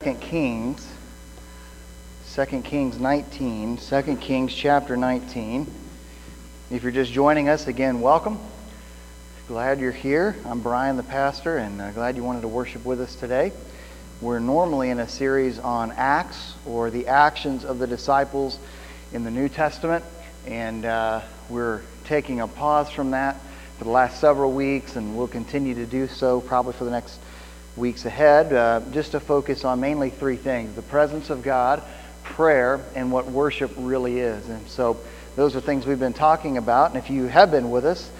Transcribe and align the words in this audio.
Second 0.00 0.20
Kings, 0.20 0.88
Second 2.22 2.62
Kings 2.62 3.00
19, 3.00 3.78
Second 3.78 4.18
Kings 4.18 4.54
chapter 4.54 4.96
19. 4.96 5.66
If 6.70 6.84
you're 6.84 6.92
just 6.92 7.10
joining 7.10 7.48
us, 7.48 7.66
again, 7.66 8.00
welcome. 8.00 8.38
Glad 9.48 9.80
you're 9.80 9.90
here. 9.90 10.36
I'm 10.46 10.60
Brian, 10.60 10.96
the 10.96 11.02
pastor, 11.02 11.56
and 11.56 11.80
uh, 11.80 11.90
glad 11.90 12.14
you 12.14 12.22
wanted 12.22 12.42
to 12.42 12.48
worship 12.48 12.84
with 12.84 13.00
us 13.00 13.16
today. 13.16 13.50
We're 14.20 14.38
normally 14.38 14.90
in 14.90 15.00
a 15.00 15.08
series 15.08 15.58
on 15.58 15.90
Acts, 15.90 16.54
or 16.64 16.90
the 16.90 17.08
actions 17.08 17.64
of 17.64 17.80
the 17.80 17.88
disciples 17.88 18.56
in 19.12 19.24
the 19.24 19.32
New 19.32 19.48
Testament, 19.48 20.04
and 20.46 20.84
uh, 20.84 21.22
we're 21.48 21.82
taking 22.04 22.38
a 22.38 22.46
pause 22.46 22.88
from 22.88 23.10
that 23.10 23.36
for 23.78 23.84
the 23.84 23.90
last 23.90 24.20
several 24.20 24.52
weeks, 24.52 24.94
and 24.94 25.18
we'll 25.18 25.26
continue 25.26 25.74
to 25.74 25.86
do 25.86 26.06
so 26.06 26.40
probably 26.40 26.74
for 26.74 26.84
the 26.84 26.92
next 26.92 27.18
weeks 27.78 28.04
ahead, 28.04 28.52
uh, 28.52 28.80
just 28.92 29.12
to 29.12 29.20
focus 29.20 29.64
on 29.64 29.80
mainly 29.80 30.10
three 30.10 30.36
things 30.36 30.74
the 30.74 30.82
presence 30.82 31.30
of 31.30 31.42
God, 31.42 31.82
prayer, 32.24 32.80
and 32.94 33.10
what 33.12 33.26
worship 33.26 33.70
really 33.76 34.18
is. 34.18 34.48
And 34.48 34.66
so, 34.68 34.98
those 35.36 35.54
are 35.54 35.60
things 35.60 35.86
we've 35.86 36.00
been 36.00 36.12
talking 36.12 36.56
about, 36.56 36.90
and 36.90 36.98
if 36.98 37.10
you 37.10 37.26
have 37.26 37.50
been 37.50 37.70
with 37.70 37.84
us, 37.84 38.10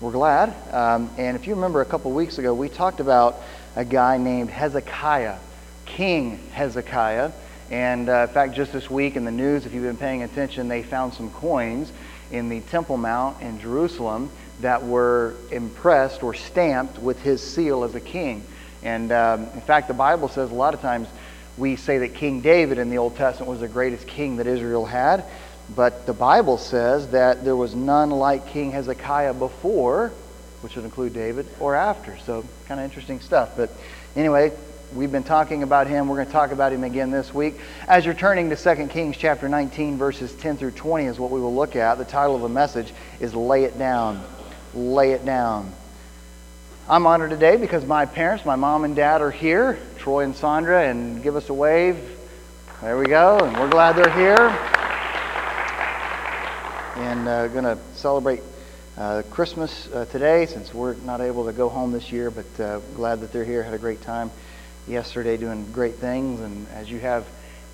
we're 0.00 0.12
glad. 0.12 0.54
Um, 0.72 1.10
and 1.18 1.36
if 1.36 1.46
you 1.46 1.54
remember 1.54 1.80
a 1.80 1.84
couple 1.84 2.10
weeks 2.12 2.38
ago, 2.38 2.52
we 2.54 2.68
talked 2.68 3.00
about 3.00 3.40
a 3.74 3.84
guy 3.84 4.18
named 4.18 4.50
Hezekiah, 4.50 5.38
King 5.86 6.38
Hezekiah. 6.52 7.32
And 7.70 8.08
uh, 8.08 8.26
in 8.28 8.34
fact, 8.34 8.54
just 8.54 8.72
this 8.72 8.90
week 8.90 9.16
in 9.16 9.24
the 9.24 9.30
news, 9.30 9.66
if 9.66 9.72
you've 9.72 9.84
been 9.84 9.96
paying 9.96 10.22
attention, 10.22 10.68
they 10.68 10.82
found 10.82 11.14
some 11.14 11.30
coins 11.30 11.90
in 12.30 12.48
the 12.48 12.60
Temple 12.60 12.96
Mount 12.96 13.40
in 13.40 13.58
Jerusalem 13.58 14.30
that 14.60 14.84
were 14.84 15.34
impressed 15.50 16.22
or 16.22 16.34
stamped 16.34 16.98
with 16.98 17.20
his 17.22 17.42
seal 17.42 17.84
as 17.84 17.94
a 17.94 18.00
king. 18.00 18.44
And 18.84 19.10
um, 19.10 19.44
in 19.54 19.60
fact, 19.62 19.88
the 19.88 19.94
Bible 19.94 20.28
says 20.28 20.50
a 20.50 20.54
lot 20.54 20.74
of 20.74 20.80
times 20.80 21.08
we 21.56 21.76
say 21.76 21.98
that 21.98 22.14
King 22.14 22.40
David 22.40 22.78
in 22.78 22.90
the 22.90 22.98
Old 22.98 23.16
Testament 23.16 23.50
was 23.50 23.60
the 23.60 23.68
greatest 23.68 24.06
king 24.06 24.36
that 24.36 24.46
Israel 24.46 24.84
had. 24.84 25.24
But 25.74 26.06
the 26.06 26.12
Bible 26.12 26.58
says 26.58 27.08
that 27.08 27.44
there 27.44 27.56
was 27.56 27.74
none 27.74 28.10
like 28.10 28.48
King 28.48 28.72
Hezekiah 28.72 29.34
before, 29.34 30.12
which 30.60 30.76
would 30.76 30.84
include 30.84 31.14
David, 31.14 31.46
or 31.58 31.74
after. 31.74 32.18
So, 32.18 32.44
kind 32.66 32.80
of 32.80 32.84
interesting 32.84 33.20
stuff. 33.20 33.56
But 33.56 33.70
anyway, 34.14 34.52
we've 34.94 35.12
been 35.12 35.24
talking 35.24 35.62
about 35.62 35.86
him. 35.86 36.08
We're 36.08 36.16
going 36.16 36.26
to 36.26 36.32
talk 36.32 36.52
about 36.52 36.72
him 36.72 36.84
again 36.84 37.10
this 37.10 37.32
week. 37.32 37.54
As 37.88 38.04
you're 38.04 38.14
turning 38.14 38.50
to 38.50 38.56
2 38.56 38.88
Kings 38.88 39.16
chapter 39.16 39.48
19, 39.48 39.96
verses 39.96 40.34
10 40.34 40.58
through 40.58 40.72
20 40.72 41.06
is 41.06 41.18
what 41.18 41.30
we 41.30 41.40
will 41.40 41.54
look 41.54 41.76
at. 41.76 41.96
The 41.96 42.04
title 42.04 42.36
of 42.36 42.42
the 42.42 42.48
message 42.48 42.92
is 43.20 43.34
Lay 43.34 43.64
It 43.64 43.78
Down. 43.78 44.22
Lay 44.74 45.12
It 45.12 45.24
Down. 45.24 45.72
I'm 46.86 47.06
honored 47.06 47.30
today 47.30 47.56
because 47.56 47.86
my 47.86 48.04
parents, 48.04 48.44
my 48.44 48.56
mom 48.56 48.84
and 48.84 48.94
dad, 48.94 49.22
are 49.22 49.30
here, 49.30 49.78
Troy 49.96 50.22
and 50.22 50.36
Sandra, 50.36 50.86
and 50.86 51.22
give 51.22 51.34
us 51.34 51.48
a 51.48 51.54
wave. 51.54 51.96
There 52.82 52.98
we 52.98 53.06
go, 53.06 53.38
and 53.38 53.56
we're 53.56 53.70
glad 53.70 53.96
they're 53.96 54.12
here 54.12 54.50
and 57.02 57.26
uh, 57.26 57.48
going 57.48 57.64
to 57.64 57.78
celebrate 57.94 58.42
uh, 58.98 59.22
Christmas 59.30 59.90
uh, 59.94 60.04
today 60.04 60.44
since 60.44 60.74
we're 60.74 60.92
not 61.06 61.22
able 61.22 61.46
to 61.46 61.54
go 61.54 61.70
home 61.70 61.90
this 61.90 62.12
year, 62.12 62.30
but 62.30 62.60
uh, 62.60 62.80
glad 62.94 63.20
that 63.22 63.32
they're 63.32 63.46
here. 63.46 63.62
Had 63.62 63.72
a 63.72 63.78
great 63.78 64.02
time 64.02 64.30
yesterday 64.86 65.38
doing 65.38 65.64
great 65.72 65.94
things. 65.94 66.40
And 66.40 66.68
as 66.74 66.90
you 66.90 66.98
have 66.98 67.26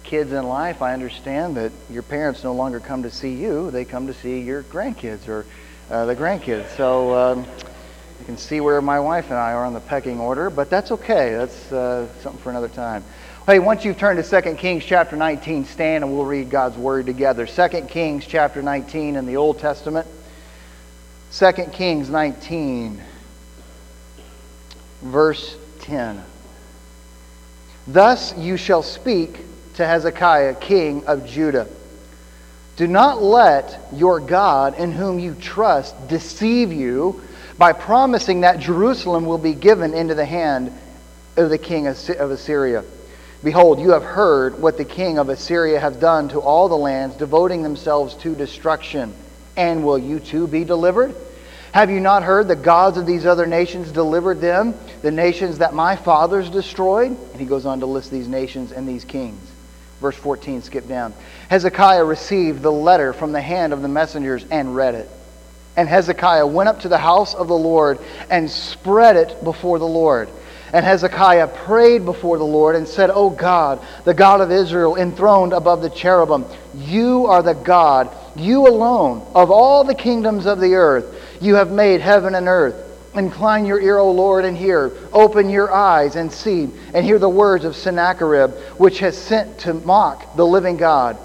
kids 0.05 0.31
in 0.31 0.47
life, 0.47 0.83
I 0.83 0.95
understand 0.95 1.57
that 1.57 1.73
your 1.91 2.05
parents 2.05 2.45
no 2.45 2.55
longer 2.55 2.79
come 2.79 3.03
to 3.03 3.11
see 3.11 3.35
you, 3.35 3.73
they 3.73 3.85
come 3.85 4.07
to 4.07 4.15
see 4.15 4.41
your 4.41 4.63
grandkids 4.63 5.27
or 5.27 5.47
uh, 5.91 6.05
the 6.05 6.15
grandkids. 6.15 6.69
So 6.77 7.13
um, 7.13 7.47
you 8.21 8.27
can 8.27 8.37
see 8.37 8.61
where 8.61 8.83
my 8.83 9.01
wife 9.01 9.31
and 9.31 9.39
I 9.39 9.55
are 9.55 9.65
on 9.65 9.73
the 9.73 9.81
pecking 9.81 10.21
order, 10.21 10.51
but 10.51 10.69
that's 10.69 10.93
okay. 10.93 11.33
That's 11.33 11.73
uh, 11.73 12.07
something 12.21 12.41
for 12.43 12.51
another 12.51 12.69
time. 12.69 13.03
Hey, 13.47 13.59
once 13.59 13.83
you've 13.83 13.97
turned 13.97 14.23
to 14.23 14.43
2 14.43 14.57
Kings 14.57 14.85
chapter 14.85 15.17
19, 15.17 15.65
stand 15.65 16.05
and 16.05 16.13
we'll 16.13 16.27
read 16.27 16.51
God's 16.51 16.77
word 16.77 17.07
together. 17.07 17.47
2 17.47 17.69
Kings 17.89 18.27
chapter 18.27 18.61
19 18.61 19.17
in 19.17 19.25
the 19.25 19.39
Old 19.39 19.59
Testament. 19.59 20.07
2 21.33 21.53
Kings 21.73 22.11
19, 22.11 23.01
verse 25.01 25.57
10. 25.81 26.23
Thus 27.87 28.37
you 28.37 28.59
shall 28.59 28.83
speak 28.83 29.39
to 29.77 29.87
Hezekiah, 29.87 30.57
king 30.57 31.07
of 31.07 31.25
Judah. 31.25 31.69
Do 32.77 32.87
not 32.87 33.23
let 33.23 33.81
your 33.95 34.21
God, 34.21 34.79
in 34.79 34.93
whom 34.93 35.19
you 35.19 35.35
trust, 35.35 36.09
deceive 36.09 36.71
you 36.71 37.23
by 37.61 37.75
promising 37.75 38.41
that 38.41 38.59
Jerusalem 38.59 39.27
will 39.27 39.37
be 39.37 39.53
given 39.53 39.93
into 39.93 40.15
the 40.15 40.25
hand 40.25 40.73
of 41.37 41.51
the 41.51 41.59
king 41.59 41.87
of 41.87 42.31
Assyria. 42.31 42.83
Behold, 43.45 43.81
you 43.81 43.91
have 43.91 44.03
heard 44.03 44.63
what 44.63 44.79
the 44.79 44.85
king 44.87 45.19
of 45.19 45.29
Assyria 45.29 45.79
hath 45.79 46.01
done 46.01 46.31
to 46.31 46.41
all 46.41 46.71
the 46.71 46.77
lands, 46.77 47.17
devoting 47.17 47.63
themselves 47.63 48.15
to 48.15 48.35
destruction. 48.35 49.13
And 49.59 49.85
will 49.85 49.99
you 49.99 50.21
too 50.21 50.47
be 50.47 50.65
delivered? 50.65 51.15
Have 51.73 51.91
you 51.91 52.01
not 52.01 52.23
heard 52.23 52.49
the 52.49 52.57
gods 52.57 52.97
of 52.97 53.05
these 53.05 53.27
other 53.27 53.45
nations 53.45 53.93
delivered 53.93 54.41
them, 54.41 54.75
the 55.03 55.11
nations 55.11 55.59
that 55.59 55.75
my 55.75 55.97
fathers 55.97 56.49
destroyed? 56.49 57.11
And 57.11 57.41
he 57.41 57.45
goes 57.45 57.67
on 57.67 57.81
to 57.81 57.87
list 57.87 58.11
these 58.11 58.27
nations 58.27 58.73
and 58.73 58.89
these 58.89 59.05
kings. 59.05 59.47
Verse 60.01 60.17
14, 60.17 60.63
skip 60.63 60.89
down. 60.89 61.13
Hezekiah 61.51 62.05
received 62.05 62.63
the 62.63 62.73
letter 62.73 63.13
from 63.13 63.33
the 63.33 63.43
hand 63.43 63.75
of 63.75 63.83
the 63.83 63.89
messengers 63.89 64.47
and 64.51 64.75
read 64.75 64.95
it. 64.95 65.11
And 65.77 65.89
Hezekiah 65.89 66.47
went 66.47 66.69
up 66.69 66.81
to 66.81 66.89
the 66.89 66.99
house 66.99 67.35
of 67.35 67.49
the 67.49 67.57
Lord 67.57 67.99
and 68.29 68.51
spread 68.51 69.17
it 69.17 69.43
before 69.45 69.79
the 69.79 69.87
Lord. 69.87 70.29
And 70.73 70.85
Hezekiah 70.85 71.49
prayed 71.49 72.05
before 72.05 72.39
the 72.39 72.45
Lord 72.45 72.77
and 72.77 72.87
said, 72.87 73.11
O 73.11 73.31
God, 73.31 73.81
the 74.05 74.15
God 74.15 74.41
of 74.41 74.53
Israel, 74.53 74.97
enthroned 74.97 75.53
above 75.53 75.83
the 75.83 75.91
cherubim, 75.91 76.45
you 76.77 77.27
are 77.27 77.43
the 77.43 77.55
God, 77.55 78.15
you 78.37 78.69
alone, 78.69 79.27
of 79.35 79.51
all 79.51 79.83
the 79.83 79.95
kingdoms 79.95 80.47
of 80.47 80.61
the 80.61 80.75
earth. 80.75 81.41
You 81.41 81.57
have 81.57 81.73
made 81.73 82.01
heaven 82.01 82.35
and 82.35 82.47
earth. 82.47 82.87
Incline 83.15 83.67
your 83.67 83.81
ear, 83.81 83.99
O 83.99 84.13
Lord, 84.13 84.45
and 84.45 84.57
hear. 84.57 84.93
Open 85.13 85.51
your 85.51 85.73
eyes 85.73 86.15
and 86.15 86.31
see, 86.31 86.69
and 86.95 87.05
hear 87.05 87.19
the 87.19 87.29
words 87.29 87.65
of 87.65 87.75
Sennacherib, 87.75 88.53
which 88.79 89.01
has 89.01 89.19
sent 89.19 89.59
to 89.61 89.75
mock 89.75 90.37
the 90.37 90.47
living 90.47 90.77
God. 90.77 91.19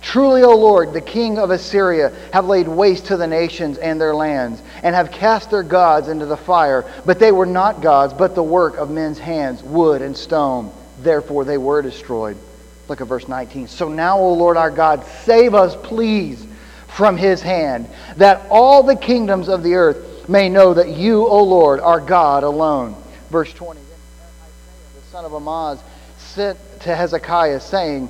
Truly, 0.00 0.42
O 0.42 0.56
Lord, 0.56 0.92
the 0.92 1.00
king 1.00 1.38
of 1.38 1.50
Assyria 1.50 2.12
have 2.32 2.46
laid 2.46 2.68
waste 2.68 3.06
to 3.06 3.16
the 3.16 3.26
nations 3.26 3.78
and 3.78 4.00
their 4.00 4.14
lands, 4.14 4.62
and 4.82 4.94
have 4.94 5.10
cast 5.10 5.50
their 5.50 5.62
gods 5.62 6.08
into 6.08 6.26
the 6.26 6.36
fire. 6.36 6.84
But 7.04 7.18
they 7.18 7.32
were 7.32 7.46
not 7.46 7.82
gods, 7.82 8.14
but 8.14 8.34
the 8.34 8.42
work 8.42 8.76
of 8.76 8.90
men's 8.90 9.18
hands, 9.18 9.62
wood 9.62 10.00
and 10.02 10.16
stone. 10.16 10.72
Therefore 11.00 11.44
they 11.44 11.58
were 11.58 11.82
destroyed. 11.82 12.36
Look 12.88 13.00
at 13.00 13.06
verse 13.06 13.28
19. 13.28 13.68
So 13.68 13.88
now, 13.88 14.18
O 14.18 14.32
Lord 14.32 14.56
our 14.56 14.70
God, 14.70 15.04
save 15.24 15.54
us, 15.54 15.76
please, 15.76 16.46
from 16.86 17.16
his 17.16 17.42
hand, 17.42 17.88
that 18.16 18.46
all 18.50 18.82
the 18.82 18.96
kingdoms 18.96 19.48
of 19.48 19.62
the 19.62 19.74
earth 19.74 20.28
may 20.28 20.48
know 20.48 20.74
that 20.74 20.88
you, 20.88 21.26
O 21.26 21.42
Lord, 21.42 21.80
are 21.80 22.00
God 22.00 22.44
alone. 22.44 22.96
Verse 23.30 23.52
20. 23.52 23.78
Then 23.78 23.88
the 24.94 25.10
son 25.10 25.24
of 25.24 25.32
Amoz, 25.32 25.80
sent 26.18 26.58
to 26.80 26.94
Hezekiah, 26.94 27.60
saying, 27.60 28.08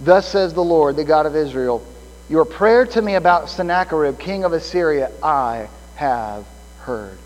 Thus 0.00 0.28
says 0.28 0.54
the 0.54 0.64
Lord, 0.64 0.96
the 0.96 1.04
God 1.04 1.26
of 1.26 1.34
Israel 1.34 1.84
Your 2.28 2.44
prayer 2.44 2.86
to 2.86 3.02
me 3.02 3.14
about 3.14 3.48
Sennacherib, 3.48 4.18
king 4.18 4.44
of 4.44 4.52
Assyria, 4.52 5.10
I 5.22 5.68
have 5.96 6.46
heard. 6.80 7.18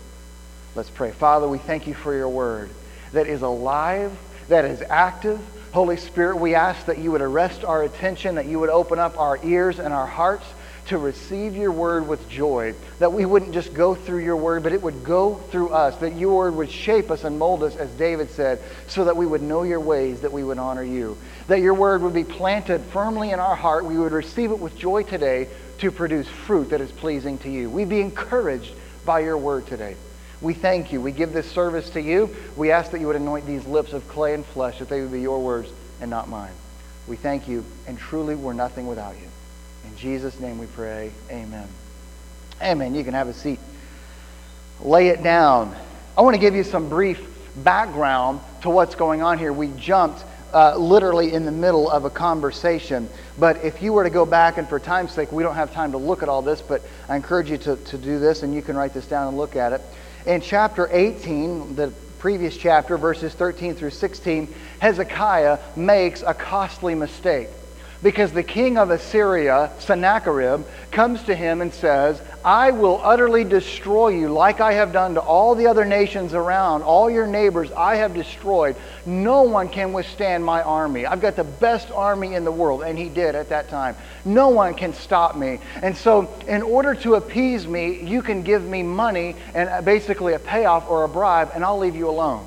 Let's 0.75 0.89
pray. 0.89 1.11
Father, 1.11 1.47
we 1.47 1.59
thank 1.59 1.87
you 1.87 1.93
for 1.93 2.15
your 2.15 2.29
word 2.29 2.69
that 3.11 3.27
is 3.27 3.43
alive, 3.43 4.11
that 4.47 4.65
is 4.65 4.81
active. 4.89 5.39
Holy 5.71 5.97
Spirit, 5.97 6.37
we 6.37 6.55
ask 6.55 6.85
that 6.87 6.97
you 6.97 7.11
would 7.11 7.21
arrest 7.21 7.63
our 7.63 7.83
attention, 7.83 8.35
that 8.35 8.45
you 8.45 8.59
would 8.59 8.69
open 8.69 8.99
up 8.99 9.19
our 9.19 9.39
ears 9.43 9.79
and 9.79 9.93
our 9.93 10.07
hearts 10.07 10.45
to 10.87 10.97
receive 10.97 11.55
your 11.55 11.71
word 11.71 12.07
with 12.07 12.27
joy, 12.29 12.73
that 12.99 13.13
we 13.13 13.25
wouldn't 13.25 13.53
just 13.53 13.73
go 13.73 13.95
through 13.95 14.23
your 14.23 14.35
word, 14.35 14.63
but 14.63 14.73
it 14.73 14.81
would 14.81 15.03
go 15.03 15.35
through 15.35 15.69
us, 15.69 15.95
that 15.97 16.15
your 16.15 16.35
word 16.35 16.55
would 16.55 16.69
shape 16.69 17.09
us 17.09 17.23
and 17.23 17.39
mold 17.39 17.63
us, 17.63 17.75
as 17.75 17.89
David 17.91 18.29
said, 18.31 18.59
so 18.87 19.05
that 19.05 19.15
we 19.15 19.25
would 19.25 19.41
know 19.41 19.63
your 19.63 19.79
ways, 19.79 20.21
that 20.21 20.33
we 20.33 20.43
would 20.43 20.57
honor 20.57 20.83
you, 20.83 21.17
that 21.47 21.59
your 21.59 21.73
word 21.73 22.01
would 22.01 22.13
be 22.13 22.23
planted 22.23 22.81
firmly 22.81 23.31
in 23.31 23.39
our 23.39 23.55
heart, 23.55 23.85
we 23.85 23.97
would 23.97 24.11
receive 24.11 24.51
it 24.51 24.59
with 24.59 24.77
joy 24.77 25.03
today 25.03 25.47
to 25.79 25.91
produce 25.91 26.27
fruit 26.27 26.69
that 26.69 26.81
is 26.81 26.91
pleasing 26.91 27.37
to 27.39 27.49
you. 27.49 27.69
We'd 27.69 27.89
be 27.89 28.01
encouraged 28.01 28.71
by 29.05 29.19
your 29.19 29.37
word 29.37 29.67
today. 29.67 29.95
We 30.41 30.53
thank 30.53 30.91
you. 30.91 31.01
We 31.01 31.11
give 31.11 31.33
this 31.33 31.49
service 31.49 31.89
to 31.91 32.01
you. 32.01 32.35
We 32.55 32.71
ask 32.71 32.91
that 32.91 32.99
you 32.99 33.07
would 33.07 33.15
anoint 33.15 33.45
these 33.45 33.65
lips 33.65 33.93
of 33.93 34.07
clay 34.07 34.33
and 34.33 34.45
flesh, 34.45 34.79
that 34.79 34.89
they 34.89 35.01
would 35.01 35.11
be 35.11 35.21
your 35.21 35.39
words 35.39 35.71
and 36.01 36.09
not 36.09 36.27
mine. 36.29 36.51
We 37.07 37.15
thank 37.15 37.47
you, 37.47 37.65
and 37.87 37.97
truly 37.97 38.35
we're 38.35 38.53
nothing 38.53 38.87
without 38.87 39.15
you. 39.15 39.27
In 39.85 39.97
Jesus' 39.97 40.39
name 40.39 40.57
we 40.57 40.67
pray. 40.67 41.11
Amen. 41.29 41.67
Amen. 42.61 42.95
You 42.95 43.03
can 43.03 43.13
have 43.13 43.27
a 43.27 43.33
seat. 43.33 43.59
Lay 44.81 45.09
it 45.09 45.23
down. 45.23 45.75
I 46.17 46.21
want 46.21 46.35
to 46.35 46.39
give 46.39 46.55
you 46.55 46.63
some 46.63 46.89
brief 46.89 47.21
background 47.57 48.39
to 48.61 48.69
what's 48.69 48.95
going 48.95 49.21
on 49.21 49.37
here. 49.37 49.51
We 49.51 49.69
jumped 49.77 50.23
uh, 50.53 50.77
literally 50.77 51.33
in 51.33 51.45
the 51.45 51.51
middle 51.51 51.89
of 51.89 52.05
a 52.05 52.09
conversation. 52.09 53.09
But 53.37 53.63
if 53.63 53.81
you 53.81 53.93
were 53.93 54.03
to 54.03 54.09
go 54.09 54.25
back, 54.25 54.57
and 54.57 54.67
for 54.67 54.79
time's 54.79 55.11
sake, 55.11 55.31
we 55.31 55.43
don't 55.43 55.55
have 55.55 55.73
time 55.73 55.91
to 55.91 55.97
look 55.97 56.23
at 56.23 56.29
all 56.29 56.41
this, 56.41 56.61
but 56.61 56.81
I 57.09 57.15
encourage 57.15 57.49
you 57.49 57.57
to, 57.59 57.75
to 57.75 57.97
do 57.97 58.19
this, 58.19 58.43
and 58.43 58.53
you 58.53 58.61
can 58.61 58.75
write 58.75 58.93
this 58.93 59.07
down 59.07 59.27
and 59.27 59.37
look 59.37 59.55
at 59.55 59.73
it. 59.73 59.81
In 60.25 60.41
chapter 60.41 60.87
18, 60.91 61.75
the 61.75 61.91
previous 62.19 62.55
chapter, 62.55 62.97
verses 62.97 63.33
13 63.33 63.75
through 63.75 63.89
16, 63.89 64.53
Hezekiah 64.79 65.59
makes 65.75 66.21
a 66.21 66.33
costly 66.33 66.95
mistake 66.95 67.49
because 68.03 68.33
the 68.33 68.43
king 68.43 68.77
of 68.77 68.91
Assyria, 68.91 69.71
Sennacherib, 69.79 70.65
comes 70.91 71.23
to 71.23 71.33
him 71.33 71.61
and 71.61 71.73
says, 71.73 72.21
I 72.43 72.71
will 72.71 72.99
utterly 73.01 73.45
destroy 73.45 74.09
you 74.09 74.27
like 74.27 74.59
I 74.59 74.73
have 74.73 74.91
done 74.91 75.13
to 75.13 75.21
all 75.21 75.55
the 75.55 75.67
other 75.67 75.85
nations 75.85 76.33
around, 76.33 76.83
all 76.83 77.09
your 77.09 77.25
neighbors 77.25 77.71
I 77.71 77.95
have 77.95 78.13
destroyed. 78.13 78.75
No 79.05 79.43
one 79.43 79.69
can 79.69 79.93
withstand 79.93 80.43
my 80.43 80.61
army. 80.61 81.05
I've 81.05 81.21
got 81.21 81.37
the 81.37 81.45
best 81.45 81.89
army 81.91 82.35
in 82.35 82.43
the 82.43 82.51
world, 82.51 82.83
and 82.83 82.97
he 82.99 83.07
did 83.07 83.35
at 83.35 83.49
that 83.49 83.69
time. 83.69 83.95
No 84.25 84.49
one 84.49 84.73
can 84.73 84.93
stop 84.93 85.37
me. 85.37 85.59
And 85.81 85.95
so, 85.95 86.29
in 86.47 86.61
order 86.61 86.93
to 86.95 87.15
appease 87.15 87.65
me, 87.65 88.01
you 88.03 88.21
can 88.21 88.43
give 88.43 88.63
me 88.63 88.83
money 88.83 89.37
and 89.53 89.85
basically 89.85 90.33
a 90.33 90.39
payoff 90.39 90.89
or 90.89 91.05
a 91.05 91.09
bribe, 91.09 91.51
and 91.55 91.63
I'll 91.63 91.79
leave 91.79 91.95
you 91.95 92.09
alone. 92.09 92.45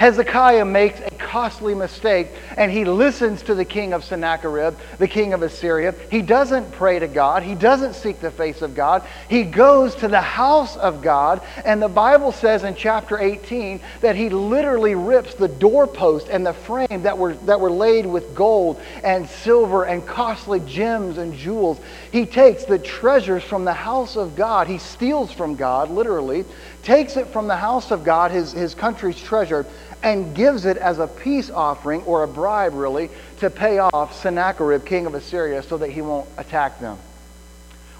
Hezekiah 0.00 0.64
makes 0.64 0.98
a 1.00 1.10
costly 1.10 1.74
mistake 1.74 2.28
and 2.56 2.72
he 2.72 2.86
listens 2.86 3.42
to 3.42 3.54
the 3.54 3.66
king 3.66 3.92
of 3.92 4.02
Sennacherib, 4.02 4.74
the 4.96 5.06
king 5.06 5.34
of 5.34 5.42
Assyria. 5.42 5.94
He 6.10 6.22
doesn't 6.22 6.72
pray 6.72 6.98
to 6.98 7.06
God, 7.06 7.42
he 7.42 7.54
doesn't 7.54 7.92
seek 7.92 8.18
the 8.18 8.30
face 8.30 8.62
of 8.62 8.74
God. 8.74 9.06
He 9.28 9.42
goes 9.42 9.94
to 9.96 10.08
the 10.08 10.22
house 10.22 10.78
of 10.78 11.02
God, 11.02 11.42
and 11.66 11.82
the 11.82 11.88
Bible 11.88 12.32
says 12.32 12.64
in 12.64 12.74
chapter 12.76 13.18
18 13.18 13.78
that 14.00 14.16
he 14.16 14.30
literally 14.30 14.94
rips 14.94 15.34
the 15.34 15.48
doorpost 15.48 16.28
and 16.30 16.46
the 16.46 16.54
frame 16.54 17.02
that 17.02 17.18
were, 17.18 17.34
that 17.34 17.60
were 17.60 17.70
laid 17.70 18.06
with 18.06 18.34
gold 18.34 18.80
and 19.04 19.28
silver 19.28 19.84
and 19.84 20.06
costly 20.06 20.60
gems 20.60 21.18
and 21.18 21.34
jewels. 21.34 21.78
He 22.10 22.24
takes 22.24 22.64
the 22.64 22.78
treasures 22.78 23.44
from 23.44 23.66
the 23.66 23.74
house 23.74 24.16
of 24.16 24.34
God, 24.34 24.66
he 24.66 24.78
steals 24.78 25.30
from 25.30 25.56
God, 25.56 25.90
literally, 25.90 26.46
takes 26.82 27.18
it 27.18 27.28
from 27.28 27.46
the 27.46 27.56
house 27.56 27.90
of 27.90 28.02
God, 28.02 28.30
his, 28.30 28.52
his 28.52 28.74
country's 28.74 29.20
treasure 29.20 29.66
and 30.02 30.34
gives 30.34 30.64
it 30.64 30.76
as 30.76 30.98
a 30.98 31.06
peace 31.06 31.50
offering 31.50 32.02
or 32.02 32.22
a 32.22 32.28
bribe, 32.28 32.74
really, 32.74 33.10
to 33.38 33.50
pay 33.50 33.78
off 33.78 34.20
Sennacherib, 34.20 34.84
king 34.84 35.06
of 35.06 35.14
Assyria, 35.14 35.62
so 35.62 35.78
that 35.78 35.90
he 35.90 36.02
won't 36.02 36.28
attack 36.38 36.80
them. 36.80 36.98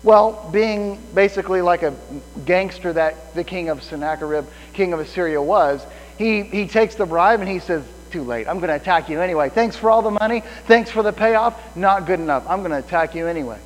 Well, 0.02 0.48
being 0.50 0.98
basically 1.14 1.60
like 1.60 1.82
a 1.82 1.94
gangster 2.46 2.92
that 2.94 3.34
the 3.34 3.44
king 3.44 3.68
of 3.68 3.82
Sennacherib, 3.82 4.46
king 4.72 4.92
of 4.92 5.00
Assyria, 5.00 5.42
was, 5.42 5.84
he, 6.16 6.42
he 6.42 6.66
takes 6.66 6.94
the 6.94 7.04
bribe 7.06 7.40
and 7.40 7.48
he 7.48 7.58
says, 7.58 7.84
Too 8.10 8.22
late. 8.22 8.48
I'm 8.48 8.58
going 8.58 8.68
to 8.68 8.76
attack 8.76 9.08
you 9.10 9.20
anyway. 9.20 9.50
Thanks 9.50 9.76
for 9.76 9.90
all 9.90 10.00
the 10.00 10.10
money. 10.10 10.42
Thanks 10.66 10.90
for 10.90 11.02
the 11.02 11.12
payoff. 11.12 11.76
Not 11.76 12.06
good 12.06 12.18
enough. 12.18 12.44
I'm 12.48 12.60
going 12.60 12.70
to 12.70 12.78
attack 12.78 13.14
you 13.14 13.26
anyway. 13.26 13.58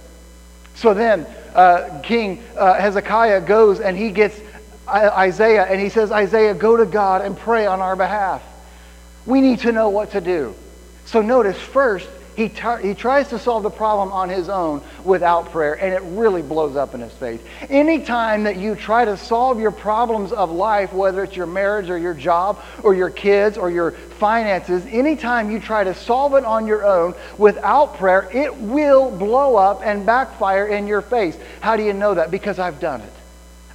So 0.74 0.92
then, 0.92 1.26
uh, 1.54 2.00
King 2.02 2.42
uh, 2.56 2.74
Hezekiah 2.74 3.42
goes 3.42 3.80
and 3.80 3.96
he 3.96 4.10
gets 4.10 4.40
Isaiah 4.88 5.64
and 5.64 5.80
he 5.80 5.88
says, 5.88 6.12
Isaiah, 6.12 6.54
go 6.54 6.76
to 6.76 6.86
God 6.86 7.22
and 7.22 7.36
pray 7.36 7.66
on 7.66 7.80
our 7.80 7.96
behalf. 7.96 8.42
We 9.26 9.40
need 9.40 9.60
to 9.60 9.72
know 9.72 9.88
what 9.88 10.12
to 10.12 10.20
do. 10.20 10.54
So 11.06 11.22
notice 11.22 11.58
first, 11.58 12.08
he, 12.36 12.48
tar- 12.48 12.78
he 12.78 12.94
tries 12.94 13.28
to 13.28 13.38
solve 13.38 13.62
the 13.62 13.70
problem 13.70 14.10
on 14.10 14.28
his 14.28 14.48
own 14.48 14.82
without 15.04 15.52
prayer, 15.52 15.74
and 15.74 15.94
it 15.94 16.02
really 16.18 16.42
blows 16.42 16.74
up 16.74 16.94
in 16.94 17.00
his 17.00 17.12
face. 17.12 17.40
Anytime 17.70 18.44
that 18.44 18.56
you 18.56 18.74
try 18.74 19.04
to 19.04 19.16
solve 19.16 19.60
your 19.60 19.70
problems 19.70 20.32
of 20.32 20.50
life, 20.50 20.92
whether 20.92 21.22
it's 21.22 21.36
your 21.36 21.46
marriage 21.46 21.90
or 21.90 21.96
your 21.96 22.14
job 22.14 22.60
or 22.82 22.92
your 22.92 23.10
kids 23.10 23.56
or 23.56 23.70
your 23.70 23.92
finances, 23.92 24.84
anytime 24.86 25.50
you 25.50 25.60
try 25.60 25.84
to 25.84 25.94
solve 25.94 26.34
it 26.34 26.44
on 26.44 26.66
your 26.66 26.84
own 26.84 27.14
without 27.38 27.98
prayer, 27.98 28.28
it 28.32 28.54
will 28.56 29.10
blow 29.16 29.54
up 29.54 29.82
and 29.84 30.04
backfire 30.04 30.66
in 30.66 30.88
your 30.88 31.02
face. 31.02 31.38
How 31.60 31.76
do 31.76 31.84
you 31.84 31.92
know 31.92 32.14
that? 32.14 32.32
Because 32.32 32.58
I've 32.58 32.80
done 32.80 33.00
it. 33.00 33.12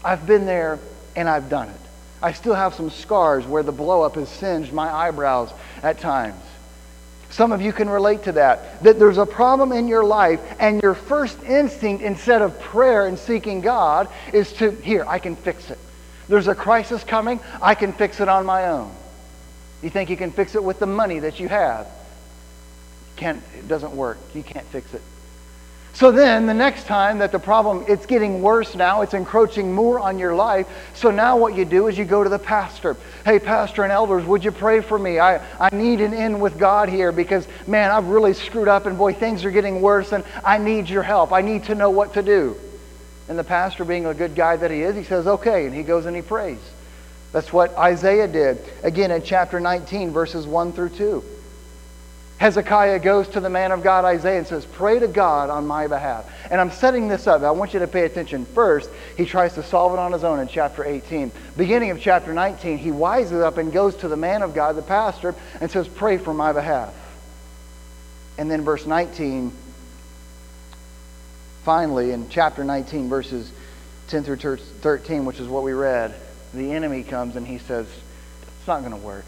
I've 0.03 0.27
been 0.27 0.45
there 0.45 0.79
and 1.15 1.29
I've 1.29 1.49
done 1.49 1.69
it. 1.69 1.81
I 2.21 2.33
still 2.33 2.53
have 2.53 2.73
some 2.73 2.89
scars 2.89 3.45
where 3.45 3.63
the 3.63 3.73
blowup 3.73 4.15
has 4.15 4.29
singed 4.29 4.73
my 4.73 4.91
eyebrows 4.91 5.51
at 5.81 5.99
times. 5.99 6.41
Some 7.29 7.51
of 7.51 7.61
you 7.61 7.71
can 7.71 7.89
relate 7.89 8.23
to 8.23 8.31
that. 8.33 8.83
That 8.83 8.99
there's 8.99 9.17
a 9.17 9.25
problem 9.25 9.71
in 9.71 9.87
your 9.87 10.03
life, 10.03 10.41
and 10.59 10.81
your 10.81 10.95
first 10.95 11.41
instinct, 11.43 12.03
instead 12.03 12.41
of 12.41 12.59
prayer 12.59 13.05
and 13.05 13.17
seeking 13.17 13.61
God, 13.61 14.09
is 14.33 14.51
to, 14.53 14.71
here, 14.71 15.05
I 15.07 15.19
can 15.19 15.35
fix 15.35 15.69
it. 15.69 15.77
There's 16.27 16.47
a 16.47 16.55
crisis 16.55 17.03
coming, 17.03 17.39
I 17.61 17.75
can 17.75 17.93
fix 17.93 18.19
it 18.19 18.27
on 18.27 18.45
my 18.45 18.67
own. 18.67 18.91
You 19.81 19.89
think 19.89 20.09
you 20.09 20.17
can 20.17 20.31
fix 20.31 20.55
it 20.55 20.63
with 20.63 20.79
the 20.79 20.85
money 20.85 21.19
that 21.19 21.39
you 21.39 21.47
have? 21.47 21.87
Can't, 23.15 23.41
it 23.57 23.67
doesn't 23.67 23.95
work. 23.95 24.17
You 24.33 24.43
can't 24.43 24.65
fix 24.67 24.93
it. 24.93 25.01
So 25.93 26.11
then 26.11 26.45
the 26.45 26.53
next 26.53 26.85
time 26.85 27.19
that 27.19 27.31
the 27.31 27.39
problem, 27.39 27.83
it's 27.87 28.05
getting 28.05 28.41
worse 28.41 28.75
now, 28.75 29.01
it's 29.01 29.13
encroaching 29.13 29.73
more 29.73 29.99
on 29.99 30.17
your 30.17 30.33
life. 30.33 30.67
So 30.93 31.11
now 31.11 31.35
what 31.35 31.55
you 31.55 31.65
do 31.65 31.87
is 31.87 31.97
you 31.97 32.05
go 32.05 32.23
to 32.23 32.29
the 32.29 32.39
pastor. 32.39 32.95
Hey, 33.25 33.39
pastor 33.39 33.83
and 33.83 33.91
elders, 33.91 34.25
would 34.25 34.43
you 34.43 34.51
pray 34.51 34.81
for 34.81 34.97
me? 34.97 35.19
I, 35.19 35.37
I 35.59 35.75
need 35.75 35.99
an 35.99 36.13
end 36.13 36.39
with 36.39 36.57
God 36.57 36.89
here 36.89 37.11
because, 37.11 37.47
man, 37.67 37.91
I've 37.91 38.05
really 38.05 38.33
screwed 38.33 38.67
up 38.67 38.85
and 38.85 38.97
boy, 38.97 39.13
things 39.13 39.43
are 39.43 39.51
getting 39.51 39.81
worse 39.81 40.13
and 40.13 40.23
I 40.45 40.57
need 40.57 40.89
your 40.89 41.03
help. 41.03 41.33
I 41.33 41.41
need 41.41 41.65
to 41.65 41.75
know 41.75 41.89
what 41.89 42.13
to 42.13 42.21
do. 42.21 42.55
And 43.27 43.37
the 43.37 43.43
pastor, 43.43 43.83
being 43.83 44.05
a 44.05 44.13
good 44.13 44.35
guy 44.35 44.55
that 44.55 44.71
he 44.71 44.81
is, 44.81 44.95
he 44.95 45.03
says, 45.03 45.27
okay, 45.27 45.65
and 45.65 45.75
he 45.75 45.83
goes 45.83 46.05
and 46.05 46.15
he 46.15 46.21
prays. 46.21 46.59
That's 47.31 47.53
what 47.53 47.77
Isaiah 47.77 48.27
did. 48.27 48.59
Again, 48.83 49.11
in 49.11 49.21
chapter 49.21 49.59
19, 49.59 50.11
verses 50.11 50.47
1 50.47 50.73
through 50.73 50.89
2. 50.89 51.23
Hezekiah 52.39 52.99
goes 52.99 53.27
to 53.29 53.41
the 53.41 53.49
man 53.49 53.73
of 53.73 53.83
God, 53.83 54.05
Isaiah, 54.05 54.37
and 54.37 54.47
says, 54.47 54.65
Pray 54.65 54.97
to 54.97 55.09
God 55.09 55.49
on 55.49 55.67
my 55.67 55.87
behalf. 55.87 56.25
And 56.49 56.61
I'm 56.61 56.71
setting 56.71 57.09
this 57.09 57.27
up. 57.27 57.41
I 57.41 57.51
want 57.51 57.73
you 57.73 57.81
to 57.81 57.87
pay 57.87 58.05
attention. 58.05 58.45
First, 58.45 58.89
he 59.17 59.25
tries 59.25 59.55
to 59.55 59.63
solve 59.63 59.91
it 59.91 59.99
on 59.99 60.13
his 60.13 60.23
own 60.23 60.39
in 60.39 60.47
chapter 60.47 60.85
18. 60.85 61.33
Beginning 61.57 61.91
of 61.91 61.99
chapter 61.99 62.33
19, 62.33 62.77
he 62.77 62.91
wises 62.91 63.43
up 63.43 63.57
and 63.57 63.73
goes 63.73 63.93
to 63.97 64.07
the 64.07 64.15
man 64.15 64.41
of 64.41 64.53
God, 64.53 64.77
the 64.77 64.81
pastor, 64.81 65.35
and 65.59 65.69
says, 65.69 65.89
Pray 65.89 66.17
for 66.17 66.33
my 66.33 66.53
behalf. 66.53 66.93
And 68.37 68.49
then 68.49 68.63
verse 68.63 68.85
19, 68.85 69.51
finally, 71.63 72.11
in 72.11 72.29
chapter 72.29 72.63
19, 72.63 73.09
verses 73.09 73.51
10 74.07 74.23
through 74.23 74.55
13, 74.55 75.25
which 75.25 75.41
is 75.41 75.47
what 75.49 75.63
we 75.63 75.73
read, 75.73 76.15
the 76.53 76.71
enemy 76.71 77.03
comes 77.03 77.35
and 77.35 77.45
he 77.45 77.57
says, 77.57 77.85
It's 78.43 78.67
not 78.67 78.79
going 78.79 78.93
to 78.93 78.97
work. 78.97 79.25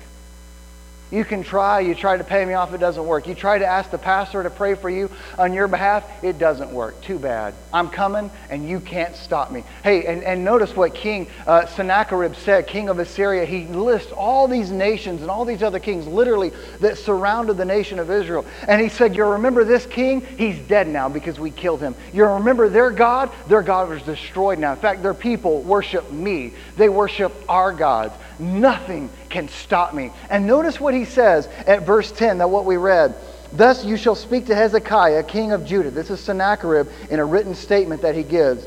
You 1.12 1.26
can 1.26 1.44
try. 1.44 1.82
You 1.82 1.94
try 1.94 2.16
to 2.16 2.24
pay 2.24 2.46
me 2.46 2.54
off, 2.54 2.74
it 2.74 2.80
doesn't 2.80 3.06
work. 3.06 3.28
You 3.28 3.36
try 3.36 3.60
to 3.60 3.66
ask 3.66 3.92
the 3.92 3.98
pastor 3.98 4.42
to 4.44 4.50
pray 4.50 4.76
for 4.76 4.90
you 4.90 5.12
on 5.38 5.54
your 5.54 5.68
behalf, 5.68 6.06
it 6.24 6.40
doesn't 6.40 6.72
work. 6.72 7.02
Too 7.02 7.20
bad. 7.20 7.54
I'm 7.74 7.90
coming, 7.90 8.32
and 8.50 8.68
you 8.68 8.80
can't 8.80 9.16
stop 9.16 9.52
me. 9.52 9.66
Hey, 9.84 10.06
and, 10.06 10.24
and 10.24 10.44
notice 10.44 10.74
what 10.74 10.96
King 10.96 11.28
uh, 11.46 11.66
Sennacherib 11.66 12.36
said, 12.36 12.66
king 12.66 12.88
of 12.88 13.00
Assyria. 13.00 13.46
He 13.46 13.66
lists 13.66 14.14
all 14.14 14.48
these 14.48 14.72
nations 14.72 15.22
and 15.22 15.30
all 15.30 15.44
these 15.44 15.62
other 15.62 15.80
kings, 15.80 16.08
literally, 16.08 16.54
that 16.80 16.98
surrounded 16.98 17.58
the 17.58 17.66
nation 17.66 18.00
of 18.00 18.10
Israel. 18.10 18.46
And 18.70 18.82
he 18.82 18.88
said, 18.88 19.14
You 19.14 19.26
remember 19.26 19.66
this 19.66 19.86
king? 19.86 20.22
He's 20.38 20.60
dead 20.60 20.88
now 20.88 21.10
because 21.10 21.40
we 21.40 21.52
killed 21.52 21.82
him. 21.82 21.94
You 22.14 22.26
remember 22.26 22.70
their 22.70 22.90
God? 22.90 23.32
Their 23.48 23.64
God 23.64 23.90
was 23.90 24.02
destroyed 24.04 24.60
now. 24.60 24.72
In 24.72 24.80
fact, 24.80 25.04
their 25.04 25.14
people 25.14 25.62
worship 25.62 26.10
me, 26.10 26.54
they 26.78 26.88
worship 26.88 27.34
our 27.50 27.74
gods. 27.74 28.16
Nothing 28.42 29.10
can 29.30 29.48
stop 29.48 29.94
me. 29.94 30.12
And 30.30 30.48
notice 30.48 30.80
what 30.80 30.94
he 30.96 31.06
says 31.06 31.48
at 31.68 31.84
verse 31.84 32.12
10, 32.12 32.40
that 32.40 32.50
what 32.50 32.66
we 32.66 32.76
read. 32.76 33.16
Thus 33.54 33.86
you 33.86 33.98
shall 33.98 34.16
speak 34.16 34.48
to 34.48 34.56
Hezekiah, 34.56 35.24
king 35.24 35.52
of 35.52 35.66
Judah. 35.66 35.92
This 35.92 36.10
is 36.10 36.20
Sennacherib 36.20 36.88
in 37.10 37.20
a 37.20 37.26
written 37.26 37.54
statement 37.54 38.02
that 38.02 38.16
he 38.16 38.24
gives. 38.24 38.66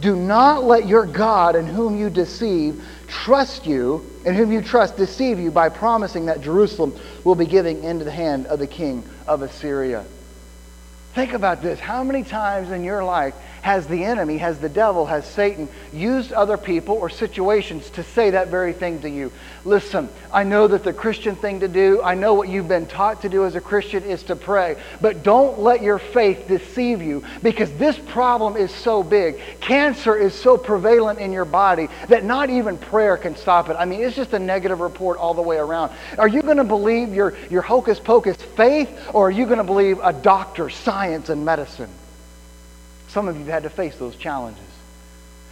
Do 0.00 0.14
not 0.14 0.62
let 0.62 0.86
your 0.86 1.04
God, 1.04 1.56
in 1.56 1.66
whom 1.66 1.98
you 1.98 2.08
deceive, 2.08 2.84
trust 3.08 3.66
you, 3.66 4.08
in 4.24 4.34
whom 4.34 4.52
you 4.52 4.62
trust, 4.62 4.96
deceive 4.96 5.40
you 5.40 5.50
by 5.50 5.68
promising 5.68 6.26
that 6.26 6.40
Jerusalem 6.40 6.94
will 7.24 7.34
be 7.34 7.46
given 7.46 7.82
into 7.82 8.04
the 8.04 8.12
hand 8.12 8.46
of 8.46 8.60
the 8.60 8.68
king 8.68 9.02
of 9.26 9.42
Assyria. 9.42 10.04
Think 11.14 11.32
about 11.32 11.62
this. 11.62 11.80
How 11.80 12.04
many 12.04 12.22
times 12.22 12.70
in 12.70 12.84
your 12.84 13.02
life 13.02 13.34
has 13.68 13.86
the 13.86 14.02
enemy, 14.02 14.38
has 14.38 14.58
the 14.58 14.68
devil, 14.70 15.04
has 15.04 15.26
Satan 15.26 15.68
used 15.92 16.32
other 16.32 16.56
people 16.56 16.94
or 16.94 17.10
situations 17.10 17.90
to 17.90 18.02
say 18.02 18.30
that 18.30 18.48
very 18.48 18.72
thing 18.72 18.98
to 19.02 19.10
you? 19.10 19.30
Listen, 19.66 20.08
I 20.32 20.44
know 20.44 20.68
that 20.68 20.84
the 20.84 20.94
Christian 20.94 21.36
thing 21.36 21.60
to 21.60 21.68
do, 21.68 22.00
I 22.02 22.14
know 22.14 22.32
what 22.32 22.48
you've 22.48 22.66
been 22.66 22.86
taught 22.86 23.20
to 23.22 23.28
do 23.28 23.44
as 23.44 23.56
a 23.56 23.60
Christian 23.60 24.04
is 24.04 24.22
to 24.22 24.36
pray, 24.36 24.78
but 25.02 25.22
don't 25.22 25.58
let 25.58 25.82
your 25.82 25.98
faith 25.98 26.48
deceive 26.48 27.02
you 27.02 27.22
because 27.42 27.70
this 27.72 27.98
problem 27.98 28.56
is 28.56 28.72
so 28.72 29.02
big. 29.02 29.38
Cancer 29.60 30.16
is 30.16 30.32
so 30.32 30.56
prevalent 30.56 31.18
in 31.18 31.30
your 31.30 31.44
body 31.44 31.88
that 32.08 32.24
not 32.24 32.48
even 32.48 32.78
prayer 32.78 33.18
can 33.18 33.36
stop 33.36 33.68
it. 33.68 33.76
I 33.78 33.84
mean, 33.84 34.00
it's 34.00 34.16
just 34.16 34.32
a 34.32 34.38
negative 34.38 34.80
report 34.80 35.18
all 35.18 35.34
the 35.34 35.42
way 35.42 35.58
around. 35.58 35.92
Are 36.16 36.26
you 36.28 36.40
going 36.40 36.56
to 36.56 36.64
believe 36.64 37.12
your, 37.12 37.36
your 37.50 37.60
hocus 37.60 38.00
pocus 38.00 38.38
faith 38.56 38.88
or 39.12 39.28
are 39.28 39.30
you 39.30 39.44
going 39.44 39.58
to 39.58 39.62
believe 39.62 40.00
a 40.02 40.14
doctor, 40.14 40.70
science, 40.70 41.28
and 41.28 41.44
medicine? 41.44 41.90
Some 43.08 43.28
of 43.28 43.36
you 43.36 43.44
have 43.44 43.52
had 43.52 43.62
to 43.64 43.70
face 43.70 43.96
those 43.96 44.16
challenges. 44.16 44.62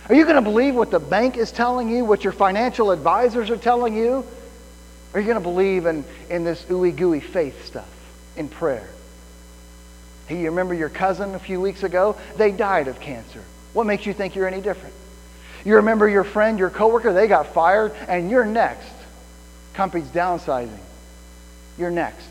Are 0.09 0.15
you 0.15 0.25
going 0.25 0.37
to 0.37 0.43
believe 0.43 0.75
what 0.75 0.91
the 0.91 1.01
bank 1.01 1.37
is 1.37 1.51
telling 1.51 1.89
you, 1.89 2.05
what 2.05 2.23
your 2.23 2.33
financial 2.33 2.91
advisors 2.91 3.51
are 3.51 3.57
telling 3.57 3.97
you? 3.97 4.25
Are 5.15 5.21
you 5.21 5.27
going 5.27 5.39
to 5.39 5.43
believe 5.43 5.87
in, 5.87 6.05
in 6.31 6.45
this 6.45 6.63
ooey 6.65 6.95
gooey 6.95 7.21
faith 7.21 7.65
stuff, 7.65 7.89
in 8.37 8.49
prayer? 8.49 8.89
Hey, 10.27 10.41
you 10.41 10.51
remember 10.51 10.75
your 10.75 10.89
cousin 10.89 11.35
a 11.35 11.39
few 11.39 11.61
weeks 11.61 11.83
ago? 11.83 12.17
They 12.37 12.53
died 12.53 12.89
of 12.89 13.01
cancer. 13.01 13.43
What 13.73 13.87
makes 13.87 14.07
you 14.07 14.13
think 14.13 14.35
you're 14.35 14.47
any 14.47 14.61
different? 14.61 14.95
You 15.65 15.77
remember 15.77 16.09
your 16.09 16.25
friend, 16.25 16.59
your 16.59 16.71
coworker, 16.71 17.13
they 17.13 17.27
got 17.27 17.53
fired, 17.53 17.93
and 18.07 18.31
you're 18.31 18.45
next. 18.45 18.93
Company's 19.75 20.09
downsizing. 20.09 20.79
You're 21.79 21.91
next. 21.91 22.29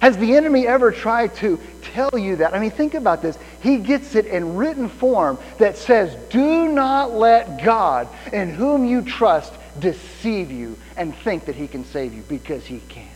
Has 0.00 0.16
the 0.16 0.36
enemy 0.36 0.66
ever 0.66 0.92
tried 0.92 1.34
to 1.36 1.58
tell 1.82 2.16
you 2.16 2.36
that? 2.36 2.54
I 2.54 2.60
mean, 2.60 2.70
think 2.70 2.94
about 2.94 3.20
this. 3.20 3.36
He 3.62 3.78
gets 3.78 4.14
it 4.14 4.26
in 4.26 4.54
written 4.56 4.88
form 4.88 5.38
that 5.58 5.76
says, 5.76 6.14
Do 6.30 6.68
not 6.68 7.12
let 7.12 7.64
God, 7.64 8.08
in 8.32 8.50
whom 8.50 8.84
you 8.84 9.02
trust, 9.02 9.52
deceive 9.80 10.50
you 10.50 10.76
and 10.96 11.14
think 11.16 11.46
that 11.46 11.54
he 11.56 11.66
can 11.66 11.84
save 11.84 12.14
you 12.14 12.22
because 12.22 12.64
he 12.64 12.80
can't. 12.88 13.08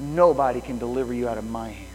Nobody 0.00 0.60
can 0.60 0.78
deliver 0.78 1.14
you 1.14 1.28
out 1.28 1.38
of 1.38 1.48
my 1.48 1.70
hand. 1.70 1.90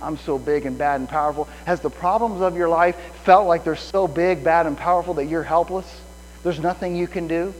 I'm 0.00 0.18
so 0.18 0.38
big 0.38 0.66
and 0.66 0.76
bad 0.76 1.00
and 1.00 1.08
powerful. 1.08 1.48
Has 1.64 1.80
the 1.80 1.90
problems 1.90 2.42
of 2.42 2.56
your 2.56 2.68
life 2.68 2.96
felt 3.24 3.48
like 3.48 3.64
they're 3.64 3.76
so 3.76 4.06
big, 4.06 4.44
bad, 4.44 4.66
and 4.66 4.76
powerful 4.76 5.14
that 5.14 5.24
you're 5.24 5.42
helpless? 5.42 6.00
There's 6.42 6.60
nothing 6.60 6.94
you 6.94 7.08
can 7.08 7.26
do? 7.26 7.54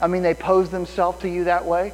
I 0.00 0.06
mean, 0.06 0.22
they 0.22 0.34
pose 0.34 0.70
themselves 0.70 1.20
to 1.20 1.28
you 1.28 1.44
that 1.44 1.64
way? 1.64 1.92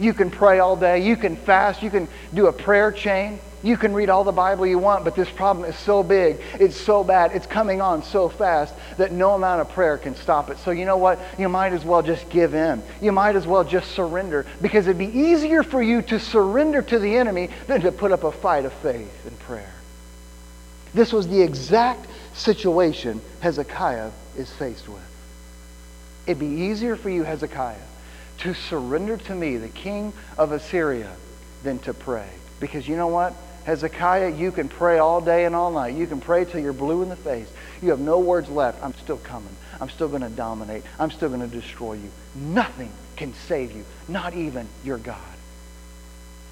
You 0.00 0.12
can 0.14 0.30
pray 0.30 0.58
all 0.58 0.74
day. 0.74 1.06
You 1.06 1.16
can 1.16 1.36
fast. 1.36 1.82
You 1.82 1.90
can 1.90 2.08
do 2.34 2.48
a 2.48 2.52
prayer 2.52 2.90
chain. 2.90 3.38
You 3.62 3.76
can 3.76 3.92
read 3.92 4.08
all 4.08 4.24
the 4.24 4.32
Bible 4.32 4.66
you 4.66 4.78
want, 4.78 5.04
but 5.04 5.14
this 5.14 5.28
problem 5.28 5.68
is 5.68 5.76
so 5.76 6.02
big, 6.02 6.40
it's 6.58 6.76
so 6.76 7.04
bad, 7.04 7.32
it's 7.32 7.46
coming 7.46 7.82
on 7.82 8.02
so 8.02 8.30
fast 8.30 8.74
that 8.96 9.12
no 9.12 9.34
amount 9.34 9.60
of 9.60 9.68
prayer 9.68 9.98
can 9.98 10.14
stop 10.14 10.48
it. 10.48 10.58
So 10.58 10.70
you 10.70 10.86
know 10.86 10.96
what? 10.96 11.18
You 11.38 11.48
might 11.50 11.74
as 11.74 11.84
well 11.84 12.00
just 12.00 12.28
give 12.30 12.54
in. 12.54 12.82
You 13.02 13.12
might 13.12 13.36
as 13.36 13.46
well 13.46 13.62
just 13.62 13.90
surrender 13.92 14.46
because 14.62 14.86
it'd 14.86 14.96
be 14.96 15.06
easier 15.06 15.62
for 15.62 15.82
you 15.82 16.00
to 16.02 16.18
surrender 16.18 16.80
to 16.80 16.98
the 16.98 17.16
enemy 17.16 17.50
than 17.66 17.82
to 17.82 17.92
put 17.92 18.12
up 18.12 18.24
a 18.24 18.32
fight 18.32 18.64
of 18.64 18.72
faith 18.72 19.26
and 19.26 19.38
prayer. 19.40 19.72
This 20.94 21.12
was 21.12 21.28
the 21.28 21.42
exact 21.42 22.06
situation 22.32 23.20
Hezekiah 23.40 24.10
is 24.38 24.50
faced 24.50 24.88
with. 24.88 25.02
It'd 26.26 26.40
be 26.40 26.46
easier 26.46 26.96
for 26.96 27.10
you, 27.10 27.24
Hezekiah, 27.24 27.76
to 28.40 28.54
surrender 28.54 29.16
to 29.16 29.34
me, 29.34 29.56
the 29.56 29.68
king 29.68 30.12
of 30.38 30.52
Assyria, 30.52 31.10
than 31.62 31.78
to 31.80 31.94
pray. 31.94 32.28
Because 32.58 32.88
you 32.88 32.96
know 32.96 33.08
what? 33.08 33.34
Hezekiah, 33.64 34.30
you 34.30 34.50
can 34.50 34.68
pray 34.68 34.98
all 34.98 35.20
day 35.20 35.44
and 35.44 35.54
all 35.54 35.70
night. 35.70 35.94
You 35.94 36.06
can 36.06 36.20
pray 36.20 36.44
till 36.44 36.60
you're 36.60 36.72
blue 36.72 37.02
in 37.02 37.10
the 37.10 37.16
face. 37.16 37.48
You 37.82 37.90
have 37.90 38.00
no 38.00 38.18
words 38.18 38.48
left. 38.48 38.82
I'm 38.82 38.94
still 38.94 39.18
coming. 39.18 39.54
I'm 39.80 39.90
still 39.90 40.08
going 40.08 40.22
to 40.22 40.30
dominate. 40.30 40.82
I'm 40.98 41.10
still 41.10 41.28
going 41.28 41.42
to 41.42 41.46
destroy 41.46 41.94
you. 41.94 42.10
Nothing 42.34 42.90
can 43.16 43.34
save 43.34 43.72
you, 43.72 43.84
not 44.08 44.34
even 44.34 44.66
your 44.84 44.98
God. 44.98 45.18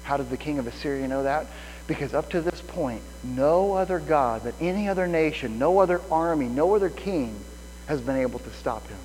How 0.03 0.17
did 0.17 0.29
the 0.29 0.37
king 0.37 0.59
of 0.59 0.67
Assyria 0.67 1.07
know 1.07 1.23
that? 1.23 1.47
Because 1.87 2.13
up 2.13 2.29
to 2.31 2.41
this 2.41 2.61
point, 2.61 3.01
no 3.23 3.73
other 3.73 3.99
God 3.99 4.41
but 4.43 4.53
any 4.61 4.87
other 4.87 5.07
nation, 5.07 5.57
no 5.57 5.79
other 5.79 6.01
army, 6.11 6.45
no 6.45 6.75
other 6.75 6.89
king 6.89 7.35
has 7.87 7.99
been 7.99 8.17
able 8.17 8.37
to 8.39 8.53
stop 8.53 8.87
him 8.87 8.97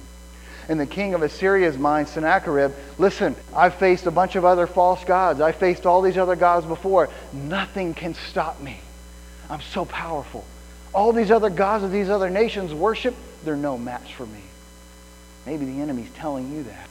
in 0.68 0.78
the 0.78 0.86
king 0.86 1.14
of 1.14 1.22
Assyria's 1.22 1.76
mind, 1.76 2.08
Sennacherib, 2.08 2.72
listen, 2.98 3.36
I've 3.54 3.74
faced 3.74 4.06
a 4.06 4.10
bunch 4.10 4.36
of 4.36 4.44
other 4.44 4.66
false 4.66 5.04
gods. 5.04 5.40
I 5.40 5.52
faced 5.52 5.86
all 5.86 6.02
these 6.02 6.18
other 6.18 6.36
gods 6.36 6.66
before. 6.66 7.08
Nothing 7.32 7.94
can 7.94 8.14
stop 8.14 8.60
me. 8.60 8.80
I'm 9.50 9.60
so 9.60 9.84
powerful. 9.84 10.44
All 10.94 11.12
these 11.12 11.30
other 11.30 11.50
gods 11.50 11.84
of 11.84 11.92
these 11.92 12.08
other 12.08 12.30
nations 12.30 12.72
worship, 12.72 13.14
they're 13.44 13.56
no 13.56 13.76
match 13.76 14.14
for 14.14 14.26
me. 14.26 14.40
Maybe 15.44 15.66
the 15.66 15.80
enemy's 15.80 16.10
telling 16.12 16.52
you 16.52 16.62
that. 16.64 16.88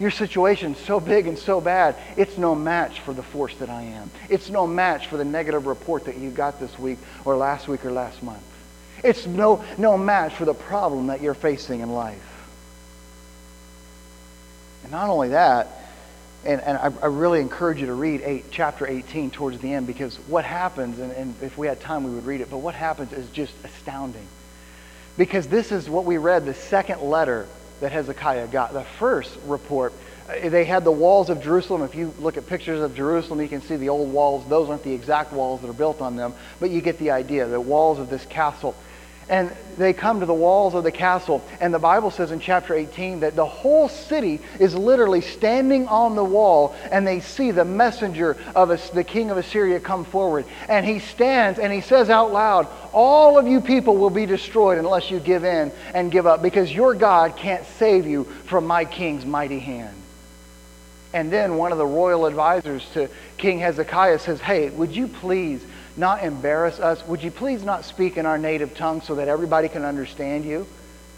Your 0.00 0.10
situation's 0.10 0.78
so 0.78 1.00
big 1.00 1.26
and 1.26 1.36
so 1.36 1.60
bad, 1.60 1.96
it's 2.16 2.38
no 2.38 2.54
match 2.54 3.00
for 3.00 3.12
the 3.12 3.22
force 3.22 3.54
that 3.56 3.68
I 3.68 3.82
am. 3.82 4.10
It's 4.28 4.48
no 4.48 4.66
match 4.66 5.08
for 5.08 5.16
the 5.16 5.24
negative 5.24 5.66
report 5.66 6.04
that 6.04 6.16
you 6.18 6.30
got 6.30 6.60
this 6.60 6.78
week 6.78 6.98
or 7.24 7.36
last 7.36 7.66
week 7.66 7.84
or 7.84 7.90
last 7.90 8.22
month. 8.22 8.42
It's 9.02 9.26
no, 9.26 9.64
no 9.76 9.98
match 9.98 10.34
for 10.34 10.44
the 10.44 10.54
problem 10.54 11.08
that 11.08 11.20
you're 11.20 11.34
facing 11.34 11.80
in 11.80 11.90
life. 11.90 12.22
And 14.88 14.92
not 14.94 15.10
only 15.10 15.28
that, 15.28 15.68
and, 16.46 16.62
and 16.62 16.78
I, 16.78 16.90
I, 17.02 17.06
really 17.08 17.40
encourage 17.42 17.78
you 17.78 17.88
to 17.88 17.94
read 17.94 18.22
eight, 18.24 18.46
chapter 18.50 18.86
18 18.86 19.30
towards 19.30 19.58
the 19.58 19.74
end 19.74 19.86
because 19.86 20.16
what 20.28 20.46
happens, 20.46 20.98
and, 20.98 21.12
and 21.12 21.34
if 21.42 21.58
we 21.58 21.66
had 21.66 21.78
time 21.78 22.04
we 22.04 22.10
would 22.12 22.24
read 22.24 22.40
it, 22.40 22.48
but 22.48 22.58
what 22.58 22.74
happens 22.74 23.12
is 23.12 23.28
just 23.28 23.52
astounding. 23.64 24.26
Because 25.18 25.46
this 25.46 25.72
is 25.72 25.90
what 25.90 26.06
we 26.06 26.16
read, 26.16 26.46
the 26.46 26.54
second 26.54 27.02
letter 27.02 27.46
that 27.80 27.92
Hezekiah 27.92 28.46
got. 28.46 28.72
The 28.72 28.84
first 28.84 29.36
report, 29.44 29.92
uh, 30.26 30.48
they 30.48 30.64
had 30.64 30.84
the 30.84 30.92
walls 30.92 31.28
of 31.28 31.42
Jerusalem. 31.42 31.82
If 31.82 31.94
you 31.94 32.14
look 32.18 32.38
at 32.38 32.46
pictures 32.46 32.80
of 32.80 32.94
Jerusalem, 32.94 33.42
you 33.42 33.48
can 33.48 33.60
see 33.60 33.76
the 33.76 33.90
old 33.90 34.10
walls. 34.10 34.48
Those 34.48 34.70
aren't 34.70 34.84
the 34.84 34.94
exact 34.94 35.34
walls 35.34 35.60
that 35.60 35.68
are 35.68 35.74
built 35.74 36.00
on 36.00 36.16
them, 36.16 36.32
but 36.60 36.70
you 36.70 36.80
get 36.80 36.98
the 36.98 37.10
idea. 37.10 37.46
The 37.46 37.60
walls 37.60 37.98
of 37.98 38.08
this 38.08 38.24
castle 38.24 38.74
and 39.28 39.54
they 39.76 39.92
come 39.92 40.20
to 40.20 40.26
the 40.26 40.34
walls 40.34 40.74
of 40.74 40.84
the 40.84 40.90
castle. 40.90 41.42
And 41.60 41.72
the 41.72 41.78
Bible 41.78 42.10
says 42.10 42.32
in 42.32 42.40
chapter 42.40 42.74
18 42.74 43.20
that 43.20 43.36
the 43.36 43.46
whole 43.46 43.88
city 43.88 44.40
is 44.58 44.74
literally 44.74 45.20
standing 45.20 45.86
on 45.86 46.16
the 46.16 46.24
wall, 46.24 46.74
and 46.90 47.06
they 47.06 47.20
see 47.20 47.50
the 47.50 47.64
messenger 47.64 48.36
of 48.56 48.68
the 48.92 49.04
king 49.04 49.30
of 49.30 49.36
Assyria 49.36 49.80
come 49.80 50.04
forward. 50.04 50.46
And 50.68 50.84
he 50.84 50.98
stands 50.98 51.58
and 51.58 51.72
he 51.72 51.80
says 51.80 52.10
out 52.10 52.32
loud, 52.32 52.66
All 52.92 53.38
of 53.38 53.46
you 53.46 53.60
people 53.60 53.96
will 53.96 54.10
be 54.10 54.26
destroyed 54.26 54.78
unless 54.78 55.10
you 55.10 55.20
give 55.20 55.44
in 55.44 55.72
and 55.94 56.10
give 56.10 56.26
up, 56.26 56.42
because 56.42 56.72
your 56.72 56.94
God 56.94 57.36
can't 57.36 57.64
save 57.78 58.06
you 58.06 58.24
from 58.24 58.66
my 58.66 58.84
king's 58.84 59.24
mighty 59.24 59.60
hand. 59.60 59.94
And 61.12 61.32
then 61.32 61.56
one 61.56 61.72
of 61.72 61.78
the 61.78 61.86
royal 61.86 62.26
advisors 62.26 62.86
to 62.92 63.08
King 63.38 63.60
Hezekiah 63.60 64.18
says, 64.18 64.40
Hey, 64.40 64.68
would 64.70 64.94
you 64.94 65.08
please 65.08 65.64
not 65.98 66.22
embarrass 66.22 66.78
us? 66.78 67.04
Would 67.06 67.22
you 67.22 67.30
please 67.30 67.62
not 67.62 67.84
speak 67.84 68.16
in 68.16 68.26
our 68.26 68.38
native 68.38 68.76
tongue 68.76 69.02
so 69.02 69.16
that 69.16 69.28
everybody 69.28 69.68
can 69.68 69.84
understand 69.84 70.44
you? 70.44 70.66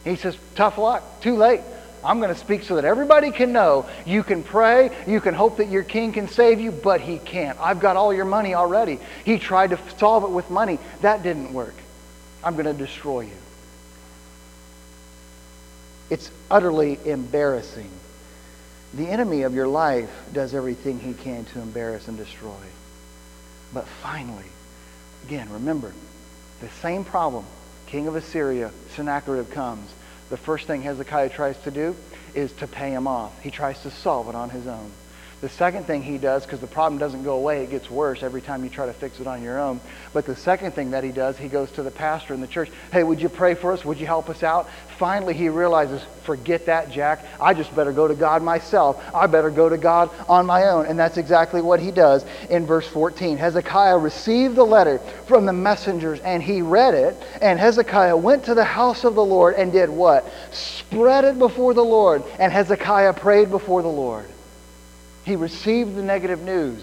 He 0.04 0.16
says, 0.16 0.36
Tough 0.54 0.78
luck. 0.78 1.20
Too 1.20 1.36
late. 1.36 1.60
I'm 2.02 2.18
going 2.18 2.32
to 2.32 2.38
speak 2.38 2.62
so 2.62 2.76
that 2.76 2.84
everybody 2.84 3.30
can 3.30 3.52
know 3.52 3.86
you 4.06 4.22
can 4.22 4.42
pray, 4.42 4.90
you 5.06 5.20
can 5.20 5.34
hope 5.34 5.58
that 5.58 5.68
your 5.68 5.82
king 5.82 6.12
can 6.12 6.28
save 6.28 6.58
you, 6.58 6.72
but 6.72 7.02
he 7.02 7.18
can't. 7.18 7.58
I've 7.60 7.78
got 7.80 7.96
all 7.96 8.14
your 8.14 8.24
money 8.24 8.54
already. 8.54 8.98
He 9.24 9.38
tried 9.38 9.70
to 9.70 9.78
solve 9.98 10.24
it 10.24 10.30
with 10.30 10.48
money. 10.48 10.78
That 11.02 11.22
didn't 11.22 11.52
work. 11.52 11.74
I'm 12.42 12.54
going 12.54 12.64
to 12.64 12.72
destroy 12.72 13.22
you. 13.22 13.36
It's 16.08 16.30
utterly 16.50 16.98
embarrassing. 17.04 17.90
The 18.94 19.06
enemy 19.06 19.42
of 19.42 19.54
your 19.54 19.68
life 19.68 20.10
does 20.32 20.54
everything 20.54 20.98
he 20.98 21.12
can 21.12 21.44
to 21.46 21.60
embarrass 21.60 22.08
and 22.08 22.16
destroy. 22.16 22.56
But 23.72 23.86
finally, 24.02 24.46
Again, 25.24 25.48
remember, 25.50 25.92
the 26.60 26.68
same 26.82 27.04
problem. 27.04 27.44
King 27.86 28.06
of 28.06 28.16
Assyria, 28.16 28.70
Sennacherib 28.94 29.50
comes. 29.50 29.90
The 30.28 30.36
first 30.36 30.66
thing 30.66 30.82
Hezekiah 30.82 31.30
tries 31.30 31.58
to 31.62 31.70
do 31.70 31.96
is 32.34 32.52
to 32.54 32.66
pay 32.66 32.90
him 32.90 33.06
off. 33.06 33.40
He 33.42 33.50
tries 33.50 33.80
to 33.82 33.90
solve 33.90 34.28
it 34.28 34.34
on 34.34 34.50
his 34.50 34.66
own. 34.66 34.90
The 35.40 35.48
second 35.48 35.86
thing 35.86 36.02
he 36.02 36.18
does, 36.18 36.44
because 36.44 36.60
the 36.60 36.66
problem 36.66 36.98
doesn't 36.98 37.24
go 37.24 37.34
away, 37.34 37.64
it 37.64 37.70
gets 37.70 37.90
worse 37.90 38.22
every 38.22 38.42
time 38.42 38.62
you 38.62 38.68
try 38.68 38.84
to 38.84 38.92
fix 38.92 39.20
it 39.20 39.26
on 39.26 39.42
your 39.42 39.58
own. 39.58 39.80
But 40.12 40.26
the 40.26 40.36
second 40.36 40.72
thing 40.72 40.90
that 40.90 41.02
he 41.02 41.12
does, 41.12 41.38
he 41.38 41.48
goes 41.48 41.70
to 41.72 41.82
the 41.82 41.90
pastor 41.90 42.34
in 42.34 42.42
the 42.42 42.46
church. 42.46 42.70
Hey, 42.92 43.02
would 43.02 43.22
you 43.22 43.30
pray 43.30 43.54
for 43.54 43.72
us? 43.72 43.82
Would 43.82 43.98
you 43.98 44.06
help 44.06 44.28
us 44.28 44.42
out? 44.42 44.68
Finally, 45.00 45.32
he 45.32 45.48
realizes, 45.48 46.02
forget 46.24 46.66
that, 46.66 46.90
Jack. 46.90 47.24
I 47.40 47.54
just 47.54 47.74
better 47.74 47.90
go 47.90 48.06
to 48.06 48.14
God 48.14 48.42
myself. 48.42 49.02
I 49.14 49.26
better 49.28 49.48
go 49.48 49.66
to 49.66 49.78
God 49.78 50.10
on 50.28 50.44
my 50.44 50.64
own. 50.64 50.84
And 50.84 50.98
that's 50.98 51.16
exactly 51.16 51.62
what 51.62 51.80
he 51.80 51.90
does 51.90 52.22
in 52.50 52.66
verse 52.66 52.86
14. 52.86 53.38
Hezekiah 53.38 53.96
received 53.96 54.56
the 54.56 54.62
letter 54.62 54.98
from 55.26 55.46
the 55.46 55.54
messengers 55.54 56.20
and 56.20 56.42
he 56.42 56.60
read 56.60 56.92
it. 56.92 57.16
And 57.40 57.58
Hezekiah 57.58 58.14
went 58.14 58.44
to 58.44 58.54
the 58.54 58.62
house 58.62 59.04
of 59.04 59.14
the 59.14 59.24
Lord 59.24 59.54
and 59.54 59.72
did 59.72 59.88
what? 59.88 60.30
Spread 60.50 61.24
it 61.24 61.38
before 61.38 61.72
the 61.72 61.82
Lord. 61.82 62.22
And 62.38 62.52
Hezekiah 62.52 63.14
prayed 63.14 63.50
before 63.50 63.80
the 63.80 63.88
Lord. 63.88 64.26
He 65.24 65.34
received 65.34 65.96
the 65.96 66.02
negative 66.02 66.42
news. 66.42 66.78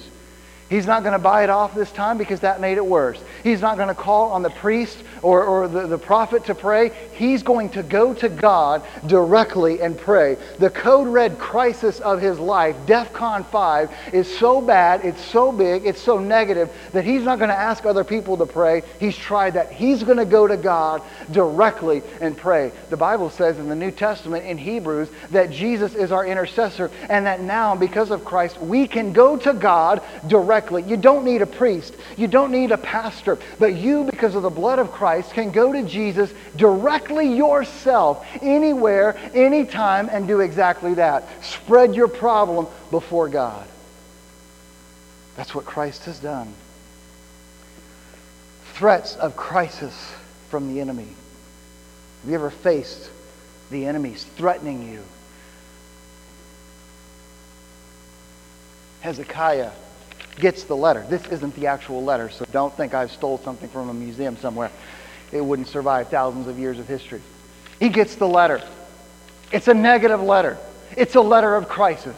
He's 0.70 0.86
not 0.86 1.04
going 1.04 1.14
to 1.14 1.20
buy 1.20 1.44
it 1.44 1.50
off 1.50 1.74
this 1.74 1.92
time 1.92 2.18
because 2.18 2.42
that 2.42 2.60
made 2.60 2.78
it 2.78 2.86
worse. 2.86 3.22
He's 3.42 3.62
not 3.62 3.78
going 3.78 3.88
to 3.88 3.96
call 3.96 4.32
on 4.32 4.42
the 4.42 4.50
priest 4.50 5.02
or, 5.22 5.44
or 5.46 5.68
the, 5.68 5.88
the 5.88 5.98
prophet 5.98 6.46
to 6.46 6.56
pray. 6.56 6.92
He's 7.18 7.44
going 7.44 7.70
to 7.72 7.84
go 7.84 8.14
to 8.16 8.30
God 8.30 8.84
directly 9.06 9.82
and 9.82 9.98
pray. 9.98 10.38
The 10.60 10.70
code 10.70 11.08
red 11.08 11.38
crisis 11.40 12.00
of 12.00 12.22
his 12.22 12.40
life, 12.40 12.76
DEFCON 12.86 13.46
5, 13.48 13.92
is 14.14 14.38
so 14.38 14.62
bad, 14.62 15.04
it's 15.04 15.24
so 15.24 15.52
big, 15.52 15.86
it's 15.86 16.02
so 16.02 16.20
negative 16.20 16.70
that 16.94 17.06
he's 17.06 17.24
not 17.24 17.40
going 17.40 17.50
to 17.50 17.56
ask 17.56 17.86
other 17.86 18.04
people 18.04 18.38
to 18.38 18.46
pray. 18.46 18.84
He's 19.00 19.18
tried 19.18 19.56
that. 19.56 19.72
He's 19.72 20.04
going 20.04 20.18
to 20.18 20.26
go 20.26 20.48
to 20.48 20.58
God 20.58 21.02
directly 21.32 22.02
and 22.22 22.38
pray. 22.38 22.72
The 22.90 22.98
Bible 22.98 23.30
says 23.30 23.60
in 23.60 23.70
the 23.70 23.76
New 23.76 23.92
Testament 23.92 24.46
in 24.46 24.58
Hebrews 24.58 25.10
that 25.32 25.50
Jesus 25.50 25.96
is 25.96 26.12
our 26.12 26.26
intercessor 26.26 26.92
and 27.10 27.26
that 27.26 27.42
now, 27.42 27.76
because 27.76 28.12
of 28.12 28.24
Christ, 28.24 28.62
we 28.62 28.88
can 28.88 29.14
go 29.14 29.38
to 29.38 29.54
God 29.54 30.02
directly 30.28 30.48
directly. 30.48 30.84
You 30.84 30.98
don't 30.98 31.26
need 31.26 31.42
a 31.42 31.46
priest. 31.46 31.96
You 32.16 32.28
don't 32.28 32.52
need 32.52 32.72
a 32.72 32.78
pastor. 32.78 33.38
But 33.60 33.76
you, 33.76 34.04
because 34.06 34.36
of 34.36 34.44
the 34.44 34.50
blood 34.50 34.80
of 34.80 34.92
Christ, 34.92 35.34
can 35.34 35.52
go 35.52 35.72
to 35.72 35.84
Jesus 35.84 36.32
directly 36.56 37.07
yourself, 37.10 38.26
anywhere, 38.42 39.18
anytime, 39.34 40.10
and 40.12 40.28
do 40.28 40.40
exactly 40.40 40.96
that. 40.96 41.28
Spread 41.44 41.96
your 41.96 42.08
problem 42.08 42.68
before 42.92 43.30
God. 43.30 43.68
That's 45.36 45.54
what 45.54 45.66
Christ 45.66 46.06
has 46.06 46.20
done. 46.20 46.54
Threats 48.74 49.16
of 49.16 49.36
crisis 49.36 50.14
from 50.50 50.74
the 50.74 50.82
enemy. 50.82 51.08
Have 52.22 52.30
you 52.30 52.36
ever 52.36 52.50
faced 52.50 53.10
the 53.70 53.86
enemies 53.86 54.26
threatening 54.36 54.92
you? 54.92 55.04
Hezekiah 59.02 59.72
gets 60.36 60.64
the 60.64 60.76
letter. 60.76 61.06
This 61.10 61.26
isn't 61.28 61.56
the 61.56 61.68
actual 61.68 62.04
letter, 62.04 62.30
so 62.30 62.46
don't 62.52 62.76
think 62.76 62.94
I've 62.94 63.12
stole 63.12 63.38
something 63.40 63.70
from 63.70 63.90
a 63.90 63.94
museum 63.94 64.38
somewhere. 64.38 64.72
It 65.32 65.42
wouldn't 65.42 65.68
survive 65.68 66.10
thousands 66.10 66.48
of 66.48 66.58
years 66.58 66.80
of 66.80 66.88
history. 66.88 67.22
He 67.80 67.90
gets 67.90 68.16
the 68.16 68.28
letter. 68.28 68.62
It's 69.52 69.68
a 69.68 69.74
negative 69.74 70.22
letter. 70.22 70.58
It's 70.96 71.16
a 71.16 71.22
letter 71.22 71.56
of 71.56 71.68
crisis. 71.68 72.16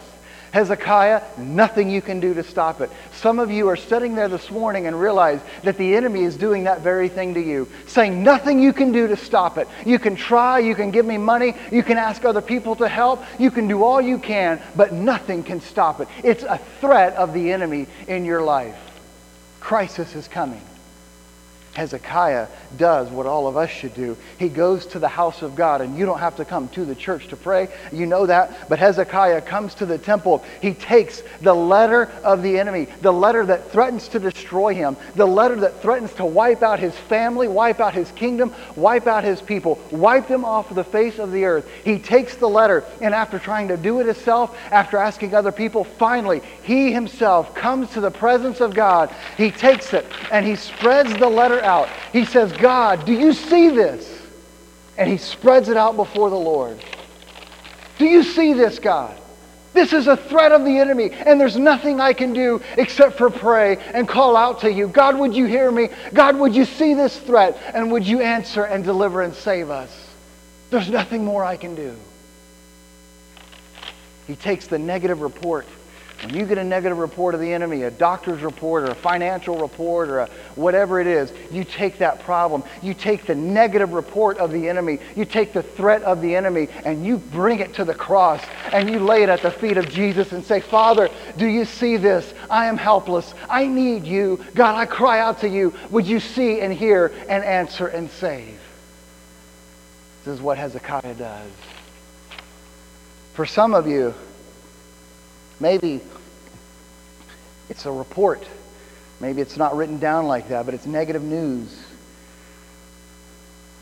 Hezekiah, 0.52 1.22
nothing 1.38 1.90
you 1.90 2.02
can 2.02 2.18
do 2.18 2.34
to 2.34 2.42
stop 2.42 2.80
it. 2.80 2.90
Some 3.12 3.38
of 3.38 3.52
you 3.52 3.68
are 3.68 3.76
sitting 3.76 4.16
there 4.16 4.28
this 4.28 4.50
morning 4.50 4.88
and 4.88 5.00
realize 5.00 5.40
that 5.62 5.76
the 5.76 5.94
enemy 5.94 6.24
is 6.24 6.36
doing 6.36 6.64
that 6.64 6.80
very 6.80 7.08
thing 7.08 7.34
to 7.34 7.40
you, 7.40 7.68
saying 7.86 8.24
nothing 8.24 8.60
you 8.60 8.72
can 8.72 8.90
do 8.90 9.06
to 9.06 9.16
stop 9.16 9.58
it. 9.58 9.68
You 9.86 10.00
can 10.00 10.16
try, 10.16 10.58
you 10.58 10.74
can 10.74 10.90
give 10.90 11.06
me 11.06 11.18
money, 11.18 11.54
you 11.70 11.84
can 11.84 11.98
ask 11.98 12.24
other 12.24 12.42
people 12.42 12.74
to 12.76 12.88
help, 12.88 13.22
you 13.38 13.52
can 13.52 13.68
do 13.68 13.84
all 13.84 14.00
you 14.00 14.18
can, 14.18 14.60
but 14.74 14.92
nothing 14.92 15.44
can 15.44 15.60
stop 15.60 16.00
it. 16.00 16.08
It's 16.24 16.42
a 16.42 16.58
threat 16.80 17.14
of 17.14 17.32
the 17.32 17.52
enemy 17.52 17.86
in 18.08 18.24
your 18.24 18.42
life. 18.42 18.76
Crisis 19.60 20.16
is 20.16 20.26
coming. 20.26 20.62
Hezekiah 21.74 22.48
does 22.76 23.08
what 23.10 23.26
all 23.26 23.46
of 23.46 23.56
us 23.56 23.70
should 23.70 23.94
do. 23.94 24.16
He 24.38 24.48
goes 24.48 24.86
to 24.86 24.98
the 24.98 25.08
house 25.08 25.42
of 25.42 25.54
God, 25.54 25.80
and 25.80 25.96
you 25.96 26.04
don't 26.04 26.18
have 26.18 26.36
to 26.36 26.44
come 26.44 26.68
to 26.70 26.84
the 26.84 26.96
church 26.96 27.28
to 27.28 27.36
pray. 27.36 27.68
You 27.92 28.06
know 28.06 28.26
that. 28.26 28.68
But 28.68 28.80
Hezekiah 28.80 29.42
comes 29.42 29.74
to 29.74 29.86
the 29.86 29.96
temple. 29.96 30.44
He 30.60 30.74
takes 30.74 31.22
the 31.40 31.54
letter 31.54 32.10
of 32.24 32.42
the 32.42 32.58
enemy, 32.58 32.88
the 33.02 33.12
letter 33.12 33.46
that 33.46 33.70
threatens 33.70 34.08
to 34.08 34.18
destroy 34.18 34.74
him, 34.74 34.96
the 35.14 35.26
letter 35.26 35.56
that 35.56 35.80
threatens 35.80 36.12
to 36.14 36.24
wipe 36.24 36.62
out 36.62 36.80
his 36.80 36.94
family, 36.94 37.46
wipe 37.46 37.78
out 37.78 37.94
his 37.94 38.10
kingdom, 38.12 38.52
wipe 38.74 39.06
out 39.06 39.22
his 39.22 39.40
people, 39.40 39.78
wipe 39.92 40.26
them 40.26 40.44
off 40.44 40.74
the 40.74 40.82
face 40.82 41.20
of 41.20 41.30
the 41.30 41.44
earth. 41.44 41.68
He 41.84 42.00
takes 42.00 42.34
the 42.34 42.48
letter, 42.48 42.84
and 43.00 43.14
after 43.14 43.38
trying 43.38 43.68
to 43.68 43.76
do 43.76 44.00
it 44.00 44.06
himself, 44.06 44.56
after 44.72 44.96
asking 44.96 45.34
other 45.34 45.52
people, 45.52 45.84
finally, 45.84 46.42
he 46.64 46.92
himself 46.92 47.54
comes 47.54 47.90
to 47.90 48.00
the 48.00 48.10
presence 48.10 48.60
of 48.60 48.74
God. 48.74 49.14
He 49.36 49.52
takes 49.52 49.94
it, 49.94 50.04
and 50.32 50.44
he 50.44 50.56
spreads 50.56 51.14
the 51.14 51.28
letter 51.28 51.59
out. 51.62 51.88
He 52.12 52.24
says, 52.24 52.52
God, 52.52 53.04
do 53.04 53.12
you 53.12 53.32
see 53.32 53.70
this? 53.70 54.20
And 54.98 55.08
he 55.08 55.16
spreads 55.16 55.68
it 55.68 55.76
out 55.76 55.96
before 55.96 56.30
the 56.30 56.36
Lord. 56.36 56.78
Do 57.98 58.06
you 58.06 58.22
see 58.22 58.52
this, 58.52 58.78
God? 58.78 59.16
This 59.72 59.92
is 59.92 60.08
a 60.08 60.16
threat 60.16 60.50
of 60.50 60.64
the 60.64 60.78
enemy, 60.78 61.10
and 61.12 61.40
there's 61.40 61.56
nothing 61.56 62.00
I 62.00 62.12
can 62.12 62.32
do 62.32 62.60
except 62.76 63.16
for 63.16 63.30
pray 63.30 63.76
and 63.76 64.08
call 64.08 64.36
out 64.36 64.60
to 64.60 64.72
you. 64.72 64.88
God, 64.88 65.16
would 65.18 65.34
you 65.34 65.46
hear 65.46 65.70
me? 65.70 65.90
God, 66.12 66.36
would 66.36 66.54
you 66.54 66.64
see 66.64 66.94
this 66.94 67.16
threat? 67.20 67.56
And 67.72 67.92
would 67.92 68.04
you 68.06 68.20
answer 68.20 68.64
and 68.64 68.82
deliver 68.82 69.22
and 69.22 69.32
save 69.32 69.70
us? 69.70 70.08
There's 70.70 70.90
nothing 70.90 71.24
more 71.24 71.44
I 71.44 71.56
can 71.56 71.74
do. 71.76 71.94
He 74.26 74.34
takes 74.36 74.66
the 74.66 74.78
negative 74.78 75.20
report 75.20 75.66
when 76.22 76.34
you 76.34 76.44
get 76.44 76.58
a 76.58 76.64
negative 76.64 76.98
report 76.98 77.34
of 77.34 77.40
the 77.40 77.52
enemy, 77.52 77.84
a 77.84 77.90
doctor's 77.90 78.42
report 78.42 78.84
or 78.84 78.92
a 78.92 78.94
financial 78.94 79.58
report 79.58 80.10
or 80.10 80.26
whatever 80.54 81.00
it 81.00 81.06
is, 81.06 81.32
you 81.50 81.64
take 81.64 81.98
that 81.98 82.20
problem, 82.20 82.62
you 82.82 82.92
take 82.92 83.24
the 83.26 83.34
negative 83.34 83.92
report 83.92 84.36
of 84.38 84.52
the 84.52 84.68
enemy, 84.68 84.98
you 85.16 85.24
take 85.24 85.52
the 85.52 85.62
threat 85.62 86.02
of 86.02 86.20
the 86.20 86.36
enemy, 86.36 86.68
and 86.84 87.06
you 87.06 87.16
bring 87.16 87.60
it 87.60 87.74
to 87.74 87.84
the 87.84 87.94
cross 87.94 88.42
and 88.72 88.90
you 88.90 88.98
lay 88.98 89.22
it 89.22 89.28
at 89.28 89.40
the 89.40 89.50
feet 89.50 89.78
of 89.78 89.88
Jesus 89.88 90.32
and 90.32 90.44
say, 90.44 90.60
Father, 90.60 91.08
do 91.38 91.46
you 91.46 91.64
see 91.64 91.96
this? 91.96 92.34
I 92.50 92.66
am 92.66 92.76
helpless. 92.76 93.32
I 93.48 93.66
need 93.66 94.04
you. 94.04 94.44
God, 94.54 94.74
I 94.74 94.84
cry 94.84 95.20
out 95.20 95.40
to 95.40 95.48
you. 95.48 95.74
Would 95.90 96.06
you 96.06 96.20
see 96.20 96.60
and 96.60 96.72
hear 96.72 97.12
and 97.28 97.42
answer 97.42 97.86
and 97.86 98.10
save? 98.10 98.58
This 100.24 100.34
is 100.34 100.42
what 100.42 100.58
Hezekiah 100.58 101.14
does. 101.14 101.50
For 103.32 103.46
some 103.46 103.74
of 103.74 103.86
you, 103.86 104.14
Maybe 105.60 106.00
it's 107.68 107.86
a 107.86 107.92
report. 107.92 108.44
Maybe 109.20 109.42
it's 109.42 109.56
not 109.56 109.76
written 109.76 109.98
down 109.98 110.26
like 110.26 110.48
that, 110.48 110.64
but 110.64 110.74
it's 110.74 110.86
negative 110.86 111.22
news. 111.22 111.78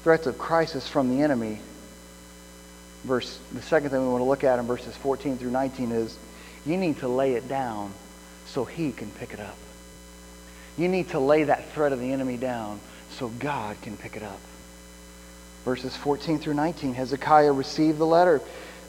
Threats 0.03 0.27
of 0.27 0.37
crisis 0.37 0.89
from 0.89 1.17
the 1.17 1.23
enemy. 1.23 1.61
Verse 3.05 3.39
the 3.53 3.63
second 3.63 3.91
thing 3.91 4.03
we 4.03 4.09
want 4.09 4.21
to 4.21 4.29
look 4.29 4.43
at 4.43 4.59
in 4.59 4.67
verses 4.67 4.97
14 4.97 5.39
through 5.39 5.53
19 5.53 5.93
is 5.93 6.19
you 6.67 6.77
need 6.77 6.99
to 6.99 7.09
lay 7.09 7.35
it 7.35 7.49
down 7.49 7.93
so 8.47 8.65
he 8.65 8.91
can 8.91 9.11
pick 9.13 9.33
it 9.33 9.41
up. 9.41 9.57
You 10.77 10.89
need 10.89 11.11
to 11.11 11.21
lay 11.21 11.45
that 11.45 11.71
threat 11.73 11.93
of 11.93 12.01
the 12.01 12.13
enemy 12.13 12.37
down 12.37 12.81
so 13.11 13.29
God 13.29 13.81
can 13.83 13.97
pick 13.97 14.17
it 14.17 14.23
up. 14.23 14.41
Verses 15.65 15.95
14 15.97 16.39
through 16.39 16.55
19 16.55 16.95
Hezekiah 16.95 17.53
received 17.53 17.99
the 17.99 18.07
letter, 18.07 18.41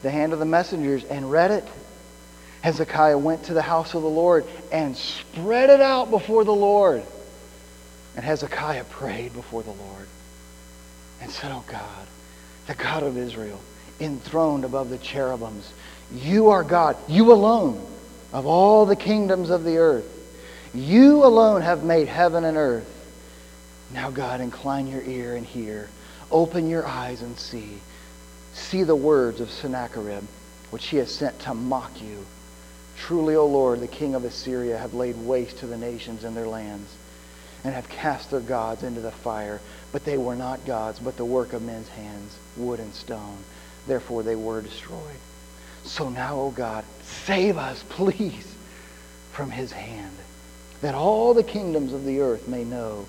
the 0.02 0.10
hand 0.10 0.34
of 0.34 0.40
the 0.40 0.46
messengers, 0.46 1.04
and 1.04 1.32
read 1.32 1.52
it. 1.52 1.68
Hezekiah 2.62 3.18
went 3.18 3.44
to 3.46 3.54
the 3.54 3.62
house 3.62 3.94
of 3.94 4.02
the 4.02 4.10
Lord 4.10 4.46
and 4.72 4.96
spread 4.96 5.70
it 5.70 5.82
out 5.82 6.12
before 6.12 6.44
the 6.44 6.54
Lord. 6.54 7.04
And 8.16 8.26
Hezekiah 8.26 8.84
prayed 8.86 9.34
before 9.34 9.64
the 9.64 9.72
Lord 9.72 10.08
and 11.22 11.32
said, 11.32 11.52
Oh 11.52 11.64
God, 11.68 12.08
the 12.68 12.76
God 12.76 13.04
of 13.04 13.18
Israel, 13.18 13.60
enthroned 14.00 14.66
above 14.66 14.90
the 14.90 14.98
cherubims, 14.98 15.72
you 16.14 16.50
are 16.50 16.64
God, 16.64 16.98
you 17.08 17.32
alone 17.32 17.86
of 18.34 18.46
all 18.46 18.86
the 18.86 18.96
kingdoms 18.96 19.50
of 19.50 19.64
the 19.64 19.78
earth. 19.78 20.06
You 20.74 21.24
alone 21.26 21.62
have 21.62 21.84
made 21.84 22.08
heaven 22.08 22.44
and 22.44 22.58
earth. 22.58 22.88
Now, 23.94 24.12
God, 24.12 24.40
incline 24.42 24.88
your 24.88 25.02
ear 25.02 25.36
and 25.36 25.46
hear. 25.46 25.90
Open 26.30 26.70
your 26.70 26.86
eyes 26.86 27.22
and 27.22 27.38
see. 27.40 27.80
See 28.54 28.84
the 28.84 28.96
words 28.96 29.40
of 29.40 29.50
Sennacherib, 29.50 30.24
which 30.70 30.88
he 30.88 30.98
has 30.98 31.14
sent 31.14 31.40
to 31.40 31.54
mock 31.54 31.92
you 32.02 32.26
Truly, 33.00 33.36
O 33.36 33.46
Lord, 33.46 33.80
the 33.80 33.88
king 33.88 34.14
of 34.14 34.26
Assyria 34.26 34.78
have 34.78 34.94
laid 34.94 35.18
waste 35.18 35.60
to 35.60 35.68
the 35.68 35.78
nations 35.78 36.24
and 36.26 36.36
their 36.36 36.48
lands, 36.48 36.94
and 37.64 37.74
have 37.74 37.88
cast 37.90 38.30
their 38.30 38.42
gods 38.42 38.84
into 38.84 39.00
the 39.02 39.12
fire. 39.12 39.62
But 39.92 40.06
they 40.06 40.18
were 40.18 40.36
not 40.36 40.66
gods, 40.66 41.00
but 41.00 41.18
the 41.18 41.26
work 41.26 41.54
of 41.54 41.62
men's 41.62 41.88
hands, 41.88 42.38
wood 42.58 42.80
and 42.80 42.94
stone. 42.94 43.38
Therefore 43.88 44.22
they 44.22 44.36
were 44.36 44.62
destroyed. 44.62 45.18
So 45.86 46.10
now, 46.10 46.40
O 46.40 46.52
God, 46.52 46.84
save 47.02 47.58
us, 47.58 47.84
please, 47.90 48.54
from 49.32 49.50
his 49.50 49.72
hand, 49.72 50.16
that 50.82 50.94
all 50.94 51.34
the 51.34 51.44
kingdoms 51.44 51.94
of 51.94 52.06
the 52.06 52.20
earth 52.20 52.48
may 52.48 52.64
know 52.64 53.06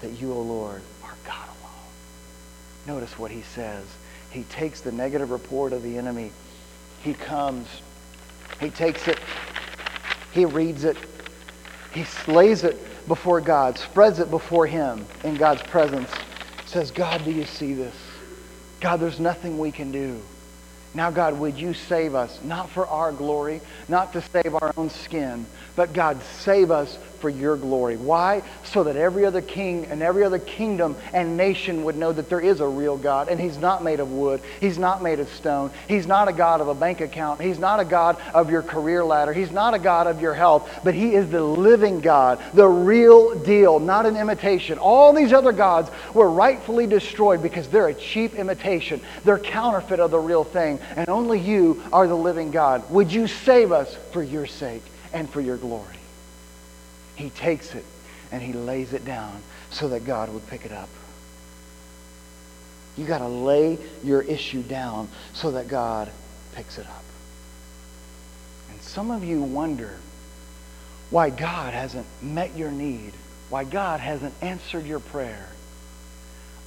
that 0.00 0.20
you, 0.20 0.32
O 0.32 0.40
Lord, 0.40 0.80
are 1.02 1.16
God 1.26 1.48
alone. 1.48 2.96
Notice 2.96 3.18
what 3.18 3.32
he 3.32 3.42
says. 3.42 3.84
He 4.30 4.44
takes 4.44 4.80
the 4.80 4.92
negative 4.92 5.30
report 5.30 5.72
of 5.72 5.82
the 5.82 5.98
enemy. 5.98 6.30
He 7.02 7.12
comes 7.12 7.66
he 8.62 8.70
takes 8.70 9.08
it, 9.08 9.18
he 10.32 10.44
reads 10.44 10.84
it, 10.84 10.96
he 11.92 12.04
slays 12.04 12.64
it 12.64 12.78
before 13.08 13.40
God, 13.40 13.78
spreads 13.78 14.18
it 14.18 14.30
before 14.30 14.66
him 14.66 15.06
in 15.24 15.36
God's 15.36 15.62
presence. 15.62 16.10
Says, 16.66 16.90
God, 16.90 17.24
do 17.24 17.30
you 17.30 17.44
see 17.44 17.74
this? 17.74 17.94
God, 18.80 19.00
there's 19.00 19.20
nothing 19.20 19.58
we 19.58 19.70
can 19.70 19.92
do. 19.92 20.20
Now, 20.94 21.10
God, 21.10 21.38
would 21.38 21.56
you 21.56 21.72
save 21.72 22.14
us, 22.14 22.38
not 22.44 22.68
for 22.68 22.86
our 22.86 23.12
glory, 23.12 23.60
not 23.88 24.12
to 24.12 24.22
save 24.32 24.54
our 24.54 24.72
own 24.76 24.90
skin, 24.90 25.46
but 25.74 25.92
God, 25.92 26.22
save 26.22 26.70
us 26.70 26.98
for 27.22 27.30
your 27.30 27.56
glory. 27.56 27.96
Why? 27.96 28.42
So 28.64 28.82
that 28.84 28.96
every 28.96 29.24
other 29.24 29.40
king 29.40 29.86
and 29.86 30.02
every 30.02 30.24
other 30.24 30.40
kingdom 30.40 30.96
and 31.14 31.36
nation 31.36 31.84
would 31.84 31.96
know 31.96 32.12
that 32.12 32.28
there 32.28 32.40
is 32.40 32.60
a 32.60 32.66
real 32.66 32.96
God 32.96 33.28
and 33.28 33.40
he's 33.40 33.56
not 33.56 33.84
made 33.84 34.00
of 34.00 34.10
wood. 34.10 34.42
He's 34.60 34.76
not 34.76 35.04
made 35.04 35.20
of 35.20 35.28
stone. 35.28 35.70
He's 35.86 36.06
not 36.06 36.26
a 36.26 36.32
God 36.32 36.60
of 36.60 36.66
a 36.66 36.74
bank 36.74 37.00
account. 37.00 37.40
He's 37.40 37.60
not 37.60 37.78
a 37.78 37.84
God 37.84 38.20
of 38.34 38.50
your 38.50 38.60
career 38.60 39.04
ladder. 39.04 39.32
He's 39.32 39.52
not 39.52 39.72
a 39.72 39.78
God 39.78 40.08
of 40.08 40.20
your 40.20 40.34
health, 40.34 40.68
but 40.82 40.94
he 40.94 41.14
is 41.14 41.30
the 41.30 41.40
living 41.40 42.00
God, 42.00 42.42
the 42.52 42.68
real 42.68 43.38
deal, 43.38 43.78
not 43.78 44.04
an 44.04 44.16
imitation. 44.16 44.78
All 44.78 45.12
these 45.12 45.32
other 45.32 45.52
gods 45.52 45.92
were 46.12 46.28
rightfully 46.28 46.88
destroyed 46.88 47.40
because 47.40 47.68
they're 47.68 47.88
a 47.88 47.94
cheap 47.94 48.34
imitation. 48.34 49.00
They're 49.24 49.38
counterfeit 49.38 50.00
of 50.00 50.10
the 50.10 50.18
real 50.18 50.42
thing, 50.42 50.80
and 50.96 51.08
only 51.08 51.38
you 51.38 51.84
are 51.92 52.08
the 52.08 52.16
living 52.16 52.50
God. 52.50 52.90
Would 52.90 53.12
you 53.12 53.28
save 53.28 53.70
us 53.70 53.96
for 54.10 54.24
your 54.24 54.46
sake 54.46 54.82
and 55.12 55.30
for 55.30 55.40
your 55.40 55.56
glory? 55.56 56.01
He 57.22 57.30
takes 57.30 57.72
it 57.76 57.84
and 58.32 58.42
he 58.42 58.52
lays 58.52 58.92
it 58.92 59.04
down 59.04 59.40
so 59.70 59.90
that 59.90 60.04
God 60.04 60.28
would 60.32 60.44
pick 60.48 60.66
it 60.66 60.72
up. 60.72 60.88
You 62.96 63.06
got 63.06 63.18
to 63.18 63.28
lay 63.28 63.78
your 64.02 64.22
issue 64.22 64.62
down 64.62 65.08
so 65.32 65.52
that 65.52 65.68
God 65.68 66.10
picks 66.56 66.78
it 66.78 66.86
up. 66.86 67.04
And 68.72 68.82
some 68.82 69.12
of 69.12 69.22
you 69.22 69.40
wonder 69.40 69.94
why 71.10 71.30
God 71.30 71.72
hasn't 71.74 72.06
met 72.20 72.56
your 72.56 72.72
need, 72.72 73.12
why 73.50 73.62
God 73.62 74.00
hasn't 74.00 74.34
answered 74.42 74.84
your 74.84 75.00
prayer. 75.00 75.48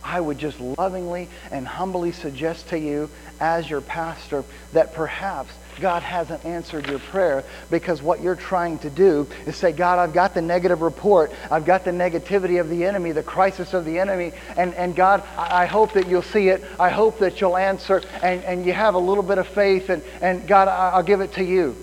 I 0.01 0.21
would 0.21 0.37
just 0.37 0.61
lovingly 0.61 1.27
and 1.51 1.67
humbly 1.67 2.13
suggest 2.13 2.69
to 2.69 2.79
you, 2.79 3.09
as 3.41 3.69
your 3.69 3.81
pastor, 3.81 4.45
that 4.71 4.93
perhaps 4.93 5.51
God 5.79 6.03
hasn't 6.03 6.45
answered 6.45 6.88
your 6.88 6.99
prayer 6.99 7.43
because 7.69 8.01
what 8.01 8.21
you're 8.21 8.35
trying 8.35 8.79
to 8.79 8.89
do 8.89 9.27
is 9.45 9.55
say, 9.55 9.71
God, 9.71 9.99
I've 9.99 10.13
got 10.13 10.33
the 10.33 10.41
negative 10.41 10.81
report. 10.81 11.31
I've 11.51 11.65
got 11.65 11.85
the 11.85 11.91
negativity 11.91 12.59
of 12.59 12.69
the 12.69 12.85
enemy, 12.85 13.11
the 13.11 13.23
crisis 13.23 13.73
of 13.73 13.85
the 13.85 13.99
enemy. 13.99 14.31
And, 14.57 14.73
and 14.75 14.95
God, 14.95 15.23
I 15.38 15.65
hope 15.65 15.93
that 15.93 16.07
you'll 16.07 16.21
see 16.21 16.49
it. 16.49 16.63
I 16.79 16.89
hope 16.89 17.19
that 17.19 17.41
you'll 17.41 17.57
answer. 17.57 18.01
And, 18.21 18.43
and 18.43 18.65
you 18.65 18.73
have 18.73 18.95
a 18.95 18.99
little 18.99 19.23
bit 19.23 19.38
of 19.38 19.47
faith. 19.47 19.89
And, 19.89 20.01
and 20.21 20.47
God, 20.47 20.67
I'll 20.67 21.03
give 21.03 21.21
it 21.21 21.33
to 21.33 21.43
you. 21.43 21.75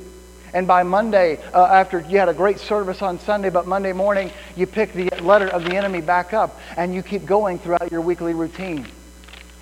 And 0.54 0.66
by 0.66 0.82
Monday, 0.82 1.38
uh, 1.54 1.64
after 1.64 2.00
you 2.00 2.18
had 2.18 2.28
a 2.28 2.34
great 2.34 2.58
service 2.58 3.00
on 3.00 3.18
Sunday, 3.20 3.48
but 3.48 3.66
Monday 3.66 3.92
morning, 3.92 4.30
you 4.54 4.66
pick 4.66 4.92
the 4.92 5.08
letter 5.20 5.48
of 5.48 5.64
the 5.64 5.76
enemy 5.76 6.02
back 6.02 6.34
up 6.34 6.60
and 6.76 6.94
you 6.94 7.02
keep 7.02 7.24
going 7.24 7.58
throughout 7.58 7.90
your 7.90 8.02
weekly 8.02 8.34
routine. 8.34 8.86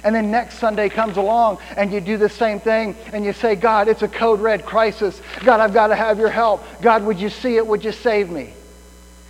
And 0.02 0.14
then 0.14 0.30
next 0.30 0.58
Sunday 0.58 0.88
comes 0.88 1.16
along 1.16 1.58
and 1.76 1.92
you 1.92 2.00
do 2.00 2.16
the 2.16 2.28
same 2.28 2.60
thing 2.60 2.96
and 3.12 3.24
you 3.24 3.32
say, 3.32 3.54
God, 3.54 3.88
it's 3.88 4.02
a 4.02 4.08
code 4.08 4.40
red 4.40 4.64
crisis. 4.64 5.20
God, 5.44 5.60
I've 5.60 5.74
got 5.74 5.88
to 5.88 5.96
have 5.96 6.18
your 6.18 6.30
help. 6.30 6.64
God, 6.80 7.04
would 7.04 7.18
you 7.18 7.28
see 7.28 7.56
it? 7.56 7.66
Would 7.66 7.84
you 7.84 7.92
save 7.92 8.30
me? 8.30 8.54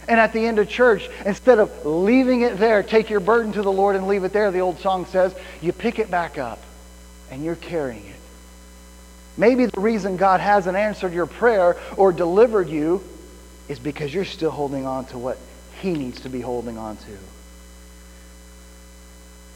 And 0.09 0.19
at 0.19 0.33
the 0.33 0.45
end 0.45 0.59
of 0.59 0.69
church, 0.69 1.09
instead 1.25 1.59
of 1.59 1.87
leaving 1.87 2.43
it 2.43 2.59
there, 2.59 2.83
take 2.83 3.11
your 3.11 3.21
burden 3.21 3.53
to 3.53 3.63
the 3.63 3.73
Lord 3.73 3.97
and 3.97 4.09
leave 4.09 4.25
it 4.25 4.33
there, 4.33 4.51
the 4.51 4.61
old 4.61 4.79
song 4.81 5.07
says, 5.07 5.35
you 5.61 5.73
pick 5.73 5.99
it 5.99 6.11
back 6.11 6.39
up 6.39 6.59
and 7.31 7.45
you're 7.45 7.57
carrying 7.57 8.07
it. 8.07 8.17
Maybe 9.37 9.67
the 9.67 9.81
reason 9.81 10.17
God 10.17 10.41
hasn't 10.41 10.77
answered 10.77 11.13
your 11.13 11.27
prayer 11.27 11.77
or 11.97 12.13
delivered 12.13 12.69
you 12.69 13.03
is 13.69 13.79
because 13.79 14.13
you're 14.13 14.25
still 14.25 14.51
holding 14.51 14.85
on 14.85 15.05
to 15.07 15.19
what 15.19 15.39
He 15.81 15.93
needs 15.93 16.21
to 16.23 16.29
be 16.29 16.41
holding 16.41 16.77
on 16.77 16.97
to. 16.97 17.19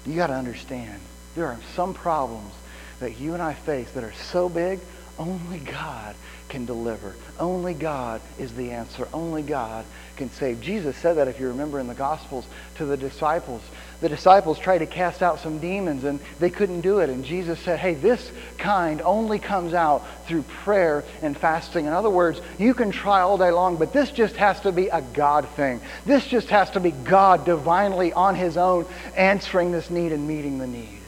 You 0.07 0.14
got 0.14 0.29
to 0.29 0.35
understand, 0.35 1.01
there 1.35 1.47
are 1.47 1.59
some 1.75 1.95
problems 1.95 2.53
that 3.01 3.19
you 3.19 3.35
and 3.35 3.43
I 3.43 3.55
face 3.55 3.90
that 3.93 4.05
are 4.05 4.12
so 4.12 4.49
big, 4.49 4.81
only 5.19 5.59
God 5.59 6.14
can 6.49 6.67
deliver. 6.67 7.14
Only 7.38 7.75
God 7.75 8.21
is 8.38 8.53
the 8.55 8.73
answer. 8.73 9.09
Only 9.12 9.43
God 9.43 9.85
can 10.17 10.31
save. 10.31 10.61
Jesus 10.61 10.97
said 10.97 11.14
that, 11.14 11.29
if 11.29 11.40
you 11.40 11.49
remember 11.49 11.81
in 11.81 11.87
the 11.87 11.95
Gospels, 11.95 12.47
to 12.77 12.85
the 12.85 12.97
disciples. 12.97 13.62
The 14.00 14.09
disciples 14.09 14.59
tried 14.59 14.78
to 14.78 14.87
cast 14.87 15.22
out 15.22 15.40
some 15.40 15.59
demons 15.59 16.04
and 16.04 16.20
they 16.38 16.50
couldn't 16.50 16.83
do 16.83 16.98
it. 16.98 17.09
And 17.09 17.24
Jesus 17.24 17.59
said, 17.61 17.78
hey, 17.78 17.94
this 17.94 18.30
kind 18.59 19.00
only 19.02 19.38
comes 19.38 19.72
out 19.72 20.04
through 20.26 20.42
prayer 20.42 21.04
and 21.22 21.37
fasting. 21.37 21.87
In 21.87 21.92
other 21.92 22.11
words, 22.11 22.40
you 22.59 22.74
can 22.74 22.90
try 22.90 23.20
all 23.20 23.38
day 23.38 23.50
long, 23.50 23.76
but 23.76 23.92
this 23.92 24.11
just 24.11 24.37
has 24.37 24.61
to 24.61 24.72
be 24.72 24.88
a 24.88 25.00
God 25.00 25.48
thing. 25.50 25.80
This 26.04 26.26
just 26.26 26.48
has 26.50 26.70
to 26.70 26.80
be 26.80 26.90
God 26.90 27.44
divinely 27.44 28.12
on 28.12 28.35
his 28.35 28.57
own 28.57 28.87
answering 29.16 29.72
this 29.72 29.90
need 29.90 30.12
and 30.12 30.28
meeting 30.28 30.59
the 30.59 30.66
need. 30.66 30.98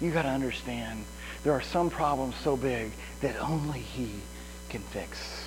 You 0.00 0.10
got 0.10 0.22
to 0.22 0.28
understand 0.28 1.04
there 1.44 1.52
are 1.52 1.62
some 1.62 1.90
problems 1.90 2.34
so 2.42 2.56
big 2.56 2.90
that 3.20 3.40
only 3.40 3.80
he 3.80 4.10
can 4.68 4.80
fix. 4.80 5.44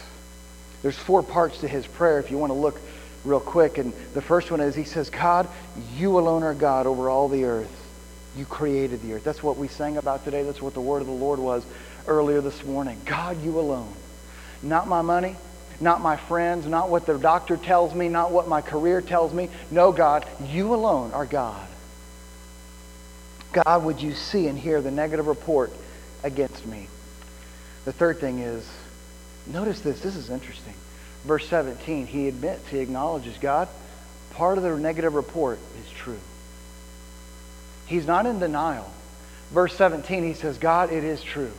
There's 0.82 0.98
four 0.98 1.22
parts 1.22 1.60
to 1.60 1.68
his 1.68 1.86
prayer 1.86 2.20
if 2.20 2.32
you 2.32 2.38
want 2.38 2.52
to 2.52 2.58
look 2.58 2.80
real 3.24 3.40
quick. 3.40 3.78
And 3.78 3.94
the 4.14 4.22
first 4.22 4.52
one 4.52 4.60
is 4.60 4.76
he 4.76 4.84
says, 4.84 5.10
God, 5.10 5.48
you 5.96 6.18
alone 6.18 6.44
are 6.44 6.54
God 6.54 6.88
over 6.88 7.10
all 7.10 7.28
the 7.28 7.46
earth. 7.46 7.72
You 8.36 8.46
created 8.46 9.02
the 9.02 9.14
earth. 9.14 9.24
That's 9.24 9.44
what 9.44 9.58
we 9.58 9.68
sang 9.68 9.98
about 9.98 10.24
today. 10.24 10.44
That's 10.44 10.62
what 10.62 10.74
the 10.74 10.82
word 10.82 11.02
of 11.02 11.08
the 11.08 11.14
Lord 11.14 11.40
was 11.40 11.66
earlier 12.08 12.42
this 12.42 12.64
morning. 12.64 13.00
God, 13.06 13.42
you 13.44 13.60
alone. 13.60 13.94
Not 14.62 14.88
my 14.88 15.02
money, 15.02 15.36
not 15.80 16.02
my 16.02 16.16
friends, 16.16 16.66
not 16.66 16.90
what 16.90 17.06
the 17.06 17.18
doctor 17.18 17.58
tells 17.58 17.94
me, 17.94 18.10
not 18.10 18.32
what 18.32 18.48
my 18.48 18.62
career 18.62 19.02
tells 19.02 19.34
me. 19.34 19.50
No, 19.72 19.92
God, 19.92 20.26
you 20.46 20.74
alone 20.74 21.12
are 21.12 21.26
God. 21.26 21.68
God, 23.52 23.84
would 23.84 24.02
you 24.02 24.14
see 24.14 24.48
and 24.48 24.58
hear 24.58 24.82
the 24.82 24.92
negative 24.92 25.28
report 25.28 25.72
against 26.24 26.66
me? 26.66 26.88
The 27.86 27.94
third 27.94 28.20
thing 28.20 28.40
is, 28.40 28.70
notice 29.48 29.82
this. 29.82 30.02
This 30.02 30.16
is 30.16 30.30
interesting. 30.30 30.76
Verse 31.24 31.48
17, 31.48 32.08
he 32.08 32.28
admits, 32.28 32.68
he 32.70 32.80
acknowledges, 32.80 33.38
God, 33.40 33.68
part 34.32 34.58
of 34.58 34.64
the 34.64 34.76
negative 34.78 35.14
report 35.14 35.60
is 35.84 35.92
true. 35.92 36.20
He's 37.88 38.06
not 38.06 38.26
in 38.26 38.40
denial. 38.40 38.90
Verse 39.52 39.76
17, 39.76 40.24
he 40.24 40.34
says, 40.34 40.58
God, 40.58 40.92
it 40.92 41.04
is 41.04 41.22
true. 41.22 41.52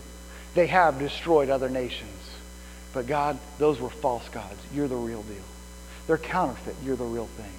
They 0.55 0.69
have 0.69 0.99
destroyed 0.99 1.51
other 1.51 1.69
nations. 1.69 2.11
But 2.93 3.07
God, 3.07 3.39
those 3.59 3.81
were 3.81 3.91
false 3.91 4.29
gods. 4.29 4.59
You're 4.75 4.89
the 4.89 4.97
real 4.97 5.23
deal. 5.23 5.37
They're 6.07 6.19
counterfeit. 6.19 6.77
You're 6.85 6.97
the 6.97 7.05
real 7.05 7.29
thing. 7.37 7.53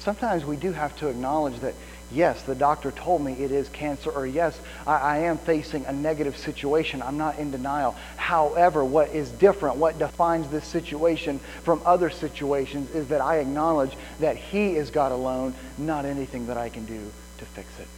Sometimes 0.00 0.44
we 0.44 0.56
do 0.56 0.72
have 0.72 0.96
to 0.96 1.08
acknowledge 1.08 1.58
that 1.60 1.74
yes, 2.12 2.42
the 2.42 2.54
doctor 2.54 2.90
told 2.90 3.22
me 3.22 3.32
it 3.32 3.50
is 3.50 3.68
cancer, 3.68 4.10
or 4.10 4.26
yes, 4.26 4.58
I, 4.86 4.96
I, 4.96 5.18
am 5.18 5.38
facing 5.38 5.84
a 5.86 5.92
negative 5.92 6.36
situation. 6.36 7.02
I'm 7.02 7.18
not 7.18 7.38
in 7.38 7.50
denial. 7.50 7.96
However, 8.16 8.84
what 8.84 9.10
is 9.10 9.30
different, 9.30 9.76
what 9.76 9.98
defines 9.98 10.48
this 10.48 10.66
situation 10.66 11.40
from 11.62 11.80
other 11.84 12.10
situations, 12.10 12.90
is 12.94 13.08
that 13.08 13.20
I 13.20 13.38
acknowledge 13.38 13.92
that 14.20 14.36
He 14.36 14.76
is 14.76 14.90
God 14.90 15.12
alone, 15.12 15.54
not 15.78 16.04
anything 16.04 16.46
that 16.46 16.56
I 16.56 16.68
can 16.68 16.84
do 16.84 17.10
to 17.38 17.44
fix 17.44 17.68
it. 17.78 17.88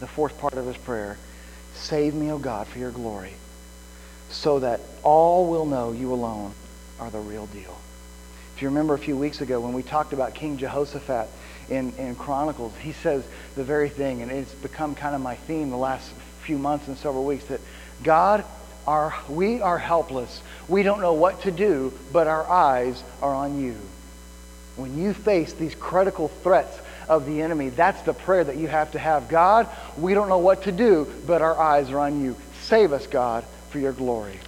The 0.00 0.06
fourth 0.06 0.38
part 0.38 0.54
of 0.54 0.66
his 0.66 0.76
prayer 0.76 1.18
Save 1.74 2.14
me, 2.14 2.30
O 2.30 2.38
God, 2.38 2.66
for 2.66 2.78
your 2.78 2.90
glory, 2.90 3.32
so 4.28 4.58
that 4.58 4.80
all 5.02 5.46
will 5.46 5.66
know 5.66 5.92
you 5.92 6.12
alone 6.12 6.52
are 6.98 7.10
the 7.10 7.18
real 7.18 7.46
deal. 7.46 7.76
If 8.54 8.62
you 8.62 8.68
remember 8.68 8.94
a 8.94 8.98
few 8.98 9.16
weeks 9.16 9.40
ago 9.40 9.60
when 9.60 9.72
we 9.72 9.82
talked 9.82 10.12
about 10.12 10.34
King 10.34 10.58
Jehoshaphat, 10.58 11.28
in, 11.70 11.92
in 11.96 12.16
Chronicles, 12.16 12.72
he 12.82 12.92
says 12.92 13.24
the 13.54 13.64
very 13.64 13.88
thing, 13.88 14.22
and 14.22 14.30
it's 14.30 14.52
become 14.54 14.94
kind 14.94 15.14
of 15.14 15.20
my 15.20 15.36
theme 15.36 15.70
the 15.70 15.76
last 15.76 16.10
few 16.42 16.58
months 16.58 16.88
and 16.88 16.98
several 16.98 17.24
weeks 17.24 17.44
that 17.46 17.60
God, 18.02 18.44
are, 18.86 19.14
we 19.28 19.60
are 19.60 19.78
helpless. 19.78 20.42
We 20.68 20.82
don't 20.82 21.00
know 21.00 21.12
what 21.12 21.42
to 21.42 21.50
do, 21.50 21.92
but 22.12 22.26
our 22.26 22.48
eyes 22.48 23.02
are 23.22 23.34
on 23.34 23.60
you. 23.60 23.76
When 24.76 24.98
you 24.98 25.12
face 25.14 25.52
these 25.52 25.74
critical 25.74 26.28
threats 26.28 26.76
of 27.08 27.26
the 27.26 27.42
enemy, 27.42 27.68
that's 27.68 28.02
the 28.02 28.14
prayer 28.14 28.44
that 28.44 28.56
you 28.56 28.68
have 28.68 28.92
to 28.92 28.98
have. 28.98 29.28
God, 29.28 29.68
we 29.98 30.14
don't 30.14 30.28
know 30.28 30.38
what 30.38 30.64
to 30.64 30.72
do, 30.72 31.12
but 31.26 31.42
our 31.42 31.58
eyes 31.58 31.90
are 31.90 31.98
on 31.98 32.22
you. 32.22 32.36
Save 32.62 32.92
us, 32.92 33.06
God, 33.06 33.44
for 33.70 33.78
your 33.78 33.92
glory. 33.92 34.38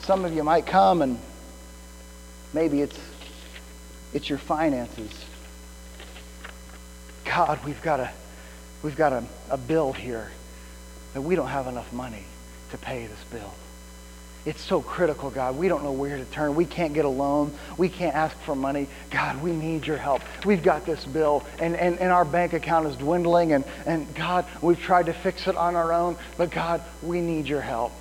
Some 0.00 0.24
of 0.24 0.34
you 0.34 0.42
might 0.42 0.66
come 0.66 1.02
and 1.02 1.18
maybe 2.52 2.82
it's 2.82 2.98
it's 4.14 4.28
your 4.28 4.38
finances. 4.38 5.10
God, 7.24 7.58
we've 7.64 7.82
got 7.82 8.00
a, 8.00 8.10
we've 8.82 8.96
got 8.96 9.12
a, 9.12 9.24
a 9.50 9.58
bill 9.58 9.92
here 9.92 10.30
that 11.12 11.20
we 11.20 11.34
don't 11.34 11.48
have 11.48 11.66
enough 11.66 11.92
money 11.92 12.24
to 12.70 12.78
pay 12.78 13.06
this 13.06 13.24
bill. 13.30 13.52
It's 14.46 14.60
so 14.60 14.82
critical, 14.82 15.30
God. 15.30 15.56
We 15.56 15.68
don't 15.68 15.82
know 15.82 15.92
where 15.92 16.18
to 16.18 16.24
turn. 16.26 16.54
We 16.54 16.66
can't 16.66 16.92
get 16.92 17.06
a 17.06 17.08
loan. 17.08 17.52
We 17.78 17.88
can't 17.88 18.14
ask 18.14 18.36
for 18.40 18.54
money. 18.54 18.88
God, 19.10 19.42
we 19.42 19.52
need 19.52 19.86
your 19.86 19.96
help. 19.96 20.20
We've 20.44 20.62
got 20.62 20.84
this 20.84 21.04
bill, 21.06 21.44
and, 21.58 21.74
and, 21.74 21.98
and 21.98 22.12
our 22.12 22.26
bank 22.26 22.52
account 22.52 22.86
is 22.86 22.96
dwindling, 22.96 23.52
and, 23.52 23.64
and 23.86 24.14
God, 24.14 24.44
we've 24.60 24.78
tried 24.78 25.06
to 25.06 25.14
fix 25.14 25.46
it 25.46 25.56
on 25.56 25.76
our 25.76 25.92
own, 25.94 26.16
but 26.36 26.50
God, 26.50 26.82
we 27.02 27.22
need 27.22 27.46
your 27.46 27.62
help. 27.62 27.92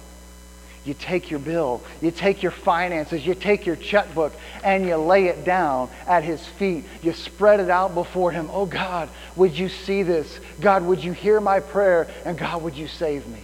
You 0.86 0.94
take 0.94 1.32
your 1.32 1.40
bill, 1.40 1.82
you 2.02 2.12
take 2.12 2.44
your 2.44 2.52
finances, 2.52 3.26
you 3.26 3.36
take 3.36 3.66
your 3.66 3.78
checkbook, 3.78 4.34
and 4.64 4.86
you 4.86 4.98
lay 4.98 5.28
it 5.28 5.46
down 5.46 5.90
at 6.08 6.24
his 6.24 6.46
feet. 6.46 6.84
You 7.02 7.14
spread 7.14 7.62
it 7.62 7.70
out 7.70 7.94
before 7.94 8.32
him. 8.32 8.50
Oh 8.52 8.66
God, 8.66 9.08
would 9.38 9.58
you 9.58 9.70
see 9.70 10.04
this? 10.04 10.40
God, 10.60 10.84
would 10.84 11.02
you 11.04 11.14
hear 11.14 11.40
my 11.40 11.62
prayer? 11.62 12.10
And 12.26 12.38
God, 12.38 12.62
would 12.64 12.76
you 12.76 12.88
save 12.88 13.26
me? 13.28 13.40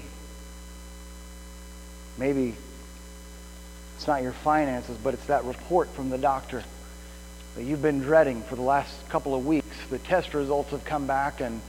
Maybe 2.17 2.55
It's 3.95 4.07
not 4.07 4.21
your 4.21 4.31
finances, 4.31 4.97
but 5.01 5.13
it's 5.13 5.25
that 5.27 5.43
report 5.45 5.89
from 5.89 6.09
the 6.09 6.17
doctor 6.17 6.63
that 7.55 7.63
you've 7.63 7.81
been 7.81 7.99
dreading 7.99 8.43
for 8.43 8.55
the 8.55 8.61
last 8.61 9.09
couple 9.09 9.35
of 9.35 9.45
weeks. 9.45 9.75
The 9.89 9.99
test 9.99 10.33
results 10.33 10.71
have 10.71 10.85
come 10.85 11.07
back 11.07 11.41
and 11.41 11.61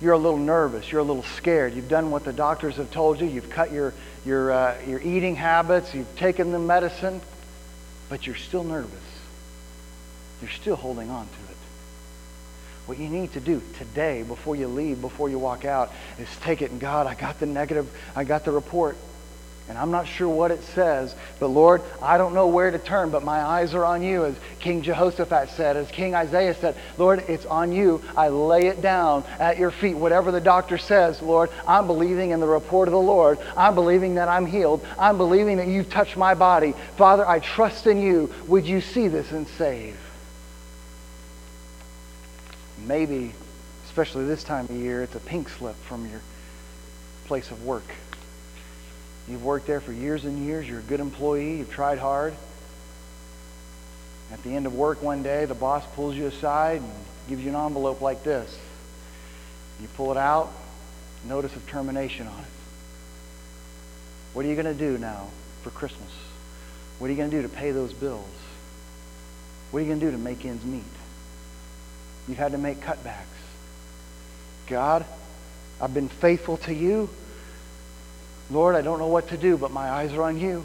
you're 0.00 0.12
a 0.12 0.18
little 0.18 0.38
nervous. 0.38 0.90
You're 0.90 1.00
a 1.00 1.04
little 1.04 1.24
scared. 1.24 1.74
You've 1.74 1.88
done 1.88 2.10
what 2.10 2.24
the 2.24 2.32
doctors 2.32 2.76
have 2.76 2.90
told 2.90 3.20
you. 3.20 3.26
You've 3.26 3.50
cut 3.50 3.72
your, 3.72 3.94
your, 4.24 4.52
uh, 4.52 4.76
your 4.86 5.00
eating 5.00 5.34
habits. 5.34 5.94
You've 5.94 6.14
taken 6.16 6.52
the 6.52 6.58
medicine, 6.58 7.20
but 8.08 8.26
you're 8.26 8.36
still 8.36 8.64
nervous. 8.64 8.92
You're 10.40 10.50
still 10.50 10.76
holding 10.76 11.10
on 11.10 11.26
to 11.26 11.32
it. 11.32 11.56
What 12.86 12.98
you 12.98 13.08
need 13.08 13.32
to 13.32 13.40
do 13.40 13.60
today, 13.76 14.22
before 14.22 14.56
you 14.56 14.68
leave, 14.68 15.00
before 15.00 15.28
you 15.28 15.38
walk 15.38 15.64
out, 15.64 15.92
is 16.18 16.28
take 16.40 16.62
it 16.62 16.70
and 16.70 16.80
God, 16.80 17.06
I 17.06 17.14
got 17.14 17.38
the 17.38 17.44
negative, 17.44 17.86
I 18.16 18.24
got 18.24 18.44
the 18.44 18.52
report. 18.52 18.96
And 19.68 19.76
I'm 19.76 19.90
not 19.90 20.06
sure 20.06 20.28
what 20.30 20.50
it 20.50 20.62
says, 20.62 21.14
but 21.38 21.48
Lord, 21.48 21.82
I 22.00 22.16
don't 22.16 22.32
know 22.32 22.46
where 22.46 22.70
to 22.70 22.78
turn, 22.78 23.10
but 23.10 23.22
my 23.22 23.38
eyes 23.38 23.74
are 23.74 23.84
on 23.84 24.02
you, 24.02 24.24
as 24.24 24.34
King 24.60 24.80
Jehoshaphat 24.80 25.50
said, 25.50 25.76
as 25.76 25.90
King 25.90 26.14
Isaiah 26.14 26.54
said. 26.54 26.74
Lord, 26.96 27.22
it's 27.28 27.44
on 27.44 27.72
you. 27.72 28.02
I 28.16 28.28
lay 28.28 28.68
it 28.68 28.80
down 28.80 29.24
at 29.38 29.58
your 29.58 29.70
feet. 29.70 29.94
Whatever 29.94 30.32
the 30.32 30.40
doctor 30.40 30.78
says, 30.78 31.20
Lord, 31.20 31.50
I'm 31.66 31.86
believing 31.86 32.30
in 32.30 32.40
the 32.40 32.46
report 32.46 32.88
of 32.88 32.92
the 32.92 32.98
Lord. 32.98 33.38
I'm 33.58 33.74
believing 33.74 34.14
that 34.14 34.28
I'm 34.28 34.46
healed. 34.46 34.86
I'm 34.98 35.18
believing 35.18 35.58
that 35.58 35.68
you've 35.68 35.90
touched 35.90 36.16
my 36.16 36.32
body. 36.32 36.72
Father, 36.96 37.28
I 37.28 37.38
trust 37.38 37.86
in 37.86 38.00
you. 38.00 38.32
Would 38.46 38.66
you 38.66 38.80
see 38.80 39.08
this 39.08 39.32
and 39.32 39.46
save? 39.46 39.98
Maybe, 42.86 43.34
especially 43.84 44.24
this 44.24 44.44
time 44.44 44.64
of 44.64 44.70
year, 44.70 45.02
it's 45.02 45.14
a 45.14 45.20
pink 45.20 45.50
slip 45.50 45.76
from 45.82 46.08
your 46.08 46.22
place 47.26 47.50
of 47.50 47.66
work. 47.66 47.84
You've 49.28 49.44
worked 49.44 49.66
there 49.66 49.80
for 49.80 49.92
years 49.92 50.24
and 50.24 50.44
years. 50.44 50.68
You're 50.68 50.78
a 50.78 50.82
good 50.82 51.00
employee. 51.00 51.58
You've 51.58 51.70
tried 51.70 51.98
hard. 51.98 52.34
At 54.32 54.42
the 54.42 54.54
end 54.54 54.66
of 54.66 54.74
work 54.74 55.02
one 55.02 55.22
day, 55.22 55.44
the 55.44 55.54
boss 55.54 55.84
pulls 55.94 56.14
you 56.14 56.26
aside 56.26 56.80
and 56.80 56.90
gives 57.28 57.42
you 57.42 57.50
an 57.50 57.56
envelope 57.56 58.00
like 58.00 58.24
this. 58.24 58.58
You 59.80 59.88
pull 59.96 60.10
it 60.10 60.16
out, 60.16 60.52
notice 61.24 61.54
of 61.56 61.66
termination 61.68 62.26
on 62.26 62.38
it. 62.38 62.50
What 64.32 64.44
are 64.44 64.48
you 64.48 64.54
going 64.54 64.66
to 64.66 64.74
do 64.74 64.98
now 64.98 65.28
for 65.62 65.70
Christmas? 65.70 66.10
What 66.98 67.06
are 67.08 67.10
you 67.10 67.16
going 67.16 67.30
to 67.30 67.36
do 67.36 67.42
to 67.42 67.48
pay 67.48 67.70
those 67.70 67.92
bills? 67.92 68.26
What 69.70 69.80
are 69.80 69.82
you 69.82 69.88
going 69.88 70.00
to 70.00 70.06
do 70.06 70.12
to 70.12 70.18
make 70.18 70.44
ends 70.44 70.64
meet? 70.64 70.82
You've 72.26 72.38
had 72.38 72.52
to 72.52 72.58
make 72.58 72.80
cutbacks. 72.80 73.24
God, 74.66 75.04
I've 75.80 75.94
been 75.94 76.08
faithful 76.08 76.56
to 76.58 76.74
you. 76.74 77.08
Lord, 78.50 78.74
I 78.74 78.82
don't 78.82 78.98
know 78.98 79.08
what 79.08 79.28
to 79.28 79.36
do, 79.36 79.56
but 79.56 79.70
my 79.70 79.90
eyes 79.90 80.12
are 80.12 80.22
on 80.22 80.38
you. 80.38 80.64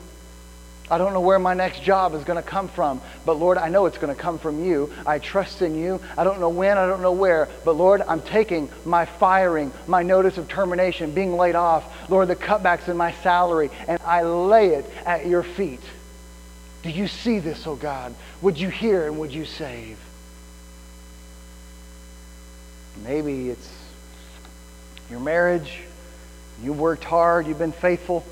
I 0.91 0.97
don't 0.97 1.13
know 1.13 1.21
where 1.21 1.39
my 1.39 1.53
next 1.53 1.81
job 1.81 2.13
is 2.13 2.23
going 2.23 2.41
to 2.41 2.47
come 2.47 2.67
from, 2.67 3.01
but 3.25 3.39
Lord, 3.39 3.57
I 3.57 3.69
know 3.69 3.85
it's 3.85 3.97
going 3.97 4.13
to 4.13 4.21
come 4.21 4.37
from 4.37 4.65
you. 4.65 4.91
I 5.05 5.19
trust 5.19 5.61
in 5.61 5.75
you. 5.75 6.01
I 6.17 6.23
don't 6.23 6.39
know 6.39 6.49
when, 6.49 6.77
I 6.77 6.85
don't 6.85 7.01
know 7.01 7.13
where, 7.13 7.47
but 7.63 7.73
Lord, 7.73 8.01
I'm 8.01 8.21
taking 8.21 8.69
my 8.83 9.05
firing, 9.05 9.71
my 9.87 10.03
notice 10.03 10.37
of 10.37 10.49
termination, 10.49 11.11
being 11.13 11.37
laid 11.37 11.55
off, 11.55 12.09
Lord, 12.09 12.27
the 12.27 12.35
cutbacks 12.35 12.89
in 12.89 12.97
my 12.97 13.13
salary, 13.13 13.69
and 13.87 13.99
I 14.03 14.23
lay 14.23 14.75
it 14.75 14.85
at 15.05 15.25
your 15.25 15.43
feet. 15.43 15.81
Do 16.83 16.89
you 16.89 17.07
see 17.07 17.39
this, 17.39 17.65
oh 17.65 17.75
God? 17.75 18.13
Would 18.41 18.59
you 18.59 18.67
hear 18.67 19.07
and 19.07 19.17
would 19.19 19.33
you 19.33 19.45
save? 19.45 19.97
Maybe 23.05 23.49
it's 23.49 23.73
your 25.09 25.21
marriage 25.21 25.79
You've 26.63 26.79
worked 26.79 27.03
hard, 27.03 27.45
you've 27.45 27.59
been 27.59 27.73
faithful, 27.73 28.23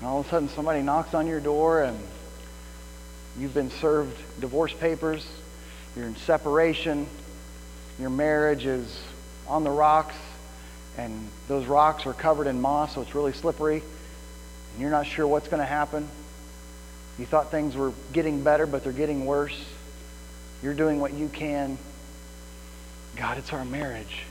and 0.00 0.08
all 0.08 0.18
of 0.18 0.26
a 0.26 0.28
sudden 0.28 0.48
somebody 0.48 0.82
knocks 0.82 1.14
on 1.14 1.28
your 1.28 1.38
door 1.38 1.84
and 1.84 1.96
you've 3.38 3.54
been 3.54 3.70
served 3.70 4.16
divorce 4.40 4.72
papers, 4.72 5.24
you're 5.94 6.06
in 6.06 6.16
separation, 6.16 7.06
your 8.00 8.10
marriage 8.10 8.66
is 8.66 9.00
on 9.46 9.62
the 9.62 9.70
rocks, 9.70 10.16
and 10.98 11.28
those 11.46 11.66
rocks 11.66 12.06
are 12.06 12.12
covered 12.12 12.48
in 12.48 12.60
moss, 12.60 12.96
so 12.96 13.02
it's 13.02 13.14
really 13.14 13.32
slippery, 13.32 13.76
and 14.72 14.80
you're 14.80 14.90
not 14.90 15.06
sure 15.06 15.28
what's 15.28 15.46
going 15.46 15.60
to 15.60 15.66
happen. 15.66 16.08
You 17.20 17.26
thought 17.26 17.52
things 17.52 17.76
were 17.76 17.92
getting 18.12 18.42
better, 18.42 18.66
but 18.66 18.82
they're 18.82 18.92
getting 18.92 19.26
worse. 19.26 19.64
You're 20.60 20.74
doing 20.74 20.98
what 20.98 21.12
you 21.12 21.28
can. 21.28 21.78
God, 23.14 23.38
it's 23.38 23.52
our 23.52 23.64
marriage. 23.64 24.24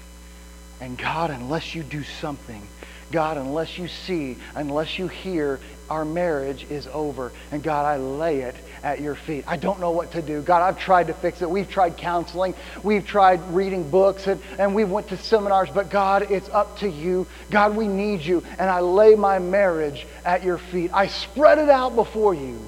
And 0.82 0.98
God, 0.98 1.30
unless 1.30 1.76
you 1.76 1.84
do 1.84 2.04
something, 2.04 2.68
God, 3.12 3.38
unless 3.38 3.78
you 3.78 3.88
see, 3.88 4.38
unless 4.56 4.98
you 4.98 5.08
hear, 5.08 5.60
our 5.90 6.04
marriage 6.04 6.66
is 6.70 6.88
over. 6.88 7.32
And 7.52 7.62
God, 7.62 7.86
I 7.86 7.98
lay 7.98 8.42
it 8.42 8.56
at 8.82 9.00
your 9.00 9.14
feet. 9.14 9.44
I 9.48 9.58
don't 9.58 9.80
know 9.80 9.92
what 9.92 10.14
to 10.14 10.22
do. 10.22 10.42
God, 10.42 10.62
I've 10.64 10.80
tried 10.80 11.08
to 11.08 11.14
fix 11.14 11.42
it. 11.42 11.50
We've 11.50 11.70
tried 11.70 11.98
counseling. 11.98 12.56
We've 12.82 13.06
tried 13.06 13.42
reading 13.54 13.92
books 13.92 14.26
and, 14.26 14.42
and 14.58 14.74
we 14.74 14.84
went 14.86 15.10
to 15.10 15.18
seminars. 15.18 15.70
But 15.70 15.92
God, 15.92 16.32
it's 16.32 16.50
up 16.50 16.80
to 16.80 16.90
you. 16.90 17.28
God, 17.52 17.76
we 17.76 17.88
need 17.88 18.22
you. 18.22 18.44
And 18.58 18.70
I 18.70 18.80
lay 18.80 19.14
my 19.14 19.38
marriage 19.38 20.08
at 20.26 20.44
your 20.44 20.58
feet. 20.58 20.92
I 20.94 21.08
spread 21.08 21.60
it 21.60 21.70
out 21.70 21.96
before 21.96 22.34
you 22.34 22.60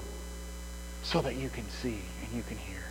so 1.01 1.21
that 1.21 1.35
you 1.35 1.49
can 1.49 1.67
see 1.81 1.97
and 2.21 2.35
you 2.35 2.43
can 2.43 2.57
hear. 2.57 2.83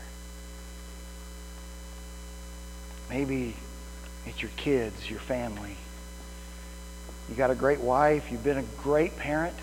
Maybe 3.09 3.55
it's 4.27 4.41
your 4.41 4.51
kids, 4.57 5.11
your 5.11 5.21
family. 5.21 5.77
You 7.29 7.35
got 7.35 7.51
a 7.51 7.55
great 7.55 7.81
wife. 7.81 8.31
You've 8.31 8.45
been 8.45 8.59
a 8.59 8.65
great 8.83 9.17
parent. 9.17 9.55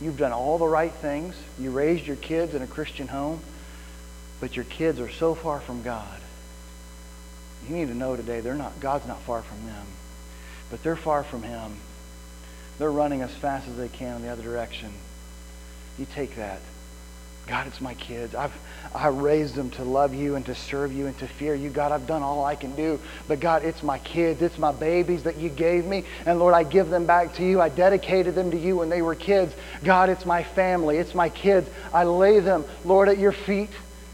You've 0.00 0.18
done 0.18 0.32
all 0.32 0.58
the 0.58 0.66
right 0.66 0.92
things. 0.92 1.34
You 1.58 1.70
raised 1.70 2.06
your 2.06 2.16
kids 2.16 2.54
in 2.54 2.62
a 2.62 2.66
Christian 2.66 3.08
home, 3.08 3.40
but 4.40 4.56
your 4.56 4.64
kids 4.66 5.00
are 5.00 5.10
so 5.10 5.34
far 5.34 5.60
from 5.60 5.82
God. 5.82 6.20
You 7.68 7.76
need 7.76 7.88
to 7.88 7.94
know 7.94 8.16
today 8.16 8.40
they're 8.40 8.54
not 8.54 8.78
God's 8.80 9.06
not 9.06 9.20
far 9.22 9.42
from 9.42 9.64
them. 9.66 9.86
But 10.70 10.82
they're 10.82 10.96
far 10.96 11.24
from 11.24 11.42
him. 11.42 11.76
They're 12.78 12.90
running 12.90 13.22
as 13.22 13.32
fast 13.32 13.68
as 13.68 13.76
they 13.76 13.88
can 13.88 14.16
in 14.16 14.22
the 14.22 14.28
other 14.28 14.42
direction. 14.42 14.92
You 15.98 16.06
take 16.14 16.36
that. 16.36 16.60
God, 17.46 17.66
it's 17.66 17.80
my 17.80 17.94
kids. 17.94 18.34
I've 18.34 18.52
I 18.96 19.08
raised 19.08 19.54
them 19.54 19.70
to 19.72 19.84
love 19.84 20.14
you 20.14 20.36
and 20.36 20.46
to 20.46 20.54
serve 20.54 20.92
you 20.92 21.06
and 21.06 21.16
to 21.18 21.28
fear 21.28 21.54
you. 21.54 21.68
God, 21.68 21.92
I've 21.92 22.06
done 22.06 22.22
all 22.22 22.44
I 22.44 22.56
can 22.56 22.74
do. 22.74 22.98
But 23.28 23.40
God, 23.40 23.62
it's 23.62 23.82
my 23.82 23.98
kids. 23.98 24.40
It's 24.40 24.58
my 24.58 24.72
babies 24.72 25.24
that 25.24 25.36
you 25.36 25.50
gave 25.50 25.84
me. 25.84 26.04
And 26.24 26.38
Lord, 26.38 26.54
I 26.54 26.62
give 26.62 26.88
them 26.88 27.04
back 27.04 27.34
to 27.34 27.44
you. 27.44 27.60
I 27.60 27.68
dedicated 27.68 28.34
them 28.34 28.50
to 28.52 28.56
you 28.56 28.76
when 28.76 28.88
they 28.88 29.02
were 29.02 29.14
kids. 29.14 29.54
God, 29.84 30.08
it's 30.08 30.24
my 30.24 30.42
family. 30.42 30.96
It's 30.96 31.14
my 31.14 31.28
kids. 31.28 31.68
I 31.92 32.04
lay 32.04 32.40
them, 32.40 32.64
Lord, 32.86 33.08
at 33.08 33.18
your 33.18 33.32
feet. 33.32 33.70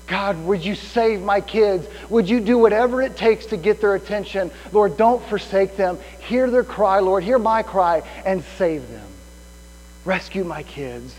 God, 0.09 0.45
would 0.45 0.65
you 0.65 0.75
save 0.75 1.23
my 1.23 1.41
kids? 1.41 1.87
Would 2.11 2.29
you 2.29 2.41
do 2.41 2.59
whatever 2.59 3.01
it 3.03 3.17
takes 3.17 3.47
to 3.47 3.57
get 3.57 3.81
their 3.81 3.95
attention? 3.95 4.51
Lord, 4.73 4.97
don't 4.97 5.25
forsake 5.27 5.77
them. 5.77 5.97
Hear 6.27 6.51
their 6.51 6.65
cry, 6.65 6.99
Lord. 6.99 7.23
Hear 7.23 7.39
my 7.39 7.63
cry 7.63 8.03
and 8.27 8.43
save 8.59 8.89
them. 8.91 9.07
Rescue 10.05 10.43
my 10.43 10.65
kids. 10.65 11.15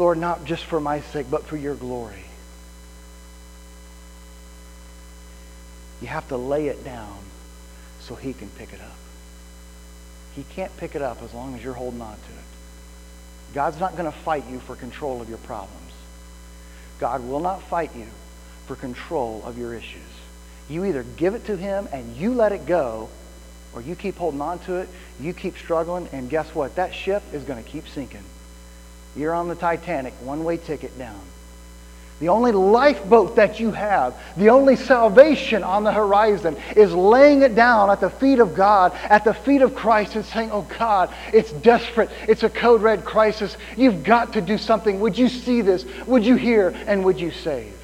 Lord, 0.00 0.16
not 0.16 0.46
just 0.46 0.64
for 0.64 0.80
my 0.80 1.02
sake, 1.02 1.26
but 1.30 1.44
for 1.44 1.58
your 1.58 1.74
glory. 1.74 2.24
You 6.00 6.08
have 6.08 6.26
to 6.28 6.38
lay 6.38 6.68
it 6.68 6.82
down 6.82 7.18
so 8.00 8.14
he 8.14 8.32
can 8.32 8.48
pick 8.48 8.72
it 8.72 8.80
up. 8.80 8.96
He 10.34 10.44
can't 10.54 10.74
pick 10.78 10.94
it 10.94 11.02
up 11.02 11.22
as 11.22 11.34
long 11.34 11.54
as 11.54 11.62
you're 11.62 11.74
holding 11.74 12.00
on 12.00 12.14
to 12.14 12.32
it. 12.32 13.52
God's 13.52 13.78
not 13.78 13.92
going 13.92 14.10
to 14.10 14.18
fight 14.18 14.44
you 14.50 14.58
for 14.60 14.74
control 14.74 15.20
of 15.20 15.28
your 15.28 15.36
problems. 15.38 15.92
God 16.98 17.22
will 17.28 17.40
not 17.40 17.60
fight 17.64 17.94
you 17.94 18.06
for 18.66 18.76
control 18.76 19.42
of 19.44 19.58
your 19.58 19.74
issues. 19.74 20.00
You 20.70 20.86
either 20.86 21.02
give 21.18 21.34
it 21.34 21.44
to 21.44 21.58
him 21.58 21.88
and 21.92 22.16
you 22.16 22.32
let 22.32 22.52
it 22.52 22.64
go, 22.64 23.10
or 23.74 23.82
you 23.82 23.94
keep 23.96 24.16
holding 24.16 24.40
on 24.40 24.60
to 24.60 24.76
it, 24.76 24.88
you 25.20 25.34
keep 25.34 25.58
struggling, 25.58 26.08
and 26.12 26.30
guess 26.30 26.54
what? 26.54 26.76
That 26.76 26.94
ship 26.94 27.22
is 27.34 27.42
going 27.42 27.62
to 27.62 27.68
keep 27.68 27.86
sinking. 27.86 28.24
You're 29.16 29.34
on 29.34 29.48
the 29.48 29.54
Titanic, 29.54 30.14
one 30.22 30.44
way 30.44 30.56
ticket 30.56 30.96
down. 30.98 31.20
The 32.20 32.28
only 32.28 32.52
lifeboat 32.52 33.36
that 33.36 33.58
you 33.60 33.70
have, 33.72 34.14
the 34.36 34.50
only 34.50 34.76
salvation 34.76 35.64
on 35.64 35.84
the 35.84 35.92
horizon 35.92 36.54
is 36.76 36.92
laying 36.92 37.40
it 37.40 37.54
down 37.54 37.88
at 37.88 38.00
the 38.00 38.10
feet 38.10 38.40
of 38.40 38.54
God, 38.54 38.92
at 39.04 39.24
the 39.24 39.32
feet 39.32 39.62
of 39.62 39.74
Christ, 39.74 40.16
and 40.16 40.24
saying, 40.24 40.50
Oh 40.52 40.66
God, 40.78 41.12
it's 41.32 41.50
desperate. 41.50 42.10
It's 42.28 42.42
a 42.42 42.50
code 42.50 42.82
red 42.82 43.06
crisis. 43.06 43.56
You've 43.74 44.04
got 44.04 44.34
to 44.34 44.42
do 44.42 44.58
something. 44.58 45.00
Would 45.00 45.16
you 45.16 45.30
see 45.30 45.62
this? 45.62 45.86
Would 46.06 46.26
you 46.26 46.36
hear? 46.36 46.74
And 46.86 47.06
would 47.06 47.18
you 47.18 47.30
save? 47.30 47.74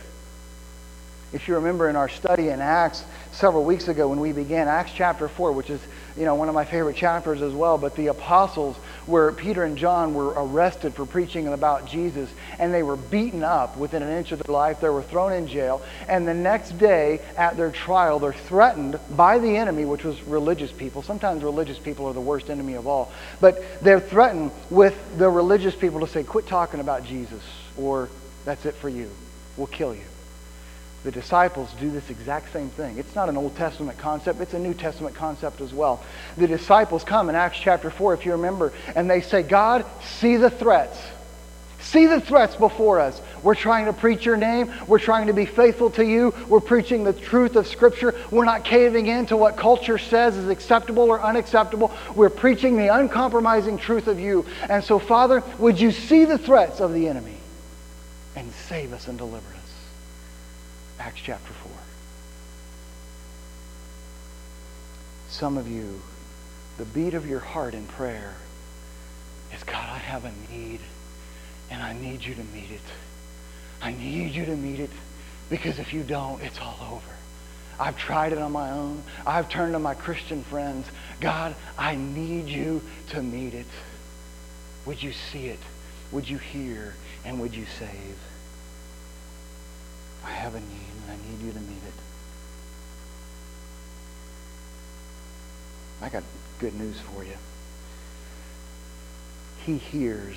If 1.33 1.49
you 1.49 1.55
remember 1.55 1.89
in 1.89 1.97
our 1.97 2.11
study 2.11 2.51
in 2.51 2.61
Acts 2.61 3.05
several 3.33 3.65
weeks 3.65 3.89
ago 3.89 4.09
when 4.09 4.21
we 4.21 4.33
began 4.33 4.69
Acts 4.69 4.93
chapter 4.95 5.29
4, 5.29 5.53
which 5.53 5.71
is 5.71 5.81
you 6.17 6.25
know, 6.25 6.35
one 6.35 6.49
of 6.49 6.55
my 6.55 6.65
favorite 6.65 6.97
chapters 6.97 7.43
as 7.43 7.53
well, 7.53 7.77
but 7.77 7.95
the 7.95 8.07
apostles, 8.07 8.77
where 9.05 9.31
Peter 9.33 9.65
and 9.65 9.77
John 9.77 10.15
were 10.15 10.29
arrested 10.29 10.95
for 10.95 11.05
preaching 11.05 11.47
about 11.49 11.87
Jesus, 11.87 12.31
and 12.59 12.73
they 12.73 12.83
were 12.83 12.97
beaten 12.97 13.45
up 13.45 13.77
within 13.77 14.03
an 14.03 14.11
inch 14.17 14.33
of 14.33 14.43
their 14.43 14.55
life. 14.55 14.81
They 14.81 14.89
were 14.89 15.03
thrown 15.03 15.33
in 15.33 15.47
jail. 15.47 15.83
And 16.09 16.27
the 16.27 16.35
next 16.35 16.79
day 16.79 17.21
at 17.37 17.57
their 17.57 17.71
trial, 17.71 18.19
they're 18.19 18.33
threatened 18.33 18.99
by 19.11 19.39
the 19.39 19.57
enemy, 19.57 19.85
which 19.85 20.05
was 20.05 20.23
religious 20.23 20.73
people. 20.73 21.03
Sometimes 21.03 21.43
religious 21.43 21.79
people 21.79 22.07
are 22.07 22.15
the 22.15 22.21
worst 22.21 22.49
enemy 22.49 22.75
of 22.75 22.87
all. 22.87 23.13
But 23.41 23.83
they're 23.83 24.01
threatened 24.01 24.53
with 24.71 25.19
the 25.19 25.29
religious 25.29 25.75
people 25.75 26.01
to 26.01 26.07
say, 26.07 26.25
quit 26.25 26.47
talking 26.47 26.81
about 26.81 27.05
Jesus, 27.05 27.43
or 27.77 28.09
that's 28.45 28.65
it 28.65 28.75
for 28.75 28.89
you. 28.89 29.11
We'll 29.57 29.67
kill 29.67 29.95
you. 29.95 30.05
The 31.07 31.13
disciples 31.13 31.73
do 31.79 31.89
this 31.89 32.11
exact 32.11 32.53
same 32.53 32.69
thing. 32.69 32.99
It's 32.99 33.15
not 33.15 33.29
an 33.29 33.37
Old 33.37 33.55
Testament 33.55 33.97
concept, 33.97 34.41
it's 34.41 34.55
a 34.55 34.59
New 34.59 34.75
Testament 34.75 35.15
concept 35.15 35.61
as 35.61 35.73
well. 35.73 36.03
The 36.37 36.49
disciples 36.49 37.05
come 37.05 37.29
in 37.29 37.37
Acts 37.37 37.59
chapter 37.59 37.91
4, 37.91 38.15
if 38.15 38.27
you 38.27 38.33
remember, 38.33 38.73
and 38.97 39.09
they 39.09 39.21
say, 39.21 39.45
God, 39.45 39.87
see 40.03 40.37
the 40.37 40.51
threats. 40.51 40.99
See 41.79 42.07
the 42.07 42.21
threats 42.21 42.57
before 42.57 42.99
us. 42.99 43.23
We're 43.45 43.55
trying 43.55 43.85
to 43.85 43.93
preach 43.93 44.27
your 44.27 44.37
name. 44.37 44.73
We're 44.89 44.99
trying 44.99 45.29
to 45.29 45.33
be 45.33 45.47
faithful 45.47 45.91
to 45.91 46.05
you. 46.05 46.35
We're 46.49 46.59
preaching 46.59 47.05
the 47.05 47.13
truth 47.13 47.55
of 47.55 47.69
Scripture. 47.69 48.13
We're 48.33 48.45
not 48.45 48.65
caving 48.65 49.07
in 49.07 49.27
to 49.27 49.37
what 49.37 49.57
culture 49.57 49.99
says 49.99 50.37
is 50.37 50.49
acceptable 50.49 51.05
or 51.05 51.23
unacceptable. 51.23 51.93
We're 52.17 52.31
preaching 52.31 52.77
the 52.77 52.93
uncompromising 52.93 53.79
truth 53.79 54.09
of 54.09 54.19
you. 54.19 54.45
And 54.69 54.83
so, 54.83 54.99
Father, 54.99 55.45
would 55.61 55.79
you 55.79 55.93
see 55.93 56.25
the 56.25 56.37
threats 56.37 56.81
of 56.81 56.93
the 56.93 57.07
enemy 57.07 57.37
and 58.35 58.51
save 58.69 58.93
us 58.93 59.07
and 59.07 59.17
deliver 59.17 59.49
us? 59.51 59.56
Acts 61.07 61.21
chapter 61.23 61.53
4. 61.53 61.73
Some 65.29 65.57
of 65.57 65.69
you, 65.69 66.03
the 66.79 66.85
beat 66.85 67.15
of 67.15 67.29
your 67.29 67.39
heart 67.39 67.75
in 67.75 67.87
prayer 67.87 68.35
is 69.55 69.63
God, 69.63 69.89
I 69.89 69.99
have 69.99 70.25
a 70.25 70.33
need, 70.51 70.81
and 71.71 71.81
I 71.81 71.93
need 71.93 72.25
you 72.25 72.35
to 72.35 72.43
meet 72.53 72.73
it. 72.73 72.81
I 73.81 73.93
need 73.93 74.33
you 74.33 74.47
to 74.47 74.57
meet 74.57 74.81
it 74.81 74.91
because 75.49 75.79
if 75.79 75.95
you 75.95 76.03
don't, 76.03 76.43
it's 76.43 76.59
all 76.59 76.77
over. 76.91 77.15
I've 77.79 77.97
tried 77.97 78.33
it 78.33 78.39
on 78.39 78.51
my 78.51 78.73
own. 78.73 79.01
I've 79.25 79.49
turned 79.49 79.75
to 79.75 79.79
my 79.79 79.95
Christian 79.95 80.43
friends. 80.43 80.89
God, 81.21 81.55
I 81.79 81.95
need 81.95 82.49
you 82.49 82.83
to 83.11 83.23
meet 83.23 83.55
it. 83.55 83.67
Would 84.87 85.01
you 85.01 85.13
see 85.13 85.47
it? 85.47 85.61
Would 86.11 86.29
you 86.29 86.39
hear? 86.39 86.97
And 87.25 87.39
would 87.39 87.55
you 87.55 87.67
save? 87.79 88.19
I 90.25 90.31
have 90.31 90.57
a 90.57 90.61
need 90.61 90.96
I 91.09 91.13
need 91.13 91.47
you 91.47 91.53
to 91.53 91.61
meet 91.61 91.83
it. 91.87 91.93
I 96.03 96.09
got 96.09 96.23
good 96.59 96.75
news 96.75 96.99
for 97.01 97.25
you. 97.25 97.37
He 99.65 99.79
hears. 99.79 100.37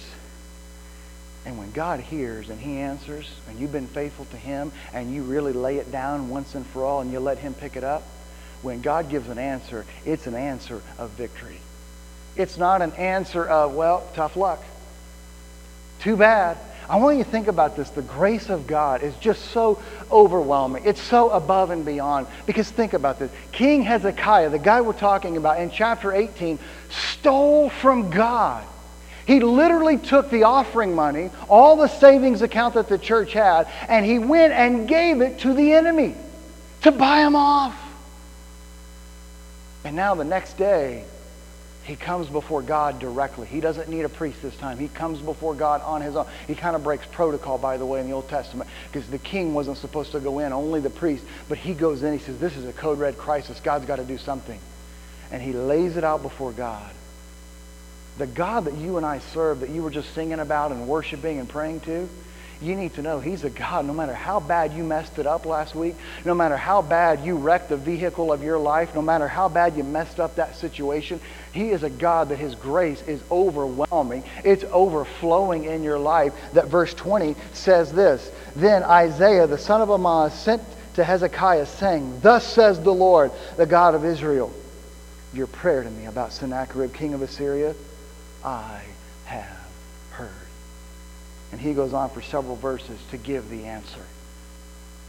And 1.45 1.57
when 1.57 1.71
God 1.71 1.99
hears 1.99 2.49
and 2.49 2.59
He 2.59 2.77
answers, 2.77 3.29
and 3.47 3.59
you've 3.59 3.71
been 3.71 3.87
faithful 3.87 4.25
to 4.25 4.37
Him, 4.37 4.71
and 4.93 5.13
you 5.13 5.23
really 5.23 5.53
lay 5.53 5.77
it 5.77 5.91
down 5.91 6.29
once 6.29 6.55
and 6.55 6.65
for 6.65 6.83
all, 6.83 7.01
and 7.01 7.11
you 7.11 7.19
let 7.19 7.37
Him 7.39 7.53
pick 7.53 7.75
it 7.75 7.83
up, 7.83 8.03
when 8.61 8.81
God 8.81 9.09
gives 9.09 9.29
an 9.29 9.37
answer, 9.37 9.85
it's 10.05 10.27
an 10.27 10.35
answer 10.35 10.81
of 10.97 11.11
victory. 11.11 11.59
It's 12.35 12.57
not 12.57 12.81
an 12.81 12.91
answer 12.93 13.45
of, 13.45 13.73
well, 13.73 14.07
tough 14.13 14.35
luck. 14.35 14.63
Too 15.99 16.17
bad. 16.17 16.57
I 16.89 16.95
want 16.95 17.19
you 17.19 17.23
to 17.23 17.29
think 17.29 17.47
about 17.47 17.75
this. 17.75 17.91
The 17.91 18.01
grace 18.01 18.49
of 18.49 18.65
God 18.65 19.03
is 19.03 19.15
just 19.17 19.51
so 19.51 19.79
overwhelming. 20.11 20.83
It's 20.85 21.01
so 21.01 21.29
above 21.29 21.69
and 21.69 21.85
beyond. 21.85 22.25
Because 22.47 22.71
think 22.71 22.93
about 22.93 23.19
this. 23.19 23.29
King 23.51 23.83
Hezekiah, 23.83 24.49
the 24.49 24.57
guy 24.57 24.81
we're 24.81 24.93
talking 24.93 25.37
about 25.37 25.59
in 25.61 25.69
chapter 25.69 26.11
18, 26.11 26.57
stole 26.89 27.69
from 27.69 28.09
God. 28.09 28.65
He 29.27 29.39
literally 29.39 29.99
took 29.99 30.31
the 30.31 30.43
offering 30.43 30.95
money, 30.95 31.29
all 31.47 31.75
the 31.75 31.87
savings 31.87 32.41
account 32.41 32.73
that 32.73 32.89
the 32.89 32.97
church 32.97 33.33
had, 33.33 33.67
and 33.87 34.03
he 34.03 34.17
went 34.17 34.53
and 34.53 34.87
gave 34.87 35.21
it 35.21 35.37
to 35.41 35.53
the 35.53 35.73
enemy 35.73 36.15
to 36.81 36.91
buy 36.91 37.19
him 37.21 37.35
off. 37.35 37.79
And 39.83 39.95
now 39.95 40.15
the 40.15 40.23
next 40.23 40.57
day, 40.57 41.03
he 41.89 41.95
comes 41.95 42.27
before 42.27 42.61
God 42.61 42.99
directly. 42.99 43.47
He 43.47 43.61
doesn't 43.61 43.89
need 43.89 44.01
a 44.01 44.09
priest 44.09 44.43
this 44.43 44.55
time. 44.57 44.77
He 44.77 44.89
comes 44.89 45.17
before 45.17 45.55
God 45.55 45.81
on 45.81 46.01
his 46.01 46.15
own. 46.15 46.27
He 46.45 46.53
kind 46.53 46.75
of 46.75 46.83
breaks 46.83 47.03
protocol, 47.07 47.57
by 47.57 47.77
the 47.77 47.85
way, 47.85 47.99
in 47.99 48.07
the 48.07 48.13
Old 48.13 48.29
Testament, 48.29 48.69
because 48.91 49.09
the 49.09 49.17
king 49.17 49.55
wasn't 49.55 49.77
supposed 49.77 50.11
to 50.11 50.19
go 50.19 50.37
in, 50.37 50.53
only 50.53 50.81
the 50.81 50.91
priest. 50.91 51.25
But 51.47 51.57
he 51.57 51.73
goes 51.73 52.03
in. 52.03 52.13
He 52.13 52.19
says, 52.19 52.37
This 52.37 52.55
is 52.55 52.65
a 52.65 52.73
code 52.73 52.99
red 52.99 53.17
crisis. 53.17 53.59
God's 53.59 53.87
got 53.87 53.95
to 53.95 54.03
do 54.03 54.19
something. 54.19 54.59
And 55.31 55.41
he 55.41 55.51
lays 55.51 55.97
it 55.97 56.03
out 56.03 56.21
before 56.21 56.51
God. 56.51 56.91
The 58.19 58.27
God 58.27 58.65
that 58.65 58.75
you 58.75 58.97
and 58.97 59.05
I 59.05 59.17
serve, 59.17 59.61
that 59.61 59.71
you 59.71 59.81
were 59.81 59.89
just 59.89 60.13
singing 60.13 60.39
about 60.39 60.71
and 60.71 60.87
worshiping 60.87 61.39
and 61.39 61.49
praying 61.49 61.79
to, 61.81 62.07
you 62.61 62.75
need 62.75 62.95
to 62.95 63.01
know 63.01 63.19
He's 63.19 63.45
a 63.45 63.49
God. 63.49 63.85
No 63.85 63.93
matter 63.93 64.13
how 64.13 64.39
bad 64.39 64.73
you 64.73 64.83
messed 64.83 65.17
it 65.17 65.25
up 65.25 65.45
last 65.45 65.75
week, 65.75 65.95
no 66.25 66.33
matter 66.33 66.57
how 66.57 66.81
bad 66.81 67.23
you 67.23 67.35
wrecked 67.35 67.69
the 67.69 67.77
vehicle 67.77 68.33
of 68.33 68.43
your 68.43 68.59
life, 68.59 68.93
no 68.93 69.01
matter 69.01 69.27
how 69.27 69.47
bad 69.47 69.77
you 69.77 69.83
messed 69.83 70.19
up 70.19 70.35
that 70.35 70.55
situation, 70.57 71.21
He 71.53 71.69
is 71.69 71.83
a 71.83 71.89
God 71.89 72.29
that 72.29 72.37
His 72.37 72.55
grace 72.55 73.01
is 73.03 73.21
overwhelming. 73.31 74.23
It's 74.43 74.65
overflowing 74.65 75.65
in 75.65 75.83
your 75.83 75.99
life. 75.99 76.33
That 76.53 76.67
verse 76.67 76.93
20 76.93 77.35
says 77.53 77.93
this 77.93 78.29
Then 78.55 78.83
Isaiah, 78.83 79.47
the 79.47 79.57
son 79.57 79.81
of 79.81 79.89
Amoz, 79.89 80.33
sent 80.33 80.61
to 80.95 81.03
Hezekiah, 81.03 81.65
saying, 81.65 82.19
Thus 82.19 82.45
says 82.45 82.81
the 82.81 82.93
Lord, 82.93 83.31
the 83.55 83.65
God 83.65 83.95
of 83.95 84.03
Israel, 84.03 84.51
Your 85.33 85.47
prayer 85.47 85.83
to 85.83 85.89
me 85.89 86.07
about 86.07 86.33
Sennacherib, 86.33 86.93
king 86.93 87.13
of 87.13 87.21
Assyria, 87.21 87.73
I 88.43 88.81
have 89.25 89.58
and 91.51 91.59
he 91.59 91.73
goes 91.73 91.93
on 91.93 92.09
for 92.09 92.21
several 92.21 92.55
verses 92.55 92.99
to 93.11 93.17
give 93.17 93.49
the 93.49 93.65
answer. 93.65 94.05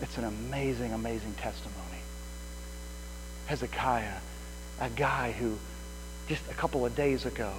It's 0.00 0.16
an 0.16 0.24
amazing, 0.24 0.92
amazing 0.92 1.34
testimony. 1.34 1.76
Hezekiah, 3.46 4.18
a 4.80 4.88
guy 4.90 5.32
who 5.32 5.58
just 6.28 6.42
a 6.50 6.54
couple 6.54 6.86
of 6.86 6.94
days 6.94 7.26
ago 7.26 7.52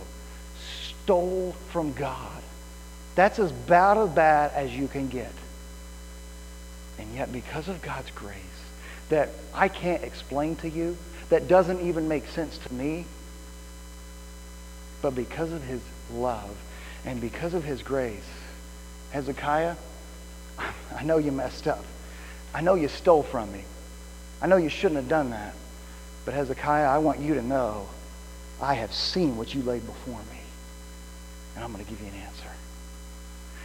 stole 1.04 1.56
from 1.72 1.94
God. 1.94 2.42
That's 3.16 3.38
as 3.40 3.52
bad 3.52 3.98
as 3.98 4.10
bad 4.10 4.52
as 4.54 4.72
you 4.72 4.88
can 4.88 5.10
get. 5.10 5.34
And 6.98 7.14
yet, 7.16 7.32
because 7.34 7.68
of 7.68 7.82
God's 7.82 8.10
grace, 8.12 8.38
that 9.10 9.30
I 9.54 9.68
can't 9.68 10.04
explain 10.04 10.56
to 10.58 10.70
you, 10.70 10.98
that 11.30 11.48
doesn't 11.48 11.82
even 11.82 12.08
make 12.08 12.28
sense 12.28 12.58
to 12.60 12.74
me, 12.74 13.06
but 15.02 15.16
because 15.16 15.52
of 15.52 15.64
his 15.64 15.82
love 16.14 16.56
and 17.06 17.20
because 17.20 17.54
of 17.54 17.64
his 17.64 17.82
grace, 17.82 18.22
Hezekiah, 19.12 19.76
I 20.98 21.04
know 21.04 21.18
you 21.18 21.32
messed 21.32 21.68
up. 21.68 21.84
I 22.54 22.62
know 22.62 22.76
you 22.76 22.88
stole 22.88 23.24
from 23.24 23.52
me. 23.52 23.64
I 24.42 24.48
know 24.48 24.58
you 24.58 24.70
shouldn't 24.70 24.98
have 24.98 25.10
done 25.10 25.30
that. 25.32 25.54
But 26.26 26.34
Hezekiah, 26.34 26.88
I 26.88 26.98
want 26.98 27.20
you 27.20 27.36
to 27.36 27.42
know 27.42 27.88
I 28.62 28.76
have 28.76 28.94
seen 28.94 29.38
what 29.38 29.54
you 29.54 29.64
laid 29.64 29.86
before 29.86 30.20
me. 30.20 30.40
And 31.56 31.64
I'm 31.64 31.72
going 31.72 31.84
to 31.84 31.90
give 31.90 32.00
you 32.00 32.08
an 32.08 32.16
answer. 32.16 32.50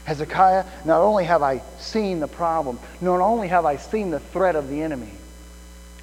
Hezekiah, 0.05 0.65
not 0.85 1.01
only 1.01 1.25
have 1.25 1.43
I 1.43 1.63
seen 1.79 2.21
the 2.21 2.29
problem, 2.29 2.79
not 3.01 3.21
only 3.21 3.49
have 3.49 3.65
I 3.65 3.77
seen 3.77 4.11
the 4.11 4.21
threat 4.21 4.57
of 4.57 4.69
the 4.69 4.83
enemy, 4.83 5.11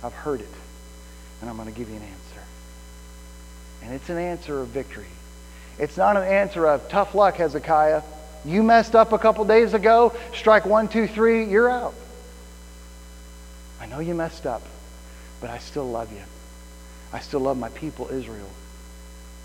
I've 0.04 0.14
heard 0.14 0.42
it. 0.42 0.50
And 1.42 1.50
I'm 1.50 1.56
going 1.56 1.72
to 1.72 1.78
give 1.78 1.90
you 1.90 1.96
an 1.96 2.02
answer. 2.02 2.44
And 3.84 3.94
it's 3.94 4.10
an 4.10 4.18
answer 4.18 4.62
of 4.62 4.68
victory. 4.70 5.08
It's 5.80 5.98
not 5.98 6.18
an 6.18 6.24
answer 6.24 6.68
of 6.68 6.88
tough 6.90 7.16
luck, 7.16 7.36
Hezekiah. 7.36 8.02
You 8.46 8.64
messed 8.64 8.96
up 8.96 9.14
a 9.14 9.18
couple 9.18 9.46
days 9.46 9.74
ago, 9.74 10.14
strike 10.34 10.66
one, 10.66 10.88
two, 10.88 11.08
three, 11.08 11.46
you're 11.46 11.70
out. 11.70 11.94
I 13.80 13.86
know 13.86 14.00
you 14.00 14.14
messed 14.14 14.46
up, 14.46 14.62
but 15.40 15.50
I 15.50 15.60
still 15.60 15.90
love 15.90 16.12
you. 16.12 16.24
I 17.12 17.20
still 17.20 17.40
love 17.40 17.58
my 17.58 17.70
people, 17.70 18.10
Israel. 18.10 18.50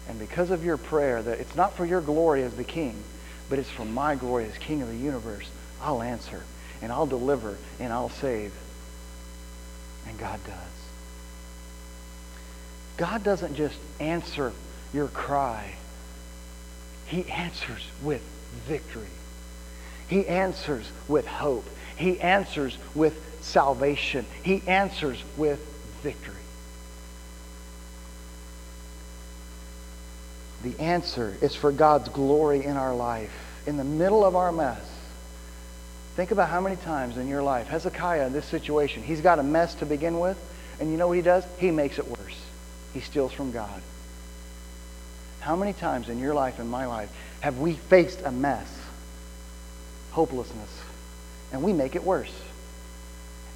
And 0.08 0.18
because 0.18 0.50
of 0.50 0.64
your 0.64 0.76
prayer, 0.76 1.22
that 1.22 1.38
it's 1.38 1.54
not 1.54 1.74
for 1.74 1.84
your 1.84 2.00
glory 2.00 2.42
as 2.42 2.54
the 2.54 2.64
king, 2.64 3.02
but 3.48 3.58
it's 3.58 3.70
for 3.70 3.84
my 3.84 4.14
glory 4.14 4.46
as 4.46 4.56
king 4.58 4.82
of 4.82 4.88
the 4.88 4.96
universe, 4.96 5.48
I'll 5.82 6.02
answer 6.02 6.42
and 6.80 6.90
I'll 6.92 7.06
deliver 7.06 7.56
and 7.78 7.92
I'll 7.92 8.08
save. 8.08 8.52
And 10.08 10.18
God 10.18 10.40
does. 10.44 10.54
God 12.96 13.22
doesn't 13.22 13.54
just 13.54 13.76
answer 14.00 14.52
your 14.92 15.08
cry. 15.08 15.74
He 17.06 17.28
answers 17.30 17.86
with 18.02 18.22
victory. 18.66 19.06
He 20.08 20.26
answers 20.26 20.90
with 21.06 21.26
hope. 21.26 21.64
He 21.96 22.20
answers 22.20 22.78
with 22.94 23.20
salvation. 23.40 24.24
He 24.42 24.62
answers 24.66 25.22
with 25.36 25.60
victory. 26.02 26.34
The 30.62 30.78
answer 30.80 31.36
is 31.40 31.54
for 31.54 31.70
God's 31.70 32.08
glory 32.08 32.64
in 32.64 32.76
our 32.76 32.94
life, 32.94 33.32
in 33.66 33.76
the 33.76 33.84
middle 33.84 34.24
of 34.24 34.34
our 34.34 34.50
mess. 34.50 34.80
Think 36.16 36.32
about 36.32 36.48
how 36.48 36.60
many 36.60 36.74
times 36.76 37.16
in 37.16 37.28
your 37.28 37.42
life, 37.42 37.68
Hezekiah 37.68 38.26
in 38.26 38.32
this 38.32 38.44
situation, 38.46 39.04
he's 39.04 39.20
got 39.20 39.38
a 39.38 39.42
mess 39.42 39.76
to 39.76 39.86
begin 39.86 40.18
with, 40.18 40.36
and 40.80 40.90
you 40.90 40.96
know 40.96 41.06
what 41.06 41.16
he 41.16 41.22
does? 41.22 41.44
He 41.58 41.70
makes 41.70 41.98
it 41.98 42.08
worse. 42.08 42.40
he 42.92 43.00
steals 43.00 43.32
from 43.32 43.52
God. 43.52 43.80
How 45.40 45.56
many 45.56 45.72
times 45.72 46.08
in 46.08 46.18
your 46.18 46.34
life 46.34 46.58
and 46.58 46.68
my 46.68 46.86
life 46.86 47.10
have 47.40 47.58
we 47.58 47.74
faced 47.74 48.20
a 48.24 48.30
mess, 48.30 48.68
hopelessness, 50.10 50.80
and 51.52 51.62
we 51.62 51.72
make 51.72 51.94
it 51.94 52.04
worse? 52.04 52.32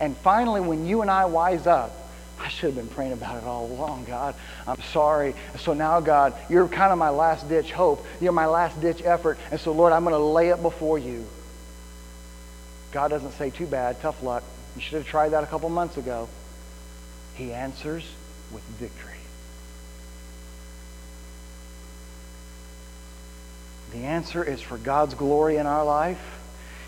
And 0.01 0.17
finally, 0.17 0.61
when 0.61 0.87
you 0.87 1.03
and 1.03 1.11
I 1.11 1.27
wise 1.27 1.67
up, 1.67 1.93
I 2.41 2.49
should 2.49 2.75
have 2.75 2.77
been 2.77 2.89
praying 2.89 3.13
about 3.13 3.37
it 3.37 3.45
all 3.45 3.67
along, 3.67 4.05
God. 4.05 4.35
I'm 4.67 4.81
sorry. 4.83 5.35
So 5.59 5.75
now, 5.75 6.01
God, 6.01 6.35
you're 6.49 6.67
kind 6.67 6.93
of 6.93 6.99
my 6.99 7.11
last 7.11 7.49
ditch 7.49 7.71
hope. 7.71 8.05
You're 8.21 8.33
my 8.33 8.47
last 8.47 8.81
ditch 8.81 9.01
effort. 9.05 9.39
And 9.53 9.61
so, 9.61 9.71
Lord, 9.73 9.93
I'm 9.93 10.03
going 10.03 10.15
to 10.15 10.19
lay 10.19 10.49
it 10.49 10.61
before 10.61 10.99
you. 10.99 11.25
God 12.91 13.09
doesn't 13.09 13.33
say, 13.33 13.51
too 13.51 13.67
bad, 13.67 14.01
tough 14.01 14.23
luck. 14.23 14.43
You 14.75 14.83
should 14.83 14.95
have 14.99 15.07
tried 15.07 15.31
that 15.31 15.45
a 15.45 15.47
couple 15.47 15.69
months 15.69 15.97
ago. 15.97 16.29
He 17.35 17.53
answers 17.53 18.05
with 18.53 18.63
victory. 18.81 19.12
The 23.93 24.05
answer 24.05 24.43
is 24.43 24.61
for 24.61 24.79
God's 24.79 25.15
glory 25.15 25.57
in 25.57 25.67
our 25.67 25.85
life, 25.85 26.21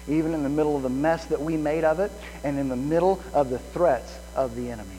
even 0.09 0.34
in 0.34 0.42
the 0.42 0.48
middle 0.48 0.76
of 0.76 0.82
the 0.82 0.88
mess 0.88 1.26
that 1.26 1.40
we 1.40 1.57
made 1.57 1.84
of 1.84 2.00
it, 2.00 2.11
and 2.42 2.59
in 2.59 2.68
the 2.68 2.76
middle 2.76 3.22
of 3.32 3.50
the 3.50 3.59
threats 3.59 4.18
of 4.34 4.57
the 4.57 4.70
enemy. 4.70 4.90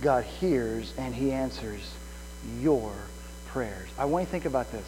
God 0.00 0.24
hears 0.24 0.92
and 0.96 1.14
he 1.14 1.32
answers 1.32 1.92
your 2.60 2.92
prayers. 3.48 3.88
I 3.98 4.04
want 4.04 4.22
you 4.22 4.26
to 4.26 4.30
think 4.30 4.44
about 4.44 4.70
this. 4.70 4.86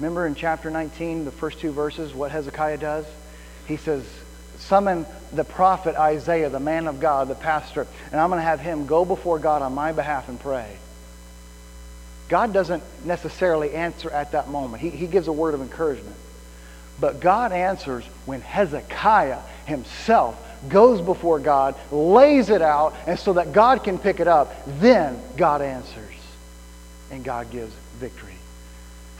Remember 0.00 0.26
in 0.26 0.34
chapter 0.34 0.70
19, 0.70 1.24
the 1.24 1.30
first 1.30 1.60
two 1.60 1.70
verses, 1.70 2.12
what 2.12 2.32
Hezekiah 2.32 2.78
does? 2.78 3.06
He 3.66 3.76
says, 3.76 4.04
Summon 4.58 5.06
the 5.32 5.44
prophet 5.44 5.96
Isaiah, 5.96 6.48
the 6.48 6.60
man 6.60 6.86
of 6.86 7.00
God, 7.00 7.28
the 7.28 7.34
pastor, 7.34 7.86
and 8.10 8.20
I'm 8.20 8.30
going 8.30 8.40
to 8.40 8.44
have 8.44 8.60
him 8.60 8.86
go 8.86 9.04
before 9.04 9.38
God 9.38 9.62
on 9.62 9.74
my 9.74 9.92
behalf 9.92 10.28
and 10.28 10.38
pray. 10.38 10.76
God 12.34 12.52
doesn't 12.52 12.82
necessarily 13.04 13.74
answer 13.74 14.10
at 14.10 14.32
that 14.32 14.48
moment, 14.48 14.82
he, 14.82 14.90
he 14.90 15.06
gives 15.06 15.28
a 15.28 15.32
word 15.32 15.54
of 15.54 15.60
encouragement. 15.60 16.16
But 16.98 17.20
God 17.20 17.52
answers 17.52 18.04
when 18.26 18.40
Hezekiah 18.40 19.38
himself 19.66 20.36
goes 20.68 21.00
before 21.00 21.38
God, 21.38 21.76
lays 21.92 22.50
it 22.50 22.60
out, 22.60 22.96
and 23.06 23.16
so 23.16 23.34
that 23.34 23.52
God 23.52 23.84
can 23.84 24.00
pick 24.00 24.18
it 24.18 24.26
up, 24.26 24.52
then 24.80 25.16
God 25.36 25.62
answers 25.62 26.16
and 27.12 27.22
God 27.22 27.52
gives 27.52 27.72
victory 28.00 28.33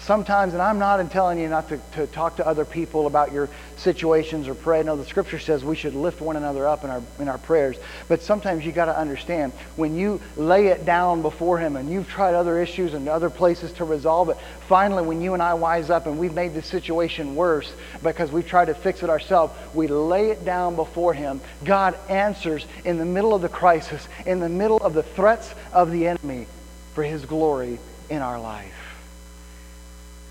sometimes, 0.05 0.53
and 0.53 0.63
I'm 0.63 0.79
not 0.79 1.01
in 1.01 1.09
telling 1.09 1.39
you 1.39 1.49
not 1.49 1.69
to, 1.71 1.81
to 1.93 2.07
talk 2.07 2.37
to 2.37 2.47
other 2.47 2.65
people 2.65 3.07
about 3.07 3.33
your 3.33 3.49
situations 3.77 4.49
or 4.49 4.55
pray. 4.55 4.83
No, 4.83 4.97
the 4.97 5.05
scripture 5.05 5.39
says 5.39 5.65
we 5.65 5.77
should 5.77 5.95
lift 5.95 6.21
one 6.21 6.37
another 6.37 6.67
up 6.69 6.85
in 6.85 6.91
our, 6.91 7.03
in 7.19 7.29
our 7.29 7.39
prayers. 7.39 7.77
But 8.07 8.23
sometimes 8.23 8.67
you 8.67 8.73
got 8.73 8.85
to 8.87 8.99
understand 8.99 9.53
when 9.77 9.97
you 9.97 10.21
lay 10.37 10.67
it 10.67 10.85
down 10.85 11.23
before 11.23 11.59
Him 11.59 11.77
and 11.77 11.91
you've 11.91 12.09
tried 12.09 12.35
other 12.35 12.61
issues 12.61 12.93
and 12.95 13.09
other 13.09 13.31
places 13.31 13.73
to 13.75 13.85
resolve 13.85 14.29
it, 14.29 14.37
finally, 14.69 15.05
when 15.05 15.23
you 15.23 15.33
and 15.35 15.43
I 15.43 15.55
wise 15.55 15.89
up 15.89 16.07
and 16.07 16.19
we've 16.19 16.35
made 16.35 16.55
the 16.55 16.63
situation 16.63 17.35
worse 17.35 17.73
because 18.03 18.31
we've 18.31 18.47
tried 18.47 18.67
to 18.67 18.75
fix 18.75 19.03
it 19.03 19.11
ourselves, 19.11 19.55
we 19.73 19.87
lay 19.87 20.31
it 20.31 20.45
down 20.45 20.77
before 20.77 21.15
Him. 21.15 21.41
God 21.65 21.99
answers 22.11 22.67
in 22.85 22.99
the 22.99 23.07
middle 23.07 23.35
of 23.35 23.41
the 23.41 23.49
crisis, 23.49 24.07
in 24.27 24.41
the 24.41 24.49
middle 24.49 24.79
of 24.79 24.93
the 24.93 25.03
threats 25.03 25.55
of 25.73 25.91
the 25.91 26.07
enemy 26.07 26.47
for 26.93 27.03
His 27.03 27.25
glory 27.25 27.79
in 28.11 28.21
our 28.21 28.39
life. 28.39 28.84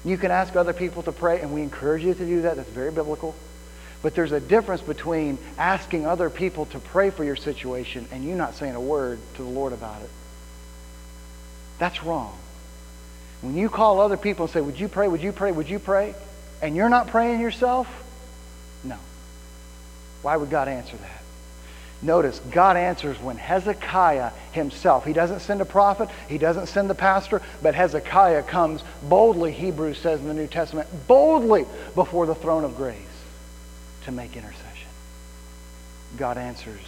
You 0.06 0.18
can 0.18 0.32
ask 0.32 0.56
other 0.56 0.74
people 0.74 1.04
to 1.04 1.12
pray, 1.12 1.40
and 1.42 1.54
we 1.54 1.62
encourage 1.62 2.04
you 2.04 2.14
to 2.14 2.26
do 2.26 2.42
that. 2.42 2.58
That's 2.58 2.70
very 2.70 2.92
biblical. 2.92 3.36
But 4.02 4.16
there's 4.16 4.34
a 4.34 4.40
difference 4.42 4.82
between 4.82 5.38
asking 5.58 6.06
other 6.06 6.30
people 6.30 6.66
to 6.68 6.80
pray 6.80 7.10
for 7.10 7.24
your 7.24 7.38
situation 7.38 8.06
and 8.12 8.26
you 8.26 8.36
not 8.36 8.56
saying 8.56 8.76
a 8.76 8.82
word 8.82 9.18
to 9.36 9.44
the 9.44 9.50
Lord 9.50 9.72
about 9.72 10.02
it. 10.02 10.10
That's 11.80 12.04
wrong. 12.04 12.38
When 13.42 13.56
you 13.56 13.70
call 13.70 14.02
other 14.02 14.18
people 14.18 14.46
and 14.46 14.54
say, 14.54 14.60
Would 14.60 14.78
you 14.78 14.90
pray? 14.90 15.08
Would 15.08 15.24
you 15.24 15.32
pray? 15.32 15.54
Would 15.54 15.70
you 15.70 15.80
pray? 15.80 16.16
And 16.62 16.76
you're 16.76 16.90
not 16.90 17.08
praying 17.08 17.40
yourself? 17.40 17.88
No. 18.84 18.98
Why 20.22 20.36
would 20.36 20.50
God 20.50 20.68
answer 20.68 20.98
that? 20.98 21.23
Notice, 22.04 22.42
God 22.52 22.76
answers 22.76 23.18
when 23.20 23.38
Hezekiah 23.38 24.32
himself, 24.52 25.06
he 25.06 25.14
doesn't 25.14 25.40
send 25.40 25.62
a 25.62 25.66
prophet, 25.66 26.10
he 26.28 26.38
doesn't 26.38 26.68
send 26.68 26.90
the 26.90 26.96
pastor, 26.96 27.42
but 27.62 27.76
Hezekiah 27.76 28.44
comes 28.44 28.84
boldly, 29.04 29.54
Hebrews 29.54 30.00
says 30.00 30.20
in 30.20 30.28
the 30.28 30.34
New 30.34 30.48
Testament, 30.48 30.90
boldly 31.08 31.66
before 31.96 32.26
the 32.26 32.36
throne 32.36 32.66
of 32.66 32.76
grace 32.76 32.98
to 34.04 34.12
make 34.12 34.36
intercession. 34.36 34.90
God 36.18 36.38
answers 36.38 36.82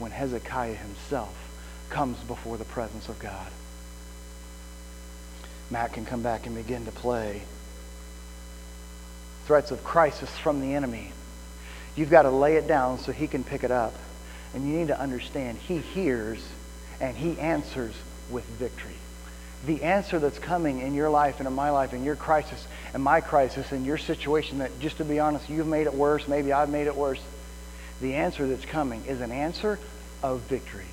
when 0.00 0.10
Hezekiah 0.10 0.74
himself 0.74 1.34
comes 1.88 2.18
before 2.24 2.56
the 2.56 2.64
presence 2.64 3.08
of 3.08 3.18
God. 3.20 3.46
Matt 5.70 5.92
can 5.92 6.04
come 6.04 6.22
back 6.22 6.46
and 6.46 6.56
begin 6.56 6.84
to 6.86 6.92
play. 6.92 7.42
Threats 9.46 9.70
of 9.70 9.84
crisis 9.84 10.30
from 10.38 10.60
the 10.60 10.74
enemy. 10.74 11.12
You've 11.94 12.10
got 12.10 12.22
to 12.22 12.30
lay 12.30 12.56
it 12.56 12.66
down 12.66 12.98
so 12.98 13.12
he 13.12 13.28
can 13.28 13.44
pick 13.44 13.62
it 13.62 13.70
up. 13.70 13.94
And 14.54 14.68
you 14.68 14.78
need 14.78 14.88
to 14.88 14.98
understand, 14.98 15.58
He 15.58 15.78
hears 15.78 16.46
and 17.00 17.16
He 17.16 17.38
answers 17.38 17.94
with 18.30 18.44
victory. 18.44 18.94
The 19.66 19.82
answer 19.82 20.18
that's 20.18 20.38
coming 20.38 20.80
in 20.80 20.94
your 20.94 21.10
life 21.10 21.38
and 21.38 21.46
in 21.46 21.52
my 21.52 21.70
life, 21.70 21.92
in 21.92 22.04
your 22.04 22.16
crisis 22.16 22.66
and 22.94 23.02
my 23.02 23.20
crisis, 23.20 23.72
and 23.72 23.84
your 23.84 23.98
situation 23.98 24.58
that, 24.58 24.78
just 24.80 24.98
to 24.98 25.04
be 25.04 25.18
honest, 25.18 25.48
you've 25.50 25.66
made 25.66 25.86
it 25.86 25.94
worse, 25.94 26.28
maybe 26.28 26.52
I've 26.52 26.70
made 26.70 26.86
it 26.86 26.96
worse. 26.96 27.20
The 28.00 28.14
answer 28.14 28.46
that's 28.46 28.64
coming 28.64 29.04
is 29.06 29.20
an 29.20 29.32
answer 29.32 29.78
of 30.22 30.40
victory. 30.42 30.86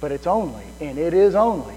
But 0.00 0.12
it's 0.12 0.26
only, 0.26 0.64
and 0.80 0.98
it 0.98 1.14
is 1.14 1.34
only, 1.34 1.76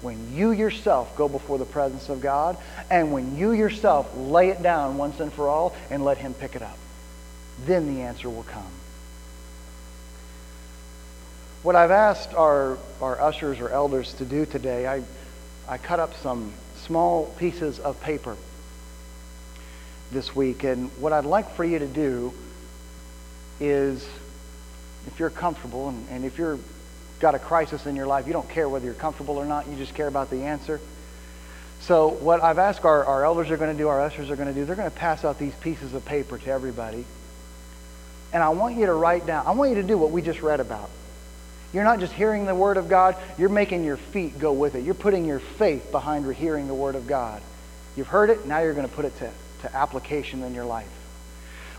when 0.00 0.34
you 0.34 0.50
yourself 0.50 1.16
go 1.16 1.28
before 1.28 1.58
the 1.58 1.64
presence 1.64 2.08
of 2.08 2.20
God 2.20 2.56
and 2.90 3.12
when 3.12 3.36
you 3.36 3.52
yourself 3.52 4.10
lay 4.16 4.50
it 4.50 4.62
down 4.62 4.98
once 4.98 5.20
and 5.20 5.32
for 5.32 5.48
all 5.48 5.74
and 5.90 6.04
let 6.04 6.18
Him 6.18 6.34
pick 6.34 6.54
it 6.54 6.62
up. 6.62 6.76
Then 7.66 7.94
the 7.94 8.02
answer 8.02 8.28
will 8.28 8.42
come. 8.44 8.66
What 11.62 11.76
I've 11.76 11.92
asked 11.92 12.34
our, 12.34 12.76
our 13.00 13.20
ushers 13.20 13.60
or 13.60 13.68
elders 13.68 14.14
to 14.14 14.24
do 14.24 14.46
today, 14.46 14.88
I, 14.88 15.04
I 15.68 15.78
cut 15.78 16.00
up 16.00 16.12
some 16.16 16.52
small 16.74 17.26
pieces 17.38 17.78
of 17.78 18.00
paper 18.00 18.36
this 20.10 20.34
week. 20.34 20.64
And 20.64 20.90
what 20.98 21.12
I'd 21.12 21.24
like 21.24 21.54
for 21.54 21.64
you 21.64 21.78
to 21.78 21.86
do 21.86 22.32
is, 23.60 24.04
if 25.06 25.20
you're 25.20 25.30
comfortable 25.30 25.88
and, 25.88 26.08
and 26.10 26.24
if 26.24 26.36
you've 26.36 26.60
got 27.20 27.36
a 27.36 27.38
crisis 27.38 27.86
in 27.86 27.94
your 27.94 28.08
life, 28.08 28.26
you 28.26 28.32
don't 28.32 28.48
care 28.48 28.68
whether 28.68 28.84
you're 28.84 28.94
comfortable 28.94 29.36
or 29.36 29.44
not, 29.44 29.68
you 29.68 29.76
just 29.76 29.94
care 29.94 30.08
about 30.08 30.30
the 30.30 30.42
answer. 30.42 30.80
So, 31.82 32.08
what 32.08 32.42
I've 32.42 32.58
asked 32.58 32.84
our, 32.84 33.04
our 33.04 33.24
elders 33.24 33.52
are 33.52 33.56
going 33.56 33.72
to 33.72 33.78
do, 33.78 33.86
our 33.86 34.00
ushers 34.00 34.30
are 34.30 34.36
going 34.36 34.48
to 34.48 34.54
do, 34.54 34.64
they're 34.64 34.74
going 34.74 34.90
to 34.90 34.96
pass 34.96 35.24
out 35.24 35.38
these 35.38 35.54
pieces 35.54 35.94
of 35.94 36.04
paper 36.04 36.38
to 36.38 36.50
everybody. 36.50 37.04
And 38.32 38.42
I 38.42 38.48
want 38.48 38.76
you 38.76 38.86
to 38.86 38.94
write 38.94 39.26
down, 39.26 39.46
I 39.46 39.52
want 39.52 39.70
you 39.70 39.76
to 39.76 39.84
do 39.84 39.96
what 39.96 40.10
we 40.10 40.22
just 40.22 40.42
read 40.42 40.58
about. 40.58 40.90
You're 41.72 41.84
not 41.84 42.00
just 42.00 42.12
hearing 42.12 42.44
the 42.44 42.54
Word 42.54 42.76
of 42.76 42.88
God, 42.88 43.16
you're 43.38 43.48
making 43.48 43.84
your 43.84 43.96
feet 43.96 44.38
go 44.38 44.52
with 44.52 44.74
it. 44.74 44.84
You're 44.84 44.94
putting 44.94 45.24
your 45.24 45.40
faith 45.40 45.90
behind 45.90 46.32
hearing 46.34 46.66
the 46.66 46.74
Word 46.74 46.94
of 46.94 47.06
God. 47.06 47.40
You've 47.96 48.08
heard 48.08 48.30
it, 48.30 48.46
now 48.46 48.60
you're 48.60 48.74
going 48.74 48.88
to 48.88 48.94
put 48.94 49.04
it 49.04 49.16
to, 49.18 49.30
to 49.62 49.74
application 49.74 50.42
in 50.42 50.54
your 50.54 50.64
life. 50.64 50.88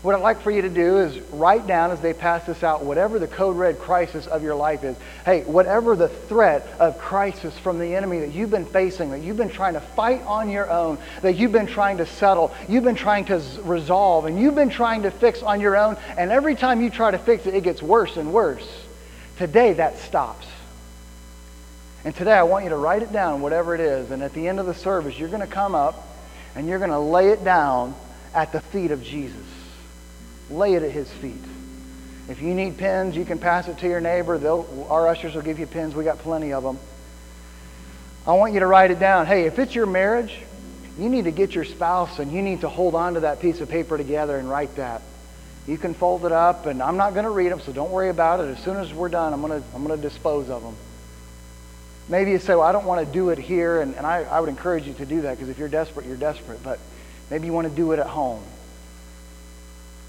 What 0.04 0.14
I'd 0.14 0.20
like 0.20 0.42
for 0.42 0.50
you 0.50 0.60
to 0.60 0.68
do 0.68 0.98
is 0.98 1.18
write 1.32 1.66
down 1.66 1.90
as 1.90 1.98
they 2.00 2.12
pass 2.12 2.44
this 2.44 2.62
out 2.62 2.84
whatever 2.84 3.18
the 3.18 3.26
code 3.26 3.56
red 3.56 3.78
crisis 3.78 4.26
of 4.26 4.42
your 4.42 4.54
life 4.54 4.84
is. 4.84 4.98
Hey, 5.24 5.44
whatever 5.44 5.96
the 5.96 6.10
threat 6.10 6.66
of 6.78 6.98
crisis 6.98 7.56
from 7.56 7.78
the 7.78 7.94
enemy 7.94 8.18
that 8.18 8.32
you've 8.32 8.50
been 8.50 8.66
facing, 8.66 9.12
that 9.12 9.22
you've 9.22 9.38
been 9.38 9.48
trying 9.48 9.72
to 9.72 9.80
fight 9.80 10.20
on 10.24 10.50
your 10.50 10.70
own, 10.70 10.98
that 11.22 11.36
you've 11.36 11.52
been 11.52 11.66
trying 11.66 11.96
to 11.96 12.06
settle, 12.06 12.52
you've 12.68 12.84
been 12.84 12.94
trying 12.94 13.24
to 13.24 13.40
resolve, 13.62 14.26
and 14.26 14.38
you've 14.38 14.54
been 14.54 14.68
trying 14.68 15.04
to 15.04 15.10
fix 15.10 15.42
on 15.42 15.58
your 15.58 15.74
own, 15.74 15.96
and 16.18 16.30
every 16.30 16.54
time 16.54 16.82
you 16.82 16.90
try 16.90 17.10
to 17.10 17.18
fix 17.18 17.46
it, 17.46 17.54
it 17.54 17.62
gets 17.62 17.82
worse 17.82 18.18
and 18.18 18.30
worse. 18.30 18.83
Today, 19.38 19.74
that 19.74 19.98
stops. 19.98 20.46
And 22.04 22.14
today, 22.14 22.32
I 22.32 22.42
want 22.42 22.64
you 22.64 22.70
to 22.70 22.76
write 22.76 23.02
it 23.02 23.12
down, 23.12 23.40
whatever 23.40 23.74
it 23.74 23.80
is. 23.80 24.10
And 24.10 24.22
at 24.22 24.32
the 24.32 24.46
end 24.46 24.60
of 24.60 24.66
the 24.66 24.74
service, 24.74 25.18
you're 25.18 25.28
going 25.28 25.40
to 25.40 25.46
come 25.46 25.74
up 25.74 26.06
and 26.54 26.68
you're 26.68 26.78
going 26.78 26.90
to 26.90 26.98
lay 26.98 27.30
it 27.30 27.42
down 27.44 27.94
at 28.34 28.52
the 28.52 28.60
feet 28.60 28.90
of 28.90 29.02
Jesus. 29.02 29.46
Lay 30.50 30.74
it 30.74 30.82
at 30.82 30.90
his 30.90 31.10
feet. 31.10 31.40
If 32.28 32.40
you 32.40 32.54
need 32.54 32.78
pens, 32.78 33.16
you 33.16 33.24
can 33.24 33.38
pass 33.38 33.68
it 33.68 33.78
to 33.78 33.88
your 33.88 34.00
neighbor. 34.00 34.38
They'll, 34.38 34.86
our 34.88 35.08
ushers 35.08 35.34
will 35.34 35.42
give 35.42 35.58
you 35.58 35.66
pens. 35.66 35.94
We 35.94 36.04
got 36.04 36.18
plenty 36.18 36.52
of 36.52 36.62
them. 36.62 36.78
I 38.26 38.32
want 38.32 38.54
you 38.54 38.60
to 38.60 38.66
write 38.66 38.90
it 38.90 38.98
down. 38.98 39.26
Hey, 39.26 39.44
if 39.44 39.58
it's 39.58 39.74
your 39.74 39.86
marriage, 39.86 40.34
you 40.98 41.08
need 41.08 41.24
to 41.24 41.30
get 41.30 41.54
your 41.54 41.64
spouse 41.64 42.18
and 42.18 42.32
you 42.32 42.40
need 42.40 42.62
to 42.62 42.68
hold 42.68 42.94
on 42.94 43.14
to 43.14 43.20
that 43.20 43.40
piece 43.40 43.60
of 43.60 43.68
paper 43.68 43.98
together 43.98 44.38
and 44.38 44.48
write 44.48 44.76
that. 44.76 45.02
You 45.66 45.78
can 45.78 45.94
fold 45.94 46.26
it 46.26 46.32
up, 46.32 46.66
and 46.66 46.82
I'm 46.82 46.96
not 46.96 47.14
going 47.14 47.24
to 47.24 47.30
read 47.30 47.50
them, 47.50 47.60
so 47.60 47.72
don't 47.72 47.90
worry 47.90 48.10
about 48.10 48.40
it. 48.40 48.48
As 48.48 48.62
soon 48.62 48.76
as 48.76 48.92
we're 48.92 49.08
done, 49.08 49.32
I'm 49.32 49.40
going 49.40 49.62
to, 49.62 49.66
I'm 49.74 49.84
going 49.84 49.98
to 49.98 50.02
dispose 50.02 50.50
of 50.50 50.62
them. 50.62 50.76
Maybe 52.08 52.32
you 52.32 52.38
say, 52.38 52.54
well, 52.54 52.62
I 52.62 52.72
don't 52.72 52.84
want 52.84 53.06
to 53.06 53.10
do 53.10 53.30
it 53.30 53.38
here, 53.38 53.80
and, 53.80 53.94
and 53.94 54.06
I, 54.06 54.24
I 54.24 54.40
would 54.40 54.50
encourage 54.50 54.86
you 54.86 54.92
to 54.94 55.06
do 55.06 55.22
that 55.22 55.36
because 55.36 55.48
if 55.48 55.58
you're 55.58 55.68
desperate, 55.68 56.06
you're 56.06 56.16
desperate. 56.16 56.62
But 56.62 56.78
maybe 57.30 57.46
you 57.46 57.54
want 57.54 57.68
to 57.68 57.74
do 57.74 57.92
it 57.92 57.98
at 57.98 58.06
home. 58.06 58.42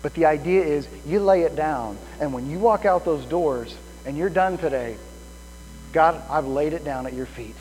But 0.02 0.14
the 0.14 0.26
idea 0.26 0.64
is 0.66 0.88
you 1.06 1.22
lay 1.22 1.44
it 1.44 1.56
down, 1.56 1.98
and 2.20 2.34
when 2.34 2.50
you 2.50 2.60
walk 2.60 2.86
out 2.86 3.06
those 3.06 3.26
doors 3.26 3.74
and 4.06 4.18
you're 4.18 4.30
done 4.30 4.58
today, 4.58 4.98
God, 5.94 6.22
I've 6.30 6.48
laid 6.48 6.74
it 6.74 6.84
down 6.84 7.08
at 7.08 7.14
your 7.14 7.26
feet. 7.26 7.56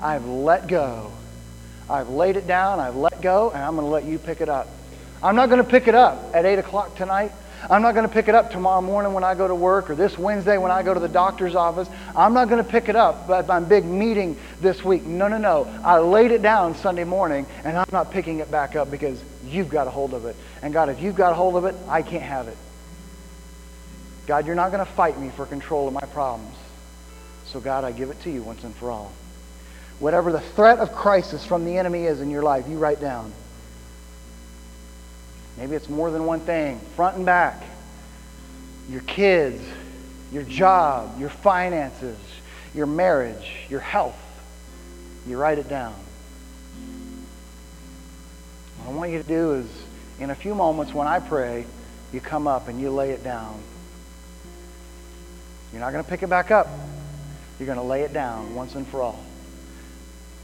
I've 0.00 0.24
let 0.24 0.66
go. 0.66 1.12
I've 1.90 2.08
laid 2.08 2.36
it 2.36 2.46
down, 2.46 2.80
I've 2.80 2.96
let 2.96 3.20
go, 3.20 3.50
and 3.50 3.62
I'm 3.62 3.74
going 3.74 3.86
to 3.86 3.90
let 3.90 4.04
you 4.04 4.18
pick 4.18 4.40
it 4.40 4.48
up. 4.48 4.68
I'm 5.22 5.36
not 5.36 5.50
going 5.50 5.62
to 5.62 5.68
pick 5.68 5.86
it 5.86 5.94
up 5.94 6.34
at 6.34 6.46
8 6.46 6.58
o'clock 6.60 6.96
tonight. 6.96 7.32
I'm 7.68 7.82
not 7.82 7.92
going 7.92 8.08
to 8.08 8.12
pick 8.12 8.28
it 8.28 8.34
up 8.34 8.50
tomorrow 8.50 8.80
morning 8.80 9.12
when 9.12 9.22
I 9.22 9.34
go 9.34 9.46
to 9.46 9.54
work 9.54 9.90
or 9.90 9.94
this 9.94 10.16
Wednesday 10.16 10.56
when 10.56 10.70
I 10.70 10.82
go 10.82 10.94
to 10.94 11.00
the 11.00 11.08
doctor's 11.08 11.54
office. 11.54 11.90
I'm 12.16 12.32
not 12.32 12.48
going 12.48 12.64
to 12.64 12.68
pick 12.68 12.88
it 12.88 12.96
up 12.96 13.28
at 13.28 13.46
my 13.46 13.60
big 13.60 13.84
meeting 13.84 14.38
this 14.62 14.82
week. 14.82 15.04
No, 15.04 15.28
no, 15.28 15.36
no. 15.36 15.68
I 15.84 15.98
laid 15.98 16.30
it 16.30 16.40
down 16.40 16.74
Sunday 16.74 17.04
morning 17.04 17.46
and 17.64 17.76
I'm 17.76 17.88
not 17.92 18.10
picking 18.10 18.38
it 18.38 18.50
back 18.50 18.76
up 18.76 18.90
because 18.90 19.22
you've 19.44 19.68
got 19.68 19.86
a 19.86 19.90
hold 19.90 20.14
of 20.14 20.24
it. 20.24 20.36
And 20.62 20.72
God, 20.72 20.88
if 20.88 21.00
you've 21.02 21.16
got 21.16 21.32
a 21.32 21.34
hold 21.34 21.56
of 21.56 21.66
it, 21.66 21.74
I 21.86 22.00
can't 22.00 22.22
have 22.22 22.48
it. 22.48 22.56
God, 24.26 24.46
you're 24.46 24.54
not 24.54 24.72
going 24.72 24.84
to 24.84 24.90
fight 24.92 25.20
me 25.20 25.28
for 25.28 25.44
control 25.44 25.86
of 25.86 25.92
my 25.92 26.00
problems. 26.00 26.56
So, 27.46 27.60
God, 27.60 27.84
I 27.84 27.92
give 27.92 28.10
it 28.10 28.22
to 28.22 28.30
you 28.30 28.42
once 28.42 28.64
and 28.64 28.74
for 28.74 28.90
all. 28.90 29.12
Whatever 29.98 30.32
the 30.32 30.40
threat 30.40 30.78
of 30.78 30.92
crisis 30.92 31.44
from 31.44 31.66
the 31.66 31.76
enemy 31.76 32.04
is 32.04 32.20
in 32.22 32.30
your 32.30 32.42
life, 32.42 32.66
you 32.68 32.78
write 32.78 33.00
down. 33.00 33.32
Maybe 35.60 35.76
it's 35.76 35.90
more 35.90 36.10
than 36.10 36.24
one 36.24 36.40
thing, 36.40 36.80
front 36.96 37.18
and 37.18 37.26
back. 37.26 37.62
Your 38.88 39.02
kids, 39.02 39.62
your 40.32 40.42
job, 40.42 41.20
your 41.20 41.28
finances, 41.28 42.16
your 42.74 42.86
marriage, 42.86 43.66
your 43.68 43.80
health. 43.80 44.16
You 45.26 45.36
write 45.36 45.58
it 45.58 45.68
down. 45.68 45.94
What 48.78 48.94
I 48.94 48.96
want 48.96 49.10
you 49.10 49.22
to 49.22 49.28
do 49.28 49.52
is, 49.52 49.66
in 50.18 50.30
a 50.30 50.34
few 50.34 50.54
moments 50.54 50.94
when 50.94 51.06
I 51.06 51.20
pray, 51.20 51.66
you 52.10 52.22
come 52.22 52.46
up 52.46 52.68
and 52.68 52.80
you 52.80 52.90
lay 52.90 53.10
it 53.10 53.22
down. 53.22 53.60
You're 55.72 55.80
not 55.80 55.92
going 55.92 56.02
to 56.02 56.08
pick 56.08 56.22
it 56.22 56.30
back 56.30 56.50
up. 56.50 56.68
You're 57.58 57.66
going 57.66 57.78
to 57.78 57.84
lay 57.84 58.00
it 58.00 58.14
down 58.14 58.54
once 58.54 58.74
and 58.74 58.86
for 58.88 59.02
all. 59.02 59.22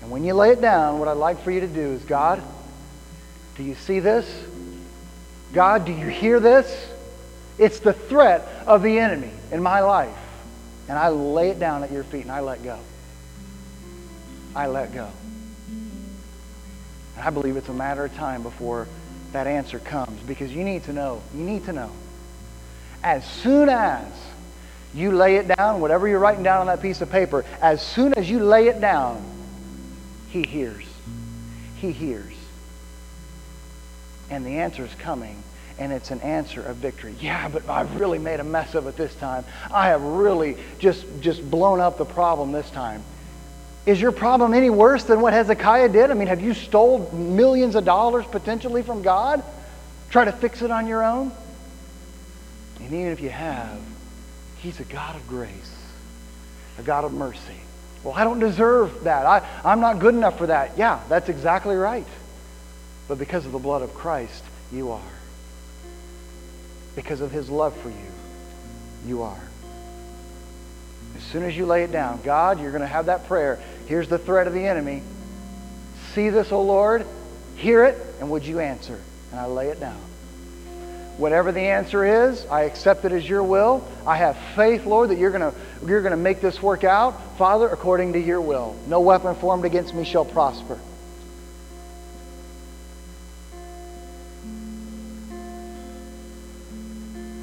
And 0.03 0.11
when 0.11 0.25
you 0.25 0.35
lay 0.35 0.51
it 0.51 0.61
down, 0.61 0.99
what 0.99 1.09
I'd 1.09 1.17
like 1.17 1.43
for 1.43 1.51
you 1.51 1.61
to 1.61 1.67
do 1.67 1.93
is 1.93 2.03
God, 2.03 2.43
do 3.57 3.62
you 3.62 3.75
see 3.75 3.99
this? 3.99 4.27
God, 5.53 5.84
do 5.84 5.92
you 5.92 6.07
hear 6.07 6.40
this? 6.40 6.88
It's 7.59 7.78
the 7.80 7.92
threat 7.92 8.47
of 8.66 8.82
the 8.82 8.99
enemy 8.99 9.30
in 9.51 9.62
my 9.62 9.80
life. 9.80 10.16
And 10.88 10.99
I 10.99 11.09
lay 11.09 11.51
it 11.51 11.59
down 11.59 11.82
at 11.82 11.90
your 11.90 12.05
feet 12.05 12.22
and 12.22 12.32
I 12.32 12.40
let 12.40 12.62
go. 12.62 12.78
I 14.55 14.66
let 14.66 14.94
go. 14.94 15.09
And 15.68 17.24
I 17.24 17.30
believe 17.30 17.57
it's 17.57 17.68
a 17.68 17.74
matter 17.74 18.05
of 18.05 18.14
time 18.14 18.42
before 18.42 18.86
that 19.32 19.47
answer 19.47 19.78
comes 19.78 20.20
because 20.22 20.53
you 20.53 20.64
need 20.64 20.84
to 20.84 20.92
know. 20.92 21.22
You 21.34 21.42
need 21.42 21.64
to 21.64 21.72
know. 21.72 21.90
As 23.03 23.24
soon 23.24 23.68
as 23.68 24.07
you 24.94 25.12
lay 25.12 25.36
it 25.36 25.49
down, 25.49 25.80
whatever 25.80 26.09
you're 26.09 26.18
writing 26.18 26.42
down 26.42 26.61
on 26.61 26.66
that 26.66 26.80
piece 26.80 27.01
of 27.01 27.11
paper, 27.11 27.44
as 27.61 27.82
soon 27.82 28.14
as 28.14 28.30
you 28.30 28.40
lay 28.40 28.68
it 28.68 28.80
down, 28.80 29.22
he 30.28 30.42
hears. 30.42 30.84
He 31.76 31.92
hears. 31.92 32.36
And 34.31 34.45
the 34.45 34.59
answer 34.59 34.85
is 34.85 34.95
coming, 34.97 35.43
and 35.79 35.93
it's 35.93 36.11
an 36.11 36.20
answer 36.20 36.62
of 36.62 36.77
victory. 36.77 37.14
Yeah, 37.20 37.49
but 37.49 37.68
I've 37.68 38.01
really 38.01 38.18
made 38.18 38.41
a 38.41 38.45
mess 38.45 38.74
of 38.74 38.87
it 38.87 38.97
this 38.97 39.14
time. 39.16 39.45
I 39.72 39.89
have 39.89 40.03
really 40.03 40.57
just, 40.79 41.05
just 41.20 41.49
blown 41.51 41.81
up 41.81 41.99
the 41.99 42.05
problem 42.05 42.53
this 42.53 42.70
time. 42.70 43.03
Is 43.87 44.01
your 44.01 44.11
problem 44.11 44.53
any 44.53 44.68
worse 44.68 45.05
than 45.05 45.20
what 45.20 45.33
Hezekiah 45.33 45.91
did? 45.91 46.11
I 46.11 46.14
mean, 46.14 46.27
have 46.27 46.41
you 46.41 46.55
stole 46.55 47.09
millions 47.12 47.77
of 47.77 47.85
dollars 47.85 48.27
potentially 48.27 48.83
from 48.83 49.03
God? 49.03 49.45
Try 50.11 50.24
to 50.24 50.33
fix 50.33 50.61
it 50.62 50.72
on 50.72 50.89
your 50.89 51.05
own? 51.05 51.31
And 52.81 52.87
even 52.93 53.12
if 53.12 53.20
you 53.20 53.31
have, 53.31 53.79
He's 54.59 54.81
a 54.81 54.85
God 54.85 55.14
of 55.14 55.27
grace, 55.29 55.77
a 56.79 56.83
God 56.83 57.05
of 57.05 57.12
mercy. 57.12 57.39
Well, 58.03 58.14
I 58.14 58.24
don't 58.24 58.41
deserve 58.41 59.05
that. 59.05 59.24
I, 59.24 59.47
I'm 59.64 59.81
not 59.81 60.01
good 60.01 60.14
enough 60.14 60.37
for 60.37 60.47
that. 60.47 60.77
Yeah, 60.77 61.01
that's 61.09 61.29
exactly 61.29 61.77
right. 61.77 62.07
But 63.09 63.19
because 63.19 63.47
of 63.47 63.53
the 63.53 63.59
blood 63.59 63.83
of 63.83 63.95
Christ, 63.95 64.43
you 64.73 64.91
are. 64.91 65.01
Because 66.95 67.21
of 67.21 67.31
his 67.31 67.49
love 67.49 67.77
for 67.77 67.91
you, 67.91 67.97
you 69.07 69.23
are. 69.23 69.41
As 71.17 71.23
soon 71.23 71.45
as 71.45 71.57
you 71.57 71.67
lay 71.67 71.85
it 71.85 71.93
down, 71.93 72.21
God, 72.23 72.61
you're 72.61 72.73
going 72.73 72.83
to 72.83 72.87
have 72.87 73.07
that 73.07 73.27
prayer. 73.27 73.61
Here's 73.87 74.09
the 74.09 74.19
threat 74.19 74.47
of 74.47 74.53
the 74.53 74.67
enemy. 74.67 75.03
See 76.13 76.31
this, 76.31 76.53
O 76.53 76.63
Lord, 76.63 77.07
hear 77.57 77.85
it, 77.85 77.99
and 78.21 78.31
would 78.31 78.45
you 78.45 78.61
answer? 78.61 79.01
And 79.31 79.41
I 79.41 79.47
lay 79.47 79.69
it 79.69 79.81
down. 79.81 80.01
Whatever 81.17 81.51
the 81.51 81.61
answer 81.61 82.29
is, 82.29 82.45
I 82.47 82.63
accept 82.63 83.07
it 83.07 83.13
as 83.13 83.27
your 83.27 83.43
will. 83.43 83.87
I 84.07 84.17
have 84.17 84.37
faith, 84.55 84.85
Lord, 84.85 85.11
that 85.11 85.19
you're 85.19 85.31
going 85.31 85.51
to 85.51 85.59
you're 85.87 86.03
going 86.03 86.11
to 86.11 86.17
make 86.19 86.43
this 86.43 86.63
work 86.63 86.85
out, 86.85 87.39
Father, 87.39 87.69
according 87.69 88.15
to 88.15 88.19
your 88.19 88.41
will. 88.41 88.77
No 88.87 89.01
weapon 89.01 89.35
formed 89.35 89.65
against 89.65 89.95
me 89.95 90.05
shall 90.05 90.27
prosper. 90.27 90.79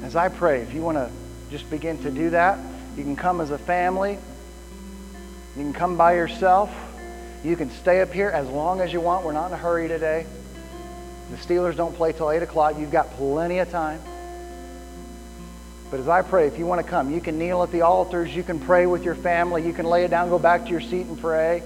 As 0.04 0.16
I 0.16 0.28
pray, 0.28 0.60
if 0.60 0.74
you 0.74 0.82
want 0.82 0.98
to 0.98 1.10
just 1.50 1.68
begin 1.70 1.96
to 2.02 2.10
do 2.10 2.28
that, 2.30 2.58
you 2.94 3.02
can 3.02 3.16
come 3.16 3.40
as 3.40 3.50
a 3.50 3.56
family. 3.56 4.18
You 5.56 5.62
can 5.62 5.72
come 5.72 5.96
by 5.96 6.16
yourself. 6.16 6.70
You 7.42 7.56
can 7.56 7.70
stay 7.70 8.02
up 8.02 8.12
here 8.12 8.28
as 8.28 8.46
long 8.46 8.82
as 8.82 8.92
you 8.92 9.00
want. 9.00 9.24
We're 9.24 9.32
not 9.32 9.46
in 9.46 9.54
a 9.54 9.56
hurry 9.56 9.88
today. 9.88 10.26
The 11.30 11.38
Steelers 11.38 11.74
don't 11.74 11.96
play 11.96 12.12
till 12.12 12.30
8 12.30 12.42
o'clock. 12.42 12.78
You've 12.78 12.92
got 12.92 13.12
plenty 13.12 13.60
of 13.60 13.70
time. 13.70 13.98
But 15.90 16.00
as 16.00 16.08
I 16.08 16.20
pray, 16.20 16.48
if 16.48 16.58
you 16.58 16.66
want 16.66 16.84
to 16.84 16.86
come, 16.86 17.10
you 17.10 17.22
can 17.22 17.38
kneel 17.38 17.62
at 17.62 17.72
the 17.72 17.80
altars. 17.80 18.36
You 18.36 18.42
can 18.42 18.60
pray 18.60 18.84
with 18.84 19.04
your 19.04 19.14
family. 19.14 19.66
You 19.66 19.72
can 19.72 19.86
lay 19.86 20.04
it 20.04 20.10
down, 20.10 20.28
go 20.28 20.38
back 20.38 20.64
to 20.64 20.70
your 20.70 20.82
seat 20.82 21.06
and 21.06 21.18
pray. 21.18 21.62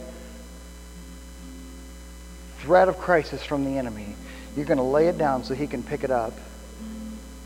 Threat 2.60 2.88
of 2.88 2.98
crisis 2.98 3.42
from 3.42 3.64
the 3.64 3.78
enemy. 3.78 4.14
You're 4.56 4.66
going 4.66 4.78
to 4.78 4.84
lay 4.84 5.08
it 5.08 5.18
down 5.18 5.42
so 5.42 5.54
he 5.54 5.66
can 5.66 5.82
pick 5.82 6.04
it 6.04 6.12
up. 6.12 6.34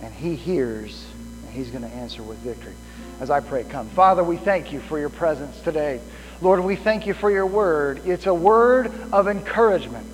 And 0.02 0.12
he 0.12 0.34
hears, 0.34 1.06
and 1.44 1.54
he's 1.54 1.70
going 1.70 1.82
to 1.82 1.90
answer 1.96 2.22
with 2.22 2.38
victory. 2.38 2.74
As 3.20 3.30
I 3.30 3.40
pray, 3.40 3.64
come. 3.64 3.88
Father, 3.90 4.24
we 4.24 4.36
thank 4.36 4.72
you 4.72 4.80
for 4.80 4.98
your 4.98 5.08
presence 5.08 5.60
today. 5.60 6.00
Lord, 6.40 6.60
we 6.60 6.74
thank 6.74 7.06
you 7.06 7.14
for 7.14 7.30
your 7.30 7.46
word. 7.46 8.02
It's 8.04 8.26
a 8.26 8.34
word 8.34 8.92
of 9.12 9.28
encouragement. 9.28 10.06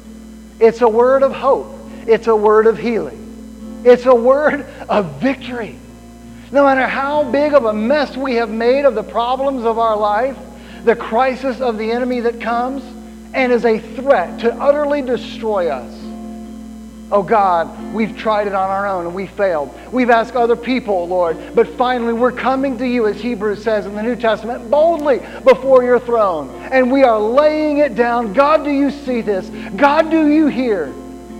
It's 0.60 0.82
a 0.82 0.88
word 0.88 1.22
of 1.22 1.32
hope. 1.32 1.74
It's 2.06 2.26
a 2.26 2.36
word 2.36 2.66
of 2.66 2.78
healing. 2.78 3.82
It's 3.84 4.04
a 4.06 4.14
word 4.14 4.66
of 4.88 5.20
victory. 5.22 5.78
No 6.50 6.64
matter 6.64 6.86
how 6.86 7.24
big 7.30 7.54
of 7.54 7.64
a 7.64 7.72
mess 7.72 8.16
we 8.16 8.34
have 8.34 8.50
made 8.50 8.84
of 8.84 8.94
the 8.94 9.02
problems 9.02 9.64
of 9.64 9.78
our 9.78 9.96
life, 9.96 10.36
the 10.84 10.96
crisis 10.96 11.60
of 11.60 11.78
the 11.78 11.90
enemy 11.90 12.20
that 12.20 12.40
comes 12.40 12.82
and 13.34 13.52
is 13.52 13.64
a 13.64 13.78
threat 13.78 14.40
to 14.40 14.54
utterly 14.54 15.02
destroy 15.02 15.68
us. 15.68 16.07
Oh 17.10 17.22
God, 17.22 17.94
we've 17.94 18.16
tried 18.18 18.48
it 18.48 18.54
on 18.54 18.68
our 18.68 18.86
own 18.86 19.06
and 19.06 19.14
we 19.14 19.26
failed. 19.26 19.74
We've 19.90 20.10
asked 20.10 20.36
other 20.36 20.56
people, 20.56 21.08
Lord, 21.08 21.54
but 21.54 21.66
finally 21.76 22.12
we're 22.12 22.32
coming 22.32 22.76
to 22.78 22.86
you, 22.86 23.06
as 23.06 23.18
Hebrews 23.18 23.62
says 23.62 23.86
in 23.86 23.94
the 23.94 24.02
New 24.02 24.16
Testament, 24.16 24.70
boldly 24.70 25.20
before 25.44 25.82
your 25.82 25.98
throne. 25.98 26.50
And 26.70 26.92
we 26.92 27.04
are 27.04 27.18
laying 27.18 27.78
it 27.78 27.94
down. 27.94 28.34
God, 28.34 28.62
do 28.62 28.70
you 28.70 28.90
see 28.90 29.22
this? 29.22 29.48
God, 29.76 30.10
do 30.10 30.28
you 30.28 30.48
hear? 30.48 30.92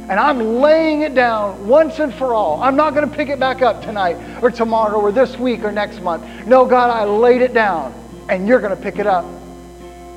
and 0.08 0.18
I'm 0.18 0.56
laying 0.60 1.02
it 1.02 1.14
down 1.14 1.66
once 1.66 1.98
and 1.98 2.14
for 2.14 2.32
all. 2.32 2.62
I'm 2.62 2.76
not 2.76 2.94
going 2.94 3.08
to 3.08 3.14
pick 3.14 3.28
it 3.28 3.38
back 3.38 3.60
up 3.60 3.82
tonight 3.82 4.16
or 4.42 4.50
tomorrow 4.50 4.98
or 4.98 5.12
this 5.12 5.36
week 5.36 5.64
or 5.64 5.70
next 5.70 6.00
month. 6.00 6.24
No, 6.46 6.64
God, 6.64 6.88
I 6.90 7.04
laid 7.04 7.42
it 7.42 7.52
down 7.52 7.92
and 8.30 8.48
you're 8.48 8.60
going 8.60 8.74
to 8.74 8.82
pick 8.82 8.98
it 8.98 9.06
up. 9.06 9.26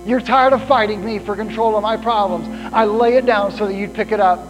You're 0.05 0.21
tired 0.21 0.53
of 0.53 0.63
fighting 0.63 1.03
me 1.03 1.19
for 1.19 1.35
control 1.35 1.75
of 1.75 1.83
my 1.83 1.97
problems. 1.97 2.47
I 2.73 2.85
lay 2.85 3.15
it 3.15 3.25
down 3.25 3.51
so 3.51 3.67
that 3.67 3.75
you'd 3.75 3.93
pick 3.93 4.13
it 4.13 4.21
up. 4.21 4.47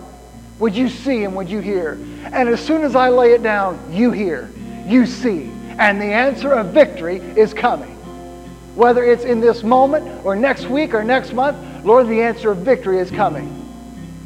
Would 0.62 0.76
you 0.76 0.90
see 0.90 1.24
and 1.24 1.36
would 1.36 1.50
you 1.50 1.60
hear? 1.60 1.94
And 2.26 2.48
as 2.48 2.64
soon 2.64 2.84
as 2.84 2.96
I 2.96 3.10
lay 3.10 3.32
it 3.32 3.42
down, 3.42 3.92
you 3.92 4.12
hear, 4.12 4.48
you 4.86 5.08
see, 5.08 5.50
and 5.80 6.00
the 6.00 6.06
answer 6.06 6.54
of 6.54 6.68
victory 6.68 7.18
is 7.18 7.52
coming. 7.52 7.96
Whether 8.76 9.04
it's 9.04 9.24
in 9.24 9.40
this 9.40 9.64
moment 9.64 10.24
or 10.24 10.36
next 10.36 10.68
week 10.68 10.94
or 10.94 11.04
next 11.04 11.34
month, 11.34 11.58
Lord, 11.84 12.08
the 12.08 12.22
answer 12.22 12.52
of 12.52 12.60
victory 12.60 13.00
is 13.00 13.10
coming. 13.10 13.50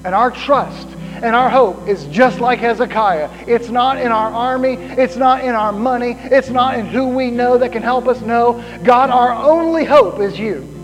And 0.04 0.14
our 0.14 0.30
trust 0.30 0.90
and 1.24 1.38
our 1.38 1.50
hope 1.50 1.88
is 1.88 2.04
just 2.08 2.42
like 2.42 2.60
Hezekiah. 2.60 3.46
It's 3.48 3.70
not 3.70 4.02
in 4.02 4.12
our 4.12 4.30
army, 4.30 4.74
it's 4.74 5.16
not 5.16 5.42
in 5.42 5.56
our 5.56 5.72
money, 5.72 6.18
it's 6.20 6.50
not 6.50 6.78
in 6.78 6.86
who 6.86 7.08
we 7.08 7.32
know 7.32 7.58
that 7.58 7.72
can 7.72 7.82
help 7.82 8.10
us. 8.10 8.20
No, 8.20 8.62
God, 8.84 9.10
our 9.10 9.32
only 9.32 9.86
hope 9.86 10.20
is 10.20 10.38
you. 10.38 10.75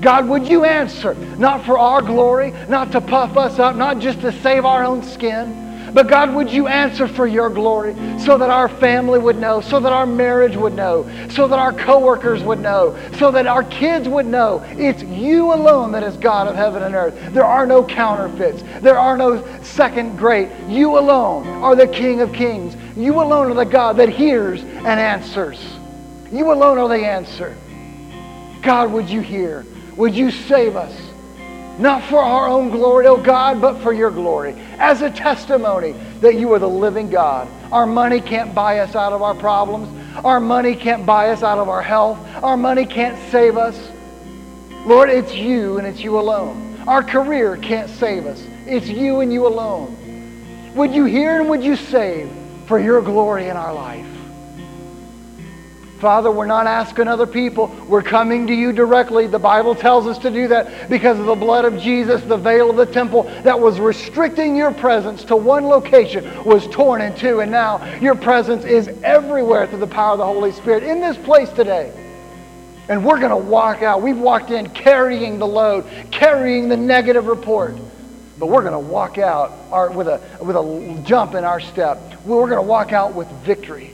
God, 0.00 0.28
would 0.28 0.48
you 0.48 0.64
answer? 0.64 1.14
Not 1.14 1.64
for 1.64 1.78
our 1.78 2.02
glory, 2.02 2.52
not 2.68 2.92
to 2.92 3.00
puff 3.00 3.36
us 3.36 3.58
up, 3.58 3.76
not 3.76 3.98
just 3.98 4.20
to 4.22 4.32
save 4.40 4.64
our 4.64 4.84
own 4.84 5.02
skin 5.02 5.70
but 5.92 6.06
God, 6.06 6.34
would 6.34 6.50
you 6.50 6.66
answer 6.68 7.08
for 7.08 7.26
your 7.26 7.50
glory 7.50 7.94
so 8.18 8.38
that 8.38 8.50
our 8.50 8.68
family 8.68 9.18
would 9.18 9.38
know, 9.38 9.60
so 9.60 9.80
that 9.80 9.92
our 9.92 10.06
marriage 10.06 10.56
would 10.56 10.74
know, 10.74 11.08
so 11.30 11.48
that 11.48 11.58
our 11.58 11.72
coworkers 11.72 12.42
would 12.42 12.60
know, 12.60 12.96
so 13.18 13.30
that 13.30 13.46
our 13.46 13.64
kids 13.64 14.08
would 14.08 14.26
know 14.26 14.62
it's 14.70 15.02
you 15.02 15.52
alone 15.52 15.92
that 15.92 16.02
is 16.02 16.16
God 16.16 16.46
of 16.46 16.54
heaven 16.54 16.82
and 16.82 16.94
earth. 16.94 17.14
There 17.32 17.44
are 17.44 17.66
no 17.66 17.82
counterfeits. 17.82 18.62
There 18.80 18.98
are 18.98 19.16
no 19.16 19.44
second 19.62 20.16
great. 20.16 20.48
You 20.68 20.98
alone 20.98 21.46
are 21.46 21.74
the 21.74 21.88
King 21.88 22.20
of 22.20 22.32
kings. 22.32 22.76
You 22.96 23.20
alone 23.20 23.50
are 23.50 23.54
the 23.54 23.64
God 23.64 23.96
that 23.96 24.08
hears 24.08 24.62
and 24.62 24.86
answers. 24.86 25.60
You 26.30 26.52
alone 26.52 26.78
are 26.78 26.88
the 26.88 27.04
answer. 27.04 27.56
God, 28.62 28.92
would 28.92 29.08
you 29.08 29.20
hear? 29.20 29.64
Would 30.00 30.14
you 30.14 30.30
save 30.30 30.76
us? 30.76 30.98
Not 31.78 32.02
for 32.04 32.20
our 32.20 32.48
own 32.48 32.70
glory, 32.70 33.06
oh 33.06 33.18
God, 33.18 33.60
but 33.60 33.82
for 33.82 33.92
your 33.92 34.10
glory. 34.10 34.54
As 34.78 35.02
a 35.02 35.10
testimony 35.10 35.92
that 36.20 36.36
you 36.36 36.50
are 36.54 36.58
the 36.58 36.66
living 36.66 37.10
God. 37.10 37.46
Our 37.70 37.84
money 37.84 38.22
can't 38.22 38.54
buy 38.54 38.78
us 38.78 38.94
out 38.94 39.12
of 39.12 39.20
our 39.20 39.34
problems. 39.34 39.90
Our 40.24 40.40
money 40.40 40.74
can't 40.74 41.04
buy 41.04 41.28
us 41.28 41.42
out 41.42 41.58
of 41.58 41.68
our 41.68 41.82
health. 41.82 42.18
Our 42.42 42.56
money 42.56 42.86
can't 42.86 43.18
save 43.30 43.58
us. 43.58 43.78
Lord, 44.86 45.10
it's 45.10 45.34
you 45.34 45.76
and 45.76 45.86
it's 45.86 46.00
you 46.00 46.18
alone. 46.18 46.82
Our 46.88 47.02
career 47.02 47.58
can't 47.58 47.90
save 47.90 48.24
us. 48.24 48.42
It's 48.66 48.88
you 48.88 49.20
and 49.20 49.30
you 49.30 49.46
alone. 49.46 50.72
Would 50.76 50.94
you 50.94 51.04
hear 51.04 51.38
and 51.40 51.50
would 51.50 51.62
you 51.62 51.76
save 51.76 52.32
for 52.64 52.80
your 52.80 53.02
glory 53.02 53.48
in 53.48 53.56
our 53.58 53.74
life? 53.74 54.09
Father, 56.00 56.30
we're 56.30 56.46
not 56.46 56.66
asking 56.66 57.08
other 57.08 57.26
people. 57.26 57.66
We're 57.86 58.02
coming 58.02 58.46
to 58.46 58.54
you 58.54 58.72
directly. 58.72 59.26
The 59.26 59.38
Bible 59.38 59.74
tells 59.74 60.06
us 60.06 60.16
to 60.18 60.30
do 60.30 60.48
that 60.48 60.88
because 60.88 61.18
of 61.18 61.26
the 61.26 61.34
blood 61.34 61.66
of 61.66 61.78
Jesus, 61.78 62.22
the 62.22 62.38
veil 62.38 62.70
of 62.70 62.76
the 62.76 62.86
temple 62.86 63.24
that 63.42 63.60
was 63.60 63.78
restricting 63.78 64.56
your 64.56 64.72
presence 64.72 65.24
to 65.24 65.36
one 65.36 65.66
location 65.66 66.42
was 66.42 66.66
torn 66.68 67.02
in 67.02 67.14
two. 67.16 67.40
And 67.40 67.52
now 67.52 67.84
your 67.96 68.14
presence 68.14 68.64
is 68.64 68.88
everywhere 69.04 69.66
through 69.66 69.80
the 69.80 69.86
power 69.86 70.12
of 70.12 70.18
the 70.18 70.24
Holy 70.24 70.52
Spirit 70.52 70.84
in 70.84 71.02
this 71.02 71.18
place 71.18 71.50
today. 71.50 71.92
And 72.88 73.04
we're 73.04 73.20
going 73.20 73.28
to 73.30 73.36
walk 73.36 73.82
out. 73.82 74.00
We've 74.00 74.18
walked 74.18 74.50
in 74.50 74.70
carrying 74.70 75.38
the 75.38 75.46
load, 75.46 75.84
carrying 76.10 76.70
the 76.70 76.78
negative 76.78 77.26
report. 77.26 77.76
But 78.38 78.46
we're 78.46 78.62
going 78.62 78.72
to 78.72 78.78
walk 78.78 79.18
out 79.18 79.52
our, 79.70 79.90
with, 79.90 80.08
a, 80.08 80.18
with 80.40 80.56
a 80.56 81.02
jump 81.04 81.34
in 81.34 81.44
our 81.44 81.60
step. 81.60 82.24
We're 82.24 82.48
going 82.48 82.56
to 82.56 82.62
walk 82.62 82.94
out 82.94 83.14
with 83.14 83.28
victory 83.44 83.92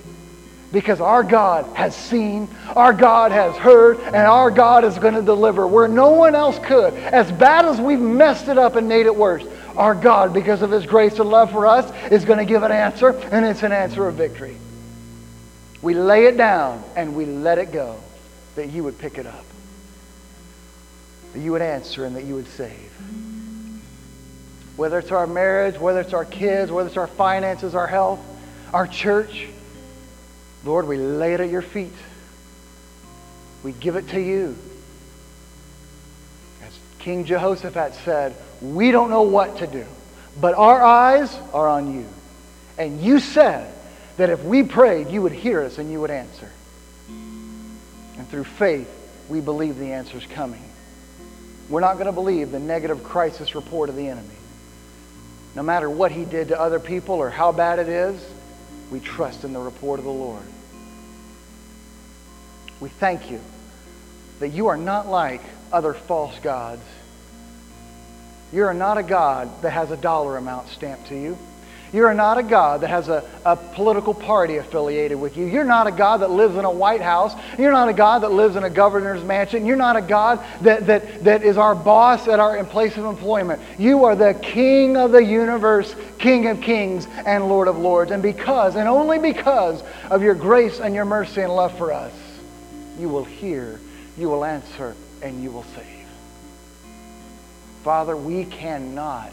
because 0.76 1.00
our 1.00 1.22
God 1.22 1.64
has 1.74 1.96
seen, 1.96 2.46
our 2.76 2.92
God 2.92 3.32
has 3.32 3.56
heard, 3.56 3.98
and 3.98 4.14
our 4.14 4.50
God 4.50 4.84
is 4.84 4.98
going 4.98 5.14
to 5.14 5.22
deliver 5.22 5.66
where 5.66 5.88
no 5.88 6.10
one 6.10 6.34
else 6.34 6.58
could. 6.58 6.92
As 6.92 7.32
bad 7.32 7.64
as 7.64 7.80
we've 7.80 7.98
messed 7.98 8.48
it 8.48 8.58
up 8.58 8.76
and 8.76 8.86
made 8.86 9.06
it 9.06 9.16
worse, 9.16 9.42
our 9.74 9.94
God, 9.94 10.34
because 10.34 10.60
of 10.60 10.70
his 10.70 10.84
grace 10.84 11.18
and 11.18 11.30
love 11.30 11.50
for 11.50 11.66
us, 11.66 11.90
is 12.12 12.26
going 12.26 12.40
to 12.40 12.44
give 12.44 12.62
an 12.62 12.72
answer, 12.72 13.08
and 13.08 13.46
it's 13.46 13.62
an 13.62 13.72
answer 13.72 14.06
of 14.06 14.16
victory. 14.16 14.58
We 15.80 15.94
lay 15.94 16.26
it 16.26 16.36
down 16.36 16.84
and 16.94 17.16
we 17.16 17.24
let 17.24 17.56
it 17.56 17.72
go, 17.72 17.96
that 18.56 18.68
you 18.68 18.84
would 18.84 18.98
pick 18.98 19.16
it 19.16 19.26
up, 19.26 19.46
that 21.32 21.40
you 21.40 21.52
would 21.52 21.62
answer, 21.62 22.04
and 22.04 22.14
that 22.16 22.24
you 22.24 22.34
would 22.34 22.48
save. 22.48 22.92
Whether 24.76 24.98
it's 24.98 25.10
our 25.10 25.26
marriage, 25.26 25.80
whether 25.80 26.00
it's 26.02 26.12
our 26.12 26.26
kids, 26.26 26.70
whether 26.70 26.88
it's 26.88 26.98
our 26.98 27.06
finances, 27.06 27.74
our 27.74 27.86
health, 27.86 28.20
our 28.74 28.86
church, 28.86 29.48
Lord, 30.66 30.88
we 30.88 30.96
lay 30.96 31.34
it 31.34 31.40
at 31.40 31.48
your 31.48 31.62
feet. 31.62 31.92
We 33.62 33.72
give 33.72 33.96
it 33.96 34.08
to 34.08 34.20
you. 34.20 34.56
As 36.64 36.78
King 36.98 37.24
Jehoshaphat 37.24 37.94
said, 38.04 38.34
we 38.60 38.90
don't 38.90 39.10
know 39.10 39.22
what 39.22 39.58
to 39.58 39.66
do, 39.66 39.86
but 40.40 40.54
our 40.54 40.82
eyes 40.82 41.34
are 41.52 41.68
on 41.68 41.94
you. 41.94 42.06
And 42.78 43.00
you 43.00 43.20
said 43.20 43.72
that 44.16 44.28
if 44.28 44.42
we 44.42 44.62
prayed, 44.62 45.08
you 45.10 45.22
would 45.22 45.32
hear 45.32 45.62
us 45.62 45.78
and 45.78 45.90
you 45.90 46.00
would 46.00 46.10
answer. 46.10 46.50
And 47.08 48.28
through 48.28 48.44
faith, 48.44 48.90
we 49.28 49.40
believe 49.40 49.78
the 49.78 49.92
answer 49.92 50.16
is 50.18 50.26
coming. 50.26 50.62
We're 51.68 51.80
not 51.80 51.94
going 51.94 52.06
to 52.06 52.12
believe 52.12 52.50
the 52.50 52.60
negative 52.60 53.02
crisis 53.04 53.54
report 53.54 53.88
of 53.88 53.96
the 53.96 54.08
enemy. 54.08 54.28
No 55.54 55.62
matter 55.62 55.88
what 55.88 56.12
he 56.12 56.24
did 56.24 56.48
to 56.48 56.60
other 56.60 56.80
people 56.80 57.14
or 57.16 57.30
how 57.30 57.52
bad 57.52 57.78
it 57.78 57.88
is, 57.88 58.24
we 58.90 59.00
trust 59.00 59.44
in 59.44 59.52
the 59.52 59.58
report 59.58 59.98
of 59.98 60.04
the 60.04 60.12
Lord. 60.12 60.42
We 62.80 62.88
thank 62.88 63.30
you 63.30 63.40
that 64.40 64.48
you 64.48 64.66
are 64.66 64.76
not 64.76 65.08
like 65.08 65.40
other 65.72 65.94
false 65.94 66.38
gods. 66.40 66.82
You 68.52 68.64
are 68.64 68.74
not 68.74 68.98
a 68.98 69.02
God 69.02 69.62
that 69.62 69.70
has 69.70 69.90
a 69.90 69.96
dollar 69.96 70.36
amount 70.36 70.68
stamped 70.68 71.08
to 71.08 71.14
you. 71.14 71.38
You 71.92 72.04
are 72.04 72.14
not 72.14 72.36
a 72.36 72.42
God 72.42 72.82
that 72.82 72.90
has 72.90 73.08
a, 73.08 73.24
a 73.44 73.56
political 73.56 74.12
party 74.12 74.56
affiliated 74.56 75.18
with 75.18 75.36
you. 75.36 75.46
You're 75.46 75.64
not 75.64 75.86
a 75.86 75.92
God 75.92 76.18
that 76.18 76.30
lives 76.30 76.56
in 76.56 76.64
a 76.64 76.70
White 76.70 77.00
House. 77.00 77.32
You're 77.58 77.72
not 77.72 77.88
a 77.88 77.92
God 77.92 78.22
that 78.22 78.32
lives 78.32 78.56
in 78.56 78.64
a 78.64 78.70
governor's 78.70 79.24
mansion. 79.24 79.64
You're 79.64 79.76
not 79.76 79.96
a 79.96 80.02
God 80.02 80.44
that, 80.62 80.86
that, 80.86 81.24
that 81.24 81.42
is 81.42 81.56
our 81.56 81.74
boss 81.74 82.28
at 82.28 82.40
our 82.40 82.62
place 82.64 82.96
of 82.96 83.04
employment. 83.04 83.62
You 83.78 84.04
are 84.04 84.16
the 84.16 84.34
King 84.34 84.96
of 84.96 85.12
the 85.12 85.24
universe, 85.24 85.94
King 86.18 86.48
of 86.48 86.60
kings, 86.60 87.06
and 87.24 87.48
Lord 87.48 87.68
of 87.68 87.78
lords. 87.78 88.10
And 88.10 88.22
because, 88.22 88.74
and 88.74 88.88
only 88.88 89.18
because 89.18 89.82
of 90.10 90.22
your 90.22 90.34
grace 90.34 90.80
and 90.80 90.94
your 90.94 91.04
mercy 91.04 91.42
and 91.42 91.54
love 91.54 91.76
for 91.78 91.92
us, 91.92 92.12
you 92.98 93.08
will 93.08 93.24
hear, 93.24 93.80
you 94.16 94.28
will 94.28 94.44
answer, 94.44 94.94
and 95.22 95.42
you 95.42 95.50
will 95.50 95.64
save. 95.74 96.06
Father, 97.82 98.16
we 98.16 98.44
cannot, 98.44 99.30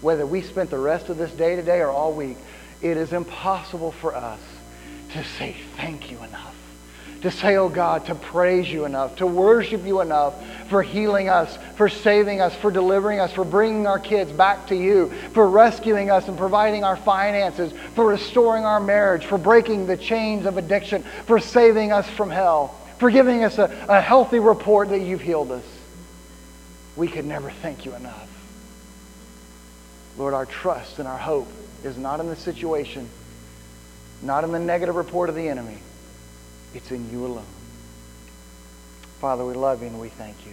whether 0.00 0.26
we 0.26 0.42
spent 0.42 0.70
the 0.70 0.78
rest 0.78 1.08
of 1.08 1.16
this 1.16 1.32
day 1.32 1.56
today 1.56 1.80
or 1.80 1.90
all 1.90 2.12
week, 2.12 2.36
it 2.82 2.96
is 2.96 3.12
impossible 3.12 3.92
for 3.92 4.14
us 4.14 4.40
to 5.12 5.24
say 5.24 5.56
thank 5.76 6.10
you 6.10 6.18
enough. 6.18 6.54
To 7.22 7.30
say, 7.30 7.56
oh 7.56 7.70
God, 7.70 8.04
to 8.06 8.14
praise 8.14 8.70
you 8.70 8.84
enough, 8.84 9.16
to 9.16 9.26
worship 9.26 9.86
you 9.86 10.02
enough 10.02 10.34
for 10.68 10.82
healing 10.82 11.30
us, 11.30 11.56
for 11.76 11.88
saving 11.88 12.42
us, 12.42 12.54
for 12.54 12.70
delivering 12.70 13.20
us, 13.20 13.32
for 13.32 13.46
bringing 13.46 13.86
our 13.86 13.98
kids 13.98 14.30
back 14.30 14.66
to 14.66 14.76
you, 14.76 15.10
for 15.32 15.48
rescuing 15.48 16.10
us 16.10 16.28
and 16.28 16.36
providing 16.36 16.84
our 16.84 16.98
finances, 16.98 17.72
for 17.94 18.04
restoring 18.04 18.66
our 18.66 18.80
marriage, 18.80 19.24
for 19.24 19.38
breaking 19.38 19.86
the 19.86 19.96
chains 19.96 20.44
of 20.44 20.58
addiction, 20.58 21.02
for 21.24 21.40
saving 21.40 21.92
us 21.92 22.06
from 22.10 22.28
hell 22.28 22.78
for 22.98 23.10
giving 23.10 23.44
us 23.44 23.58
a, 23.58 23.64
a 23.88 24.00
healthy 24.00 24.38
report 24.38 24.90
that 24.90 25.00
you've 25.00 25.20
healed 25.20 25.50
us. 25.50 25.64
We 26.96 27.08
could 27.08 27.24
never 27.24 27.50
thank 27.50 27.84
you 27.84 27.94
enough. 27.94 28.30
Lord, 30.16 30.34
our 30.34 30.46
trust 30.46 30.98
and 30.98 31.08
our 31.08 31.18
hope 31.18 31.48
is 31.82 31.98
not 31.98 32.20
in 32.20 32.28
the 32.28 32.36
situation, 32.36 33.08
not 34.22 34.44
in 34.44 34.52
the 34.52 34.60
negative 34.60 34.94
report 34.94 35.28
of 35.28 35.34
the 35.34 35.48
enemy. 35.48 35.78
It's 36.72 36.90
in 36.90 37.10
you 37.10 37.26
alone. 37.26 37.46
Father, 39.20 39.44
we 39.44 39.54
love 39.54 39.80
you 39.80 39.88
and 39.88 40.00
we 40.00 40.08
thank 40.08 40.46
you. 40.46 40.52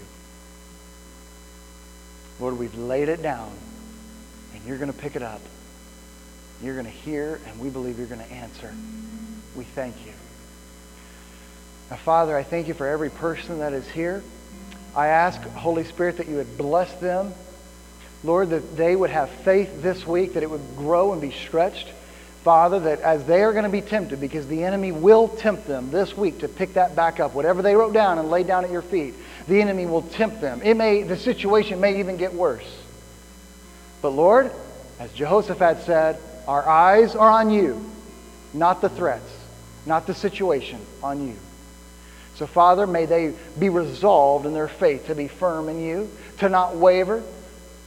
Lord, 2.39 2.57
we've 2.57 2.75
laid 2.75 3.09
it 3.09 3.21
down 3.21 3.51
and 4.53 4.65
you're 4.65 4.77
going 4.77 4.91
to 4.91 4.97
pick 4.97 5.15
it 5.15 5.21
up. 5.21 5.41
You're 6.63 6.73
going 6.73 6.85
to 6.85 6.91
hear 6.91 7.39
and 7.47 7.59
we 7.59 7.69
believe 7.69 7.97
you're 7.97 8.07
going 8.07 8.25
to 8.25 8.31
answer. 8.31 8.73
We 9.55 9.63
thank 9.63 9.95
you. 10.05 10.13
Now, 11.91 11.97
Father, 11.97 12.37
I 12.37 12.43
thank 12.43 12.69
you 12.69 12.73
for 12.73 12.87
every 12.87 13.09
person 13.09 13.59
that 13.59 13.73
is 13.73 13.85
here. 13.89 14.23
I 14.95 15.07
ask, 15.07 15.41
Holy 15.41 15.83
Spirit, 15.83 16.17
that 16.17 16.29
you 16.29 16.37
would 16.37 16.57
bless 16.57 16.91
them. 16.95 17.33
Lord, 18.23 18.51
that 18.51 18.77
they 18.77 18.95
would 18.95 19.09
have 19.09 19.29
faith 19.29 19.81
this 19.81 20.07
week, 20.07 20.35
that 20.35 20.43
it 20.43 20.49
would 20.49 20.77
grow 20.77 21.11
and 21.11 21.21
be 21.21 21.31
stretched. 21.31 21.89
Father, 22.45 22.79
that 22.79 23.01
as 23.01 23.25
they 23.25 23.43
are 23.43 23.51
going 23.51 23.65
to 23.65 23.69
be 23.69 23.81
tempted, 23.81 24.21
because 24.21 24.47
the 24.47 24.63
enemy 24.63 24.93
will 24.93 25.27
tempt 25.27 25.67
them 25.67 25.91
this 25.91 26.15
week 26.15 26.39
to 26.39 26.47
pick 26.47 26.75
that 26.75 26.95
back 26.95 27.19
up, 27.19 27.33
whatever 27.33 27.61
they 27.61 27.75
wrote 27.75 27.93
down 27.93 28.19
and 28.19 28.29
laid 28.29 28.47
down 28.47 28.63
at 28.63 28.71
your 28.71 28.81
feet, 28.81 29.13
the 29.49 29.61
enemy 29.61 29.85
will 29.85 30.01
tempt 30.01 30.39
them. 30.39 30.61
It 30.63 30.75
may, 30.75 31.03
the 31.03 31.17
situation 31.17 31.81
may 31.81 31.99
even 31.99 32.15
get 32.15 32.33
worse. 32.33 32.65
But 34.01 34.11
Lord, 34.11 34.49
as 34.97 35.11
Jehoshaphat 35.11 35.83
said, 35.83 36.19
our 36.47 36.67
eyes 36.67 37.15
are 37.15 37.29
on 37.29 37.49
you, 37.49 37.83
not 38.53 38.79
the 38.79 38.89
threats, 38.89 39.29
not 39.85 40.07
the 40.07 40.15
situation, 40.15 40.79
on 41.03 41.27
you. 41.27 41.35
So, 42.35 42.47
Father, 42.47 42.87
may 42.87 43.05
they 43.05 43.33
be 43.59 43.69
resolved 43.69 44.45
in 44.45 44.53
their 44.53 44.67
faith 44.67 45.07
to 45.07 45.15
be 45.15 45.27
firm 45.27 45.69
in 45.69 45.81
you, 45.81 46.09
to 46.39 46.49
not 46.49 46.75
waver, 46.75 47.23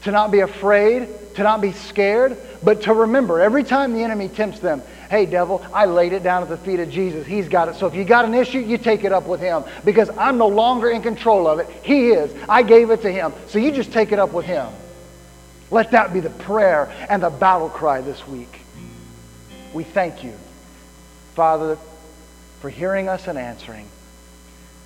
to 0.02 0.10
not 0.10 0.30
be 0.30 0.40
afraid, 0.40 1.08
to 1.34 1.42
not 1.42 1.60
be 1.60 1.72
scared, 1.72 2.36
but 2.62 2.82
to 2.82 2.94
remember 2.94 3.40
every 3.40 3.64
time 3.64 3.94
the 3.94 4.02
enemy 4.02 4.28
tempts 4.28 4.60
them, 4.60 4.82
hey, 5.10 5.26
devil, 5.26 5.64
I 5.72 5.86
laid 5.86 6.12
it 6.12 6.22
down 6.22 6.42
at 6.42 6.48
the 6.48 6.56
feet 6.56 6.80
of 6.80 6.90
Jesus. 6.90 7.26
He's 7.26 7.48
got 7.48 7.68
it. 7.68 7.76
So 7.76 7.86
if 7.86 7.94
you 7.94 8.04
got 8.04 8.24
an 8.24 8.34
issue, 8.34 8.58
you 8.58 8.78
take 8.78 9.04
it 9.04 9.12
up 9.12 9.26
with 9.26 9.40
him 9.40 9.64
because 9.84 10.10
I'm 10.10 10.38
no 10.38 10.48
longer 10.48 10.90
in 10.90 11.02
control 11.02 11.46
of 11.46 11.58
it. 11.58 11.68
He 11.82 12.10
is. 12.10 12.34
I 12.48 12.62
gave 12.62 12.90
it 12.90 13.02
to 13.02 13.10
him. 13.10 13.32
So 13.48 13.58
you 13.58 13.72
just 13.72 13.92
take 13.92 14.12
it 14.12 14.18
up 14.18 14.32
with 14.32 14.44
him. 14.44 14.68
Let 15.70 15.90
that 15.92 16.12
be 16.12 16.20
the 16.20 16.30
prayer 16.30 16.92
and 17.08 17.22
the 17.22 17.30
battle 17.30 17.68
cry 17.68 18.00
this 18.00 18.26
week. 18.28 18.60
We 19.72 19.84
thank 19.84 20.22
you, 20.22 20.34
Father, 21.34 21.78
for 22.60 22.70
hearing 22.70 23.08
us 23.08 23.26
and 23.26 23.38
answering. 23.38 23.88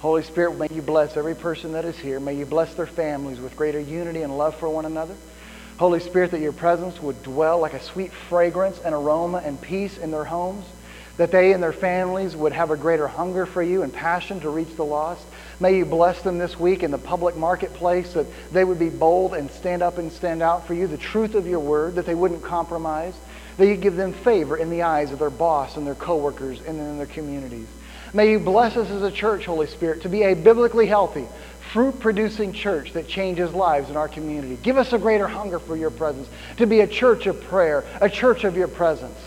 Holy 0.01 0.23
Spirit, 0.23 0.57
may 0.57 0.69
you 0.73 0.81
bless 0.81 1.17
every 1.17 1.35
person 1.35 1.73
that 1.73 1.85
is 1.85 1.99
here. 1.99 2.21
May 2.21 2.37
you 2.37 2.47
bless 2.47 2.73
their 2.75 2.87
families 2.87 3.41
with 3.41 3.57
greater 3.57 3.81
unity 3.81 4.23
and 4.23 4.39
love 4.39 4.55
for 4.55 4.69
one 4.69 4.85
another. 4.85 5.15
Holy 5.77 5.99
Spirit, 5.99 6.31
that 6.31 6.41
your 6.41 6.53
presence 6.53 7.03
would 7.03 7.21
dwell 7.25 7.59
like 7.59 7.75
a 7.75 7.83
sweet 7.83 8.13
fragrance 8.13 8.79
and 8.85 8.95
aroma 8.95 9.39
and 9.39 9.61
peace 9.61 9.99
in 9.99 10.13
their 10.13 10.25
homes. 10.25 10.65
That 11.17 11.33
they 11.33 11.53
and 11.53 11.61
their 11.61 11.73
families 11.73 12.37
would 12.37 12.53
have 12.53 12.71
a 12.71 12.77
greater 12.77 13.09
hunger 13.09 13.45
for 13.45 13.61
you 13.61 13.83
and 13.83 13.93
passion 13.93 14.39
to 14.41 14.51
reach 14.51 14.77
the 14.77 14.85
lost. 14.85 15.27
May 15.59 15.77
you 15.77 15.85
bless 15.85 16.23
them 16.23 16.39
this 16.39 16.61
week 16.61 16.85
in 16.85 16.93
the 16.93 16.99
public 16.99 17.37
marketplace, 17.37 18.13
that 18.13 18.27
they 18.53 18.63
would 18.63 18.79
be 18.79 18.91
bold 18.91 19.35
and 19.35 19.51
stand 19.51 19.83
up 19.83 19.99
and 19.99 20.13
stand 20.13 20.43
out 20.43 20.69
for 20.69 20.75
you, 20.75 20.87
the 20.87 20.97
truth 20.97 21.35
of 21.35 21.45
your 21.45 21.59
word, 21.59 21.97
that 21.97 22.07
they 22.07 22.15
wouldn't 22.15 22.45
compromise. 22.45 23.15
That 23.57 23.67
you 23.67 23.77
give 23.77 23.97
them 23.97 24.13
favor 24.13 24.57
in 24.57 24.71
the 24.71 24.83
eyes 24.83 25.11
of 25.11 25.19
their 25.19 25.29
boss 25.29 25.77
and 25.77 25.85
their 25.85 25.97
coworkers 25.97 26.61
and 26.61 26.79
in 26.79 26.99
their 26.99 27.07
communities. 27.07 27.67
May 28.13 28.31
you 28.31 28.39
bless 28.39 28.77
us 28.77 28.91
as 28.91 29.03
a 29.03 29.11
church, 29.11 29.45
Holy 29.45 29.67
Spirit, 29.67 30.03
to 30.03 30.09
be 30.09 30.23
a 30.23 30.35
biblically 30.35 30.87
healthy, 30.87 31.27
fruit 31.73 32.01
producing 32.01 32.53
church 32.53 32.95
that 32.95 33.07
changes 33.07 33.53
lives 33.53 33.91
in 33.91 33.97
our 33.97 34.09
community. 34.09 34.59
Give 34.63 34.79
us 34.79 34.93
a 34.93 34.99
greater 34.99 35.29
hunger 35.29 35.59
for 35.59 35.77
your 35.77 35.91
presence, 35.91 36.29
to 36.57 36.67
be 36.67 36.81
a 36.81 36.87
church 36.87 37.27
of 37.27 37.43
prayer, 37.45 37.85
a 38.01 38.09
church 38.09 38.45
of 38.45 38.57
your 38.57 38.69
presence. 38.69 39.19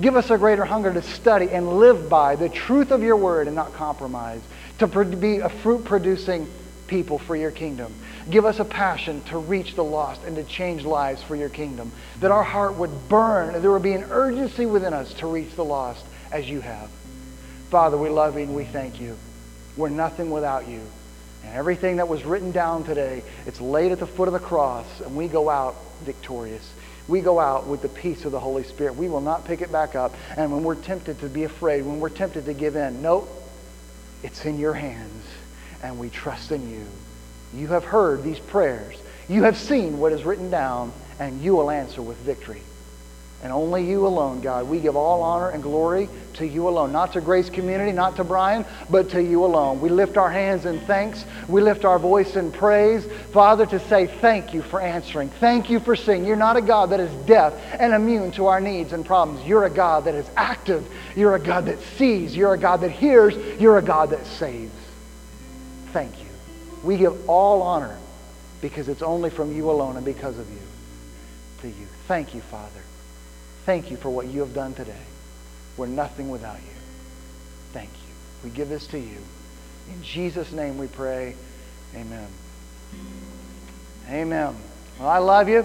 Give 0.00 0.16
us 0.16 0.30
a 0.30 0.38
greater 0.38 0.64
hunger 0.64 0.92
to 0.92 1.02
study 1.02 1.50
and 1.50 1.78
live 1.78 2.08
by 2.08 2.36
the 2.36 2.48
truth 2.48 2.90
of 2.90 3.02
your 3.02 3.16
word 3.16 3.46
and 3.46 3.56
not 3.56 3.72
compromise, 3.74 4.40
to 4.78 4.86
be 4.86 5.38
a 5.38 5.48
fruit 5.48 5.84
producing 5.84 6.46
people 6.86 7.18
for 7.18 7.36
your 7.36 7.50
kingdom. 7.50 7.94
Give 8.28 8.44
us 8.44 8.58
a 8.58 8.64
passion 8.64 9.22
to 9.24 9.38
reach 9.38 9.74
the 9.74 9.84
lost 9.84 10.22
and 10.24 10.36
to 10.36 10.44
change 10.44 10.84
lives 10.84 11.22
for 11.22 11.36
your 11.36 11.48
kingdom. 11.48 11.90
That 12.20 12.30
our 12.30 12.42
heart 12.42 12.74
would 12.76 13.08
burn 13.08 13.54
and 13.54 13.64
there 13.64 13.70
would 13.70 13.82
be 13.82 13.94
an 13.94 14.04
urgency 14.10 14.66
within 14.66 14.92
us 14.92 15.14
to 15.14 15.26
reach 15.26 15.54
the 15.56 15.64
lost 15.64 16.04
as 16.30 16.48
you 16.48 16.60
have. 16.60 16.90
Father, 17.72 17.96
we 17.96 18.10
love 18.10 18.34
you 18.34 18.42
and 18.42 18.54
we 18.54 18.66
thank 18.66 19.00
you. 19.00 19.16
We're 19.78 19.88
nothing 19.88 20.30
without 20.30 20.68
you. 20.68 20.82
And 21.42 21.54
everything 21.54 21.96
that 21.96 22.06
was 22.06 22.22
written 22.22 22.52
down 22.52 22.84
today, 22.84 23.22
it's 23.46 23.62
laid 23.62 23.92
at 23.92 23.98
the 23.98 24.06
foot 24.06 24.28
of 24.28 24.34
the 24.34 24.40
cross, 24.40 24.84
and 25.00 25.16
we 25.16 25.26
go 25.26 25.48
out 25.48 25.74
victorious. 26.02 26.70
We 27.08 27.22
go 27.22 27.40
out 27.40 27.66
with 27.66 27.80
the 27.80 27.88
peace 27.88 28.26
of 28.26 28.32
the 28.32 28.38
Holy 28.38 28.62
Spirit. 28.62 28.96
We 28.96 29.08
will 29.08 29.22
not 29.22 29.46
pick 29.46 29.62
it 29.62 29.72
back 29.72 29.94
up. 29.94 30.12
And 30.36 30.52
when 30.52 30.64
we're 30.64 30.74
tempted 30.74 31.20
to 31.20 31.30
be 31.30 31.44
afraid, 31.44 31.86
when 31.86 31.98
we're 31.98 32.10
tempted 32.10 32.44
to 32.44 32.52
give 32.52 32.76
in, 32.76 33.00
nope, 33.00 33.26
it's 34.22 34.44
in 34.44 34.58
your 34.58 34.74
hands, 34.74 35.24
and 35.82 35.98
we 35.98 36.10
trust 36.10 36.52
in 36.52 36.68
you. 36.68 36.84
You 37.54 37.68
have 37.68 37.84
heard 37.84 38.22
these 38.22 38.38
prayers. 38.38 38.96
You 39.30 39.44
have 39.44 39.56
seen 39.56 39.98
what 39.98 40.12
is 40.12 40.24
written 40.24 40.50
down, 40.50 40.92
and 41.18 41.40
you 41.40 41.56
will 41.56 41.70
answer 41.70 42.02
with 42.02 42.18
victory. 42.18 42.60
And 43.42 43.52
only 43.52 43.84
you 43.84 44.06
alone, 44.06 44.40
God. 44.40 44.68
We 44.68 44.78
give 44.78 44.94
all 44.94 45.20
honor 45.22 45.48
and 45.48 45.64
glory 45.64 46.08
to 46.34 46.46
you 46.46 46.68
alone. 46.68 46.92
Not 46.92 47.14
to 47.14 47.20
Grace 47.20 47.50
Community, 47.50 47.90
not 47.90 48.14
to 48.16 48.24
Brian, 48.24 48.64
but 48.88 49.10
to 49.10 49.22
you 49.22 49.44
alone. 49.44 49.80
We 49.80 49.88
lift 49.88 50.16
our 50.16 50.30
hands 50.30 50.64
in 50.64 50.78
thanks. 50.82 51.24
We 51.48 51.60
lift 51.60 51.84
our 51.84 51.98
voice 51.98 52.36
in 52.36 52.52
praise. 52.52 53.04
Father, 53.32 53.66
to 53.66 53.80
say 53.80 54.06
thank 54.06 54.54
you 54.54 54.62
for 54.62 54.80
answering. 54.80 55.28
Thank 55.28 55.70
you 55.70 55.80
for 55.80 55.96
seeing. 55.96 56.24
You're 56.24 56.36
not 56.36 56.56
a 56.56 56.62
God 56.62 56.90
that 56.90 57.00
is 57.00 57.12
deaf 57.26 57.52
and 57.80 57.92
immune 57.92 58.30
to 58.32 58.46
our 58.46 58.60
needs 58.60 58.92
and 58.92 59.04
problems. 59.04 59.44
You're 59.44 59.64
a 59.64 59.70
God 59.70 60.04
that 60.04 60.14
is 60.14 60.30
active. 60.36 60.86
You're 61.16 61.34
a 61.34 61.40
God 61.40 61.66
that 61.66 61.80
sees. 61.98 62.36
You're 62.36 62.54
a 62.54 62.58
God 62.58 62.82
that 62.82 62.92
hears. 62.92 63.34
You're 63.60 63.78
a 63.78 63.82
God 63.82 64.10
that 64.10 64.24
saves. 64.24 64.72
Thank 65.92 66.16
you. 66.20 66.28
We 66.84 66.96
give 66.96 67.28
all 67.28 67.62
honor 67.62 67.98
because 68.60 68.88
it's 68.88 69.02
only 69.02 69.30
from 69.30 69.54
you 69.54 69.68
alone 69.68 69.96
and 69.96 70.04
because 70.04 70.38
of 70.38 70.48
you 70.48 70.60
to 71.62 71.68
you. 71.68 71.86
Thank 72.06 72.34
you, 72.34 72.40
Father. 72.40 72.70
Thank 73.64 73.90
you 73.90 73.96
for 73.96 74.10
what 74.10 74.26
you 74.26 74.40
have 74.40 74.54
done 74.54 74.74
today. 74.74 75.02
We're 75.76 75.86
nothing 75.86 76.30
without 76.30 76.56
you. 76.56 76.80
Thank 77.72 77.90
you. 77.90 78.14
We 78.44 78.50
give 78.50 78.68
this 78.68 78.86
to 78.88 78.98
you. 78.98 79.18
In 79.88 80.02
Jesus' 80.02 80.52
name 80.52 80.78
we 80.78 80.86
pray. 80.88 81.36
Amen. 81.94 82.28
Amen. 84.08 84.56
Well, 84.98 85.08
I 85.08 85.18
love 85.18 85.48
you. 85.48 85.64